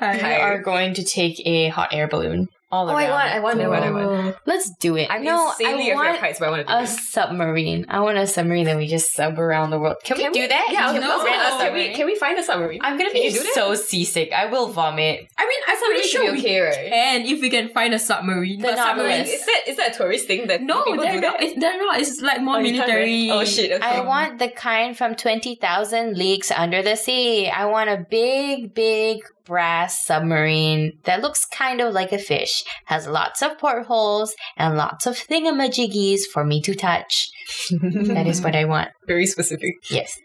We 0.00 0.06
Hi. 0.06 0.40
are 0.40 0.60
going 0.60 0.92
to 0.94 1.04
take 1.04 1.40
a 1.46 1.68
hot 1.68 1.88
air 1.92 2.06
balloon 2.08 2.48
all 2.70 2.90
Oh, 2.90 2.94
I 2.94 3.10
want, 3.10 3.30
I 3.30 3.40
want, 3.40 3.60
I 3.60 3.68
want, 3.68 3.84
I 3.84 3.90
want. 3.90 4.36
Let's 4.44 4.70
do 4.80 4.96
it. 4.96 5.08
No, 5.20 5.52
I 5.64 5.72
afraid 5.72 5.90
of 5.90 5.94
want 5.96 6.18
heights, 6.18 6.42
I 6.42 6.50
want 6.50 6.66
to 6.66 6.72
do 6.72 6.78
a 6.78 6.86
submarine. 6.86 7.86
I 7.88 8.00
want 8.00 8.18
a 8.18 8.26
submarine 8.26 8.64
that 8.64 8.76
we 8.76 8.86
just 8.88 9.12
sub 9.12 9.38
around 9.38 9.70
the 9.70 9.78
world. 9.78 9.96
Can, 10.02 10.16
we 10.16 10.28
do 10.30 10.48
that? 10.48 10.68
Yeah, 10.70 10.92
Can 10.92 10.94
we 10.94 11.30
rent 11.30 11.60
can 11.60 11.74
we 11.74 11.94
can 11.94 12.06
we 12.06 12.16
find 12.16 12.38
a 12.38 12.42
submarine? 12.42 12.80
I'm 12.82 12.98
gonna 12.98 13.10
Can 13.10 13.22
be 13.22 13.30
so 13.30 13.74
seasick. 13.74 14.32
I 14.32 14.46
will 14.46 14.68
vomit. 14.68 15.28
I 15.38 15.46
mean, 15.46 15.60
I'm 15.68 15.76
pretty 15.78 16.08
sure 16.08 16.22
be 16.26 16.30
we 16.32 16.38
okay, 16.38 16.60
right? 16.60 16.90
can 16.90 17.26
if 17.26 17.40
we 17.40 17.50
can 17.50 17.68
find 17.68 17.94
a 17.94 17.98
submarine. 17.98 18.60
The 18.60 18.68
but 18.68 18.76
submarine 18.76 19.26
Is 19.26 19.46
that 19.46 19.60
is 19.68 19.76
that 19.76 19.94
a 19.94 19.98
tourist 19.98 20.26
thing 20.26 20.48
that 20.48 20.62
No, 20.62 20.82
people 20.84 21.04
they're 21.04 21.14
do 21.14 21.20
not. 21.20 21.38
that? 21.38 21.46
It's, 21.46 21.60
they're 21.60 21.78
not. 21.78 22.00
It's 22.00 22.20
like 22.20 22.42
more 22.42 22.56
Oh, 22.56 22.62
military. 22.62 23.30
Oh 23.30 23.44
shit! 23.44 23.72
Okay. 23.72 23.86
I 23.86 23.96
mm-hmm. 23.96 24.08
want 24.08 24.38
the 24.38 24.48
kind 24.48 24.96
from 24.96 25.14
20,000 25.14 26.16
Leagues 26.16 26.50
Under 26.50 26.82
the 26.82 26.96
Sea. 26.96 27.48
I 27.48 27.66
want 27.66 27.90
a 27.90 28.04
big, 28.10 28.74
big 28.74 29.22
brass 29.44 30.04
submarine 30.04 30.98
that 31.04 31.22
looks 31.22 31.44
kind 31.46 31.80
of 31.80 31.94
like 31.94 32.12
a 32.12 32.18
fish, 32.18 32.55
has 32.86 33.06
lots 33.06 33.42
of 33.42 33.58
portholes, 33.58 34.34
and 34.56 34.76
lots 34.76 35.06
of 35.06 35.16
thingamajiggies 35.16 36.20
for 36.32 36.44
me 36.44 36.60
to 36.62 36.74
touch. 36.74 37.28
That 37.70 38.26
is 38.26 38.40
what 38.42 38.54
I 38.56 38.64
want. 38.72 38.88
very 39.06 39.26
specific. 39.26 39.74
Yes. 39.90 40.16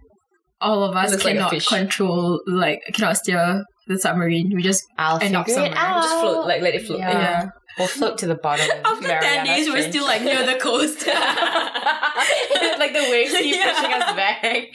All 0.59 0.83
of 0.83 0.95
us 0.95 1.11
Looks 1.11 1.25
like 1.25 1.33
cannot 1.35 1.65
control, 1.65 2.39
like, 2.47 2.81
cannot 2.93 3.17
steer 3.17 3.63
the 3.87 3.97
submarine. 3.97 4.51
We 4.55 4.61
just 4.61 4.83
I'll 4.97 5.19
End 5.19 5.35
up 5.35 5.47
figure 5.47 5.63
it 5.63 5.65
somewhere. 5.73 5.83
out. 5.83 6.03
Just 6.03 6.19
float, 6.19 6.45
like 6.47 6.61
let 6.61 6.75
it 6.75 6.85
float. 6.85 6.99
Yeah. 6.99 7.11
yeah. 7.11 7.49
We'll 7.79 7.87
float 7.87 8.17
to 8.19 8.27
the 8.27 8.35
bottom 8.35 8.69
of 8.69 8.77
After 8.85 9.07
ten 9.07 9.21
Mariana 9.21 9.45
days, 9.55 9.69
we're 9.69 9.89
still 9.89 10.03
like 10.03 10.21
near 10.21 10.45
the 10.45 10.59
coast. 10.59 11.07
like 11.07 12.93
the 12.93 13.07
waves 13.09 13.33
keep 13.37 13.55
Yeah. 13.55 13.73
pushing 13.73 13.93
us 13.93 14.15
back. 14.15 14.65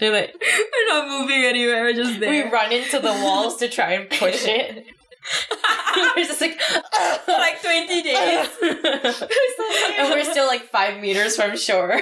They're 0.00 0.12
like 0.12 0.34
we're 0.40 0.88
not 0.88 1.08
moving 1.08 1.44
anywhere. 1.44 1.82
We're 1.82 1.92
just 1.92 2.18
there. 2.20 2.30
we 2.46 2.50
run 2.50 2.72
into 2.72 2.98
the 2.98 3.12
walls 3.12 3.56
to 3.58 3.68
try 3.68 3.92
and 3.92 4.08
push 4.10 4.46
it. 4.46 4.84
we're 6.16 6.24
just 6.24 6.40
like 6.40 6.58
like 7.28 7.60
twenty 7.60 8.02
days. 8.02 8.48
and 8.62 10.10
we're 10.10 10.24
still 10.24 10.46
like 10.46 10.64
five 10.70 11.00
meters 11.00 11.36
from 11.36 11.56
shore. 11.56 12.00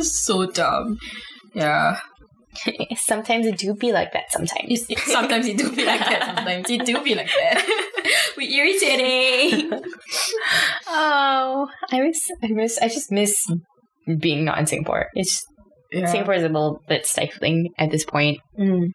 so 0.00 0.46
dumb. 0.46 0.98
Yeah. 1.54 1.98
Sometimes 2.96 3.46
it 3.46 3.56
do 3.56 3.74
be 3.74 3.92
like 3.92 4.12
that. 4.12 4.30
Sometimes. 4.30 4.86
Sometimes 5.04 5.46
it 5.46 5.56
do 5.56 5.74
be 5.74 5.84
like 5.84 6.00
that. 6.00 6.36
Sometimes 6.36 6.70
it 6.70 6.84
do 6.84 7.02
be 7.02 7.14
like 7.14 7.28
that. 7.28 8.32
we 8.36 8.54
irritating. 8.54 9.72
Oh, 10.86 11.68
I 11.90 12.00
miss. 12.00 12.30
I 12.42 12.48
miss. 12.48 12.78
I 12.78 12.88
just 12.88 13.10
miss 13.10 13.50
being 14.18 14.44
not 14.44 14.58
in 14.58 14.66
Singapore. 14.66 15.06
It's 15.14 15.46
Singapore 15.92 16.34
is 16.34 16.42
a 16.42 16.48
little 16.48 16.82
bit 16.88 17.06
stifling 17.06 17.70
at 17.78 17.90
this 17.90 18.04
point. 18.04 18.38
Mm. 18.58 18.92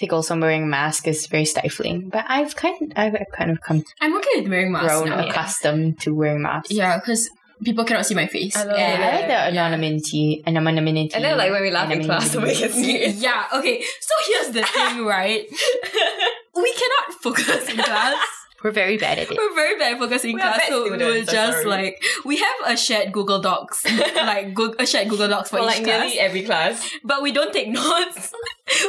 I 0.00 0.08
think 0.08 0.14
also 0.14 0.34
wearing 0.40 0.62
a 0.62 0.66
mask 0.66 1.06
is 1.08 1.26
very 1.26 1.44
stifling. 1.44 2.08
But 2.08 2.24
I've 2.26 2.56
kind 2.56 2.90
I've 2.96 3.14
kind 3.36 3.50
of 3.50 3.60
come 3.60 3.84
I'm 4.00 4.16
okay 4.16 4.40
with 4.40 4.48
wearing 4.48 4.72
masks 4.72 4.86
grown 4.86 5.10
now. 5.10 5.28
accustomed 5.28 6.00
to 6.00 6.14
wearing 6.14 6.40
masks. 6.40 6.70
Yeah, 6.72 6.96
because 6.98 7.28
people 7.62 7.84
cannot 7.84 8.06
see 8.06 8.14
my 8.14 8.26
face. 8.26 8.56
I 8.56 8.64
love 8.64 8.78
Yeah, 8.78 8.94
And- 8.94 9.04
I 9.04 9.10
like 9.16 9.26
the 9.26 9.54
Yeah. 9.56 9.66
anonymity, 9.66 10.42
anonymity. 10.46 11.10
And 11.14 11.22
then 11.22 11.36
like 11.36 11.52
when 11.52 11.60
we 11.60 11.70
laugh 11.70 11.90
in 11.90 12.02
class, 12.02 12.34
anonymity. 12.34 12.62
we 12.62 12.68
can 12.68 12.72
see 12.82 12.96
it. 12.96 13.14
Yeah, 13.16 13.44
okay. 13.52 13.82
So 14.00 14.14
here's 14.26 14.48
the 14.54 14.62
thing, 14.62 15.04
right? 15.04 15.44
we 16.56 16.72
cannot 16.80 17.20
focus 17.22 17.68
in 17.68 17.76
class. 17.76 18.26
We're 18.62 18.70
very 18.72 18.96
bad 18.98 19.18
at 19.18 19.30
it. 19.30 19.38
We're 19.38 19.54
very 19.54 19.78
bad 19.78 19.92
at 19.94 19.98
focusing 19.98 20.30
in 20.30 20.36
We 20.36 20.42
class, 20.42 20.66
so 20.68 20.90
we're 20.90 21.24
just 21.24 21.62
sorry. 21.62 21.64
like 21.64 22.04
we 22.24 22.36
have 22.38 22.56
a 22.66 22.76
shared 22.76 23.12
Google 23.12 23.40
Docs, 23.40 23.84
like 24.16 24.52
go- 24.54 24.74
a 24.78 24.86
shared 24.86 25.08
Google 25.08 25.28
Docs 25.28 25.50
for, 25.50 25.56
For 25.58 25.62
each 25.62 25.66
like 25.68 25.84
class, 25.84 26.00
nearly 26.02 26.18
every 26.20 26.42
class. 26.42 26.90
but 27.04 27.22
we 27.22 27.32
don't 27.32 27.52
take 27.52 27.68
notes. 27.82 28.32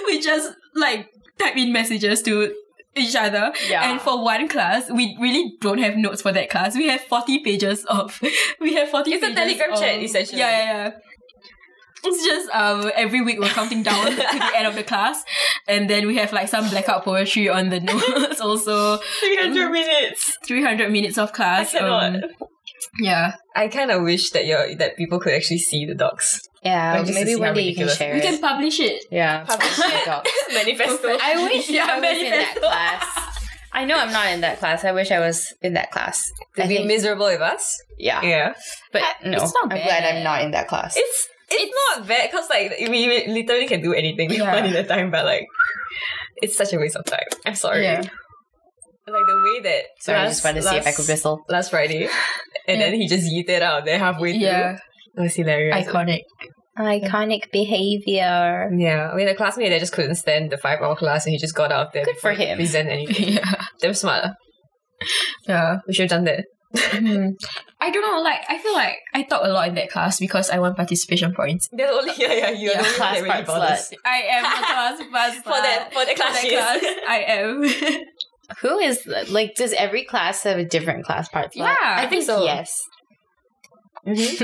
we 0.05 0.19
just 0.21 0.53
like 0.75 1.07
type 1.39 1.55
in 1.57 1.71
messages 1.71 2.21
to 2.23 2.53
each 2.95 3.15
other. 3.15 3.53
Yeah. 3.69 3.89
And 3.89 4.01
for 4.01 4.21
one 4.21 4.49
class, 4.49 4.89
we 4.91 5.17
really 5.21 5.53
don't 5.61 5.77
have 5.79 5.95
notes 5.95 6.21
for 6.21 6.33
that 6.33 6.49
class. 6.49 6.75
We 6.75 6.89
have 6.89 6.99
40 7.01 7.39
pages 7.39 7.85
of 7.85 8.19
we 8.59 8.73
have 8.75 8.89
40 8.89 9.11
It's 9.13 9.23
a 9.25 9.33
Telegram 9.33 9.71
of- 9.71 9.79
chat, 9.79 9.99
essentially. 10.03 10.39
Yeah, 10.39 10.49
yeah, 10.51 10.65
yeah. 10.87 10.91
It's 12.03 12.25
just 12.25 12.49
um 12.51 12.91
every 12.95 13.21
week 13.21 13.39
we're 13.39 13.49
counting 13.49 13.83
down 13.83 14.05
to 14.05 14.15
the 14.15 14.51
end 14.57 14.67
of 14.67 14.75
the 14.75 14.83
class, 14.83 15.23
and 15.67 15.89
then 15.89 16.07
we 16.07 16.17
have 16.17 16.33
like 16.33 16.47
some 16.49 16.69
blackout 16.69 17.03
poetry 17.05 17.47
on 17.49 17.69
the 17.69 17.79
notes. 17.91 18.41
Also, 18.41 18.97
300 18.97 19.69
minutes. 19.71 20.37
three 20.45 20.63
hundred 20.63 20.91
minutes 20.91 21.17
of 21.17 21.29
I 21.29 21.33
class. 21.33 21.71
cannot. 21.71 22.15
um, 22.15 22.21
yeah, 22.99 23.35
I 23.55 23.67
kind 23.67 23.91
of 23.91 24.01
wish 24.03 24.31
that 24.31 24.45
you're, 24.45 24.75
that 24.75 24.97
people 24.97 25.19
could 25.19 25.33
actually 25.33 25.59
see 25.59 25.85
the 25.85 25.93
docs. 25.95 26.41
yeah, 26.63 26.99
Like, 26.99 27.13
maybe 27.13 27.35
one 27.35 27.53
day 27.53 27.61
you 27.61 27.75
can 27.75 27.85
ridiculous- 27.87 27.97
share 27.97 28.13
we 28.15 28.21
can 28.21 28.39
publish 28.41 28.79
it. 28.79 29.05
yeah, 29.11 29.43
Publish 29.45 29.77
publish 30.05 30.33
it. 30.49 30.53
Manifesto. 30.53 31.17
I 31.21 31.43
wish 31.43 31.69
Yeah, 31.69 31.85
I 31.89 31.99
was 31.99 32.17
in 32.17 32.29
that 32.31 32.31
manifesto. 32.31 32.59
class. 32.61 33.37
I 33.71 33.85
know 33.85 33.95
I'm 33.97 34.11
not 34.11 34.27
in 34.33 34.41
that 34.41 34.59
class. 34.59 34.83
I 34.83 34.91
wish 34.91 35.11
I 35.11 35.19
was 35.19 35.53
in 35.61 35.73
that 35.75 35.91
class. 35.91 36.29
To 36.57 36.63
I 36.63 36.67
be 36.67 36.75
think- 36.77 36.87
miserable 36.87 37.27
with 37.27 37.39
us. 37.41 37.81
yeah. 37.97 38.21
Yeah. 38.23 38.53
but 38.91 39.03
Uh, 39.03 39.29
no, 39.29 39.43
it's 39.43 39.53
not 39.53 39.63
I'm 39.65 39.69
bad. 39.69 39.83
glad 39.87 40.03
I'm 40.15 40.23
not 40.23 40.41
in 40.41 40.51
that 40.51 40.67
class. 40.67 40.95
It's 40.97 41.29
it's, 41.51 41.73
not 41.97 42.07
bad 42.07 42.29
because 42.31 42.49
like 42.49 42.73
we 42.89 43.25
literally 43.27 43.67
can 43.67 43.81
do 43.81 43.93
anything 43.93 44.29
we 44.29 44.37
Yeah. 44.37 44.53
want 44.53 44.65
in 44.67 44.75
a 44.75 44.87
time, 44.87 45.11
but 45.11 45.25
like 45.25 45.45
it's 46.37 46.55
such 46.57 46.73
a 46.73 46.77
waste 46.77 46.95
of 46.95 47.05
time. 47.05 47.27
I'm 47.45 47.55
sorry. 47.55 47.83
Yeah. 47.83 48.01
Like 48.01 49.23
the 49.27 49.41
way 49.43 49.59
that 49.69 49.83
so 49.99 50.15
I 50.15 50.27
just 50.27 50.43
wanted 50.43 50.61
to 50.61 50.67
see 50.69 50.75
if 50.77 50.87
I 50.87 50.91
could 50.91 51.07
whistle. 51.07 51.41
last 51.49 51.71
Friday, 51.71 52.03
and 52.67 52.79
Yeah. 52.79 52.89
then 52.89 52.93
he 52.93 53.07
just 53.07 53.27
yeeted 53.31 53.61
out 53.61 53.83
there 53.85 53.99
halfway 53.99 54.33
through. 54.33 54.41
Yeah, 54.41 54.77
it 55.17 55.21
was 55.21 55.35
hilarious. 55.35 55.75
iconic. 55.87 56.21
Iconic 56.79 57.51
behavior. 57.51 58.69
Yeah, 58.75 59.13
we 59.13 59.23
had 59.23 59.31
a 59.31 59.35
classmate 59.35 59.71
that 59.71 59.79
just 59.79 59.91
couldn't 59.93 60.15
stand 60.15 60.51
the 60.51 60.57
five 60.57 60.79
hour 60.81 60.95
class, 60.95 61.25
and 61.25 61.33
he 61.33 61.37
just 61.39 61.55
got 61.55 61.71
out 61.71 61.91
there. 61.93 62.05
Good 62.05 62.17
for 62.17 62.31
him. 62.31 62.57
Present 62.57 62.89
anything. 62.89 63.33
yeah, 63.33 63.55
Damn 63.81 63.93
smart. 63.93 64.23
ah. 64.25 64.33
yeah. 65.47 65.77
We 65.87 65.93
should 65.93 66.03
have 66.09 66.11
done 66.11 66.23
that. 66.25 66.45
Mhm. 66.73 67.33
I 67.81 67.89
don't 67.89 68.01
know. 68.01 68.21
Like, 68.21 68.41
I 68.47 68.57
feel 68.57 68.73
like 68.73 68.97
I 69.13 69.23
talk 69.23 69.41
a 69.43 69.49
lot 69.49 69.67
in 69.67 69.75
that 69.75 69.89
class 69.89 70.19
because 70.19 70.49
I 70.49 70.59
want 70.59 70.77
participation 70.77 71.33
points. 71.33 71.67
That's 71.71 71.91
only 71.91 72.13
yeah 72.17 72.33
yeah 72.33 72.49
you're 72.51 72.73
Yeah, 72.73 72.81
the 72.81 72.87
class 72.89 73.15
that 73.15 73.23
really 73.23 73.29
part 73.29 73.45
bothers. 73.47 73.89
slut. 73.89 73.93
I 74.05 74.17
am 74.35 74.45
a 74.45 74.65
class 74.65 75.01
pass 75.11 75.35
For 75.43 75.49
that 75.49 75.89
for 75.93 76.05
the 76.05 76.15
class, 76.15 76.41
that 76.41 76.49
class. 76.49 76.83
I 77.07 77.17
am. 77.27 77.63
Who 78.61 78.79
is 78.79 79.07
like? 79.29 79.55
Does 79.55 79.73
every 79.73 80.03
class 80.05 80.43
have 80.43 80.57
a 80.57 80.65
different 80.65 81.05
class 81.05 81.29
part? 81.29 81.51
Yeah, 81.55 81.75
I 81.81 81.95
I 82.03 82.07
think 82.07 82.11
think 82.11 82.23
so. 82.25 82.43
Yes. 82.43 82.77
Unless 84.05 84.39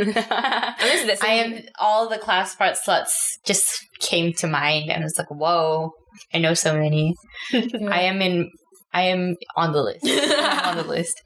that's 1.07 1.23
I 1.23 1.33
am 1.43 1.59
all 1.79 2.07
the 2.09 2.17
class 2.19 2.55
part 2.55 2.75
sluts 2.77 3.37
just 3.43 3.85
came 3.99 4.31
to 4.33 4.47
mind 4.47 4.89
and 4.91 5.01
I 5.01 5.05
was 5.05 5.17
like, 5.17 5.31
whoa, 5.31 5.91
I 6.33 6.37
know 6.39 6.53
so 6.53 6.77
many. 6.77 7.15
I 7.53 8.01
am 8.01 8.21
in 8.21 8.51
I 8.93 9.03
am 9.03 9.35
on 9.55 9.71
the 9.73 9.81
list. 9.81 10.05
I'm 10.05 10.69
on 10.69 10.77
the 10.77 10.83
list. 10.83 11.21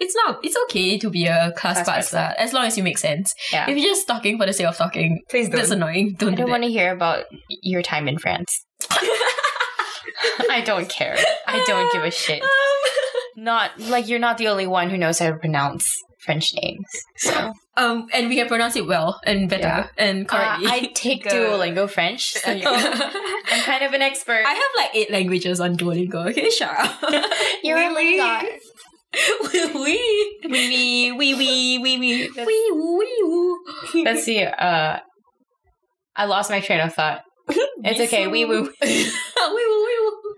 It's 0.00 0.14
not. 0.16 0.40
It's 0.42 0.56
okay 0.64 0.98
to 0.98 1.10
be 1.10 1.26
a 1.26 1.52
class, 1.56 1.82
Class 1.84 1.86
pass 1.88 2.10
part 2.10 2.34
slut 2.34 2.34
as 2.38 2.52
long 2.54 2.64
as 2.64 2.76
you 2.78 2.82
make 2.82 2.98
sense. 2.98 3.34
Yeah. 3.52 3.68
If 3.68 3.76
you're 3.76 3.86
just 3.86 4.06
talking 4.08 4.38
for 4.38 4.46
the 4.46 4.52
sake 4.52 4.66
of 4.66 4.76
talking, 4.76 5.20
Please 5.28 5.48
don't. 5.48 5.56
that's 5.58 5.70
annoying. 5.70 6.14
Don't 6.18 6.30
I 6.30 6.32
do 6.32 6.36
don't 6.38 6.46
that. 6.46 6.50
want 6.52 6.62
to 6.64 6.70
hear 6.70 6.92
about 6.92 7.26
your 7.62 7.82
time 7.82 8.08
in 8.08 8.18
France. 8.18 8.64
I 10.50 10.62
don't 10.64 10.88
care. 10.88 11.16
I 11.46 11.62
don't 11.66 11.92
give 11.92 12.02
a 12.04 12.10
shit. 12.10 12.42
Not 13.36 13.78
like 13.78 14.08
you're 14.08 14.18
not 14.18 14.38
the 14.38 14.48
only 14.48 14.66
one 14.66 14.90
who 14.90 14.98
knows 14.98 15.18
how 15.18 15.30
to 15.30 15.36
pronounce 15.36 15.94
French 16.24 16.50
names. 16.54 16.86
So 17.16 17.52
Um, 17.76 18.06
and 18.12 18.28
we 18.28 18.36
can 18.36 18.46
pronounce 18.48 18.76
it 18.76 18.86
well 18.86 19.20
and 19.24 19.48
better 19.48 19.62
Yeah. 19.62 19.86
and 19.96 20.26
uh. 20.30 20.36
I 20.36 20.90
take 20.94 21.24
Go. 21.24 21.30
Duolingo 21.30 21.88
French. 21.88 22.34
So 22.42 22.50
I'm 22.50 23.62
kind 23.64 23.84
of 23.84 23.92
an 23.94 24.02
expert. 24.02 24.44
I 24.46 24.52
have 24.52 24.70
like 24.76 24.90
eight 24.94 25.10
languages 25.10 25.60
on 25.60 25.76
Duolingo. 25.76 26.28
Okay, 26.30 26.50
shut 26.50 26.70
up. 26.78 27.00
You're 27.62 27.76
Oui, 27.78 27.86
only 27.86 28.20
oui. 28.20 28.58
got 29.52 29.74
oui, 29.74 30.40
oui, 30.44 31.12
wee 31.12 31.12
wee 31.12 31.34
wee 31.34 31.34
wee 31.34 31.78
wee 31.78 31.98
wee. 31.98 32.30
oui, 32.36 32.70
oui, 32.72 33.08
oui. 33.94 34.04
Let's 34.04 34.24
see. 34.24 34.42
Uh, 34.44 34.98
I 36.16 36.24
lost 36.26 36.50
my 36.50 36.60
train 36.60 36.80
of 36.80 36.94
thought. 36.94 37.22
It's 37.84 38.00
okay. 38.00 38.26
Wee 38.28 38.44
woo. 38.44 38.62
oui, 38.82 39.10
woo, 39.42 39.84
oui, 39.86 39.96
woo. 40.00 40.34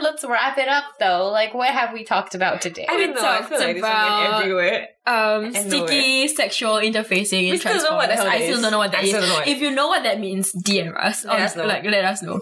Let's 0.00 0.24
wrap 0.24 0.56
it 0.58 0.68
up 0.68 0.84
though. 1.00 1.28
Like, 1.30 1.52
what 1.54 1.68
have 1.70 1.92
we 1.92 2.04
talked 2.04 2.34
about 2.34 2.60
today? 2.60 2.86
I 2.88 2.96
don't 2.96 3.14
know. 3.14 3.22
I 3.22 3.42
feel 3.42 3.58
like 3.58 3.74
this 3.76 3.78
about- 3.82 4.42
everywhere. 4.42 4.88
Um, 5.06 5.44
And 5.46 5.56
sticky 5.56 6.28
sexual 6.28 6.74
interfacing 6.76 7.44
in 7.44 7.50
We 7.52 7.56
still 7.58 7.74
don't 7.78 7.90
know 7.90 7.96
what 7.96 8.08
the 8.08 8.14
Transformers. 8.14 8.34
I 8.34 8.38
that 8.38 8.44
still 8.44 8.62
don't 8.62 8.70
know 8.70 8.78
what 8.78 8.92
that 8.92 9.00
I 9.00 9.02
is. 9.04 9.08
still 9.10 9.20
don't 9.22 9.28
know 9.30 9.34
what- 9.36 9.48
If 9.48 9.60
you 9.60 9.70
know 9.72 9.88
what 9.88 10.02
that 10.04 10.20
means, 10.20 10.52
DM 10.64 10.94
us. 10.96 11.24
Let 11.24 11.40
Or, 11.40 11.42
us 11.42 11.56
know. 11.56 11.66
Like, 11.66 11.84
let 11.84 12.04
us 12.04 12.22
know. 12.22 12.38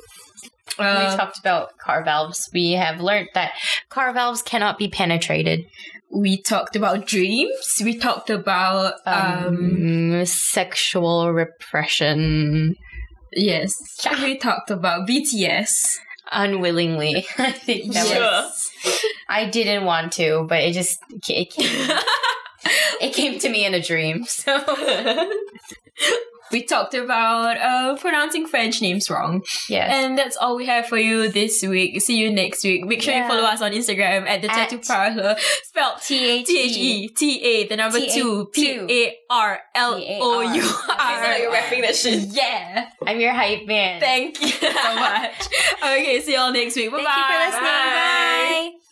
We 0.78 0.84
Uh, 0.84 1.16
talked 1.16 1.38
about 1.38 1.76
car 1.78 2.04
valves. 2.04 2.48
We 2.52 2.72
have 2.72 3.00
learned 3.00 3.28
that 3.34 3.52
car 3.88 4.12
valves 4.12 4.42
cannot 4.42 4.78
be 4.78 4.88
penetrated. 4.88 5.66
we 6.10 6.40
talked 6.40 6.74
about 6.74 7.06
dreams. 7.06 7.80
We 7.84 7.98
talked 7.98 8.30
about 8.30 8.94
um, 9.04 10.14
Um, 10.20 10.24
sexual 10.26 11.32
repression 11.32 12.76
yes. 13.32 13.72
We 14.22 14.38
talked 14.38 14.70
about 14.70 15.06
BTS. 15.06 15.98
unwillingly. 16.32 17.26
I 17.38 17.52
think 17.52 17.92
that 17.92 18.06
Sure. 18.06 18.20
was. 18.20 18.70
I 19.28 19.44
didn't 19.46 19.84
want 19.84 20.12
to, 20.14 20.46
but 20.48 20.62
it 20.62 20.72
just 20.72 20.98
it 21.28 21.50
came, 21.50 21.90
it 23.00 23.12
came 23.14 23.38
to 23.40 23.48
me 23.50 23.64
in 23.66 23.74
a 23.74 23.82
dream. 23.82 24.24
So 24.24 24.52
We 26.50 26.62
talked 26.64 26.94
about 26.94 27.56
uh, 27.58 27.96
pronouncing 27.96 28.46
French 28.46 28.80
names 28.80 29.10
wrong. 29.10 29.42
yes, 29.68 29.90
And 29.92 30.16
that's 30.18 30.36
all 30.36 30.56
we 30.56 30.66
have 30.66 30.86
for 30.86 30.96
you 30.98 31.28
this 31.28 31.62
week. 31.62 32.00
See 32.00 32.16
you 32.18 32.30
next 32.32 32.64
week. 32.64 32.84
Make 32.84 33.02
sure 33.02 33.12
Yeah. 33.14 33.22
you 33.24 33.28
follow 33.28 33.42
us 33.44 33.60
on 33.62 33.72
Instagram 33.72 34.26
at 34.26 34.42
the 34.42 34.50
At 34.50 34.68
Tattoo 34.70 34.78
Parlor. 34.78 35.36
Spelled 35.64 36.00
T 36.02 36.24
H 36.40 36.46
T 36.46 36.58
H 36.60 36.76
E 36.76 37.08
T 37.08 37.42
A 37.42 37.66
the 37.68 37.76
number 37.76 37.98
T 37.98 38.06
A- 38.08 38.14
two 38.14 38.46
P 38.52 38.78
A 38.90 39.16
R 39.30 39.58
L 39.74 39.94
O 39.94 40.40
U 40.40 40.62
I 40.88 41.22
feel 41.22 41.42
you're 41.42 41.52
rapping 41.52 41.82
that 41.82 41.94
shit. 41.96 42.20
Yeah. 42.30 42.88
I'm 43.06 43.20
your 43.20 43.32
hype 43.34 43.66
man. 43.66 44.00
Thank 44.00 44.40
you 44.40 44.48
so 44.48 44.94
much. 44.94 45.48
Okay, 45.82 46.20
see 46.20 46.32
you 46.32 46.38
all 46.38 46.52
next 46.52 46.74
week. 46.76 46.90
Bye 46.90 46.98
Thank 47.04 47.16
you 47.16 47.24
for 47.24 47.44
listening. 47.46 47.62
bye. 47.62 48.70
Bye. 48.72 48.87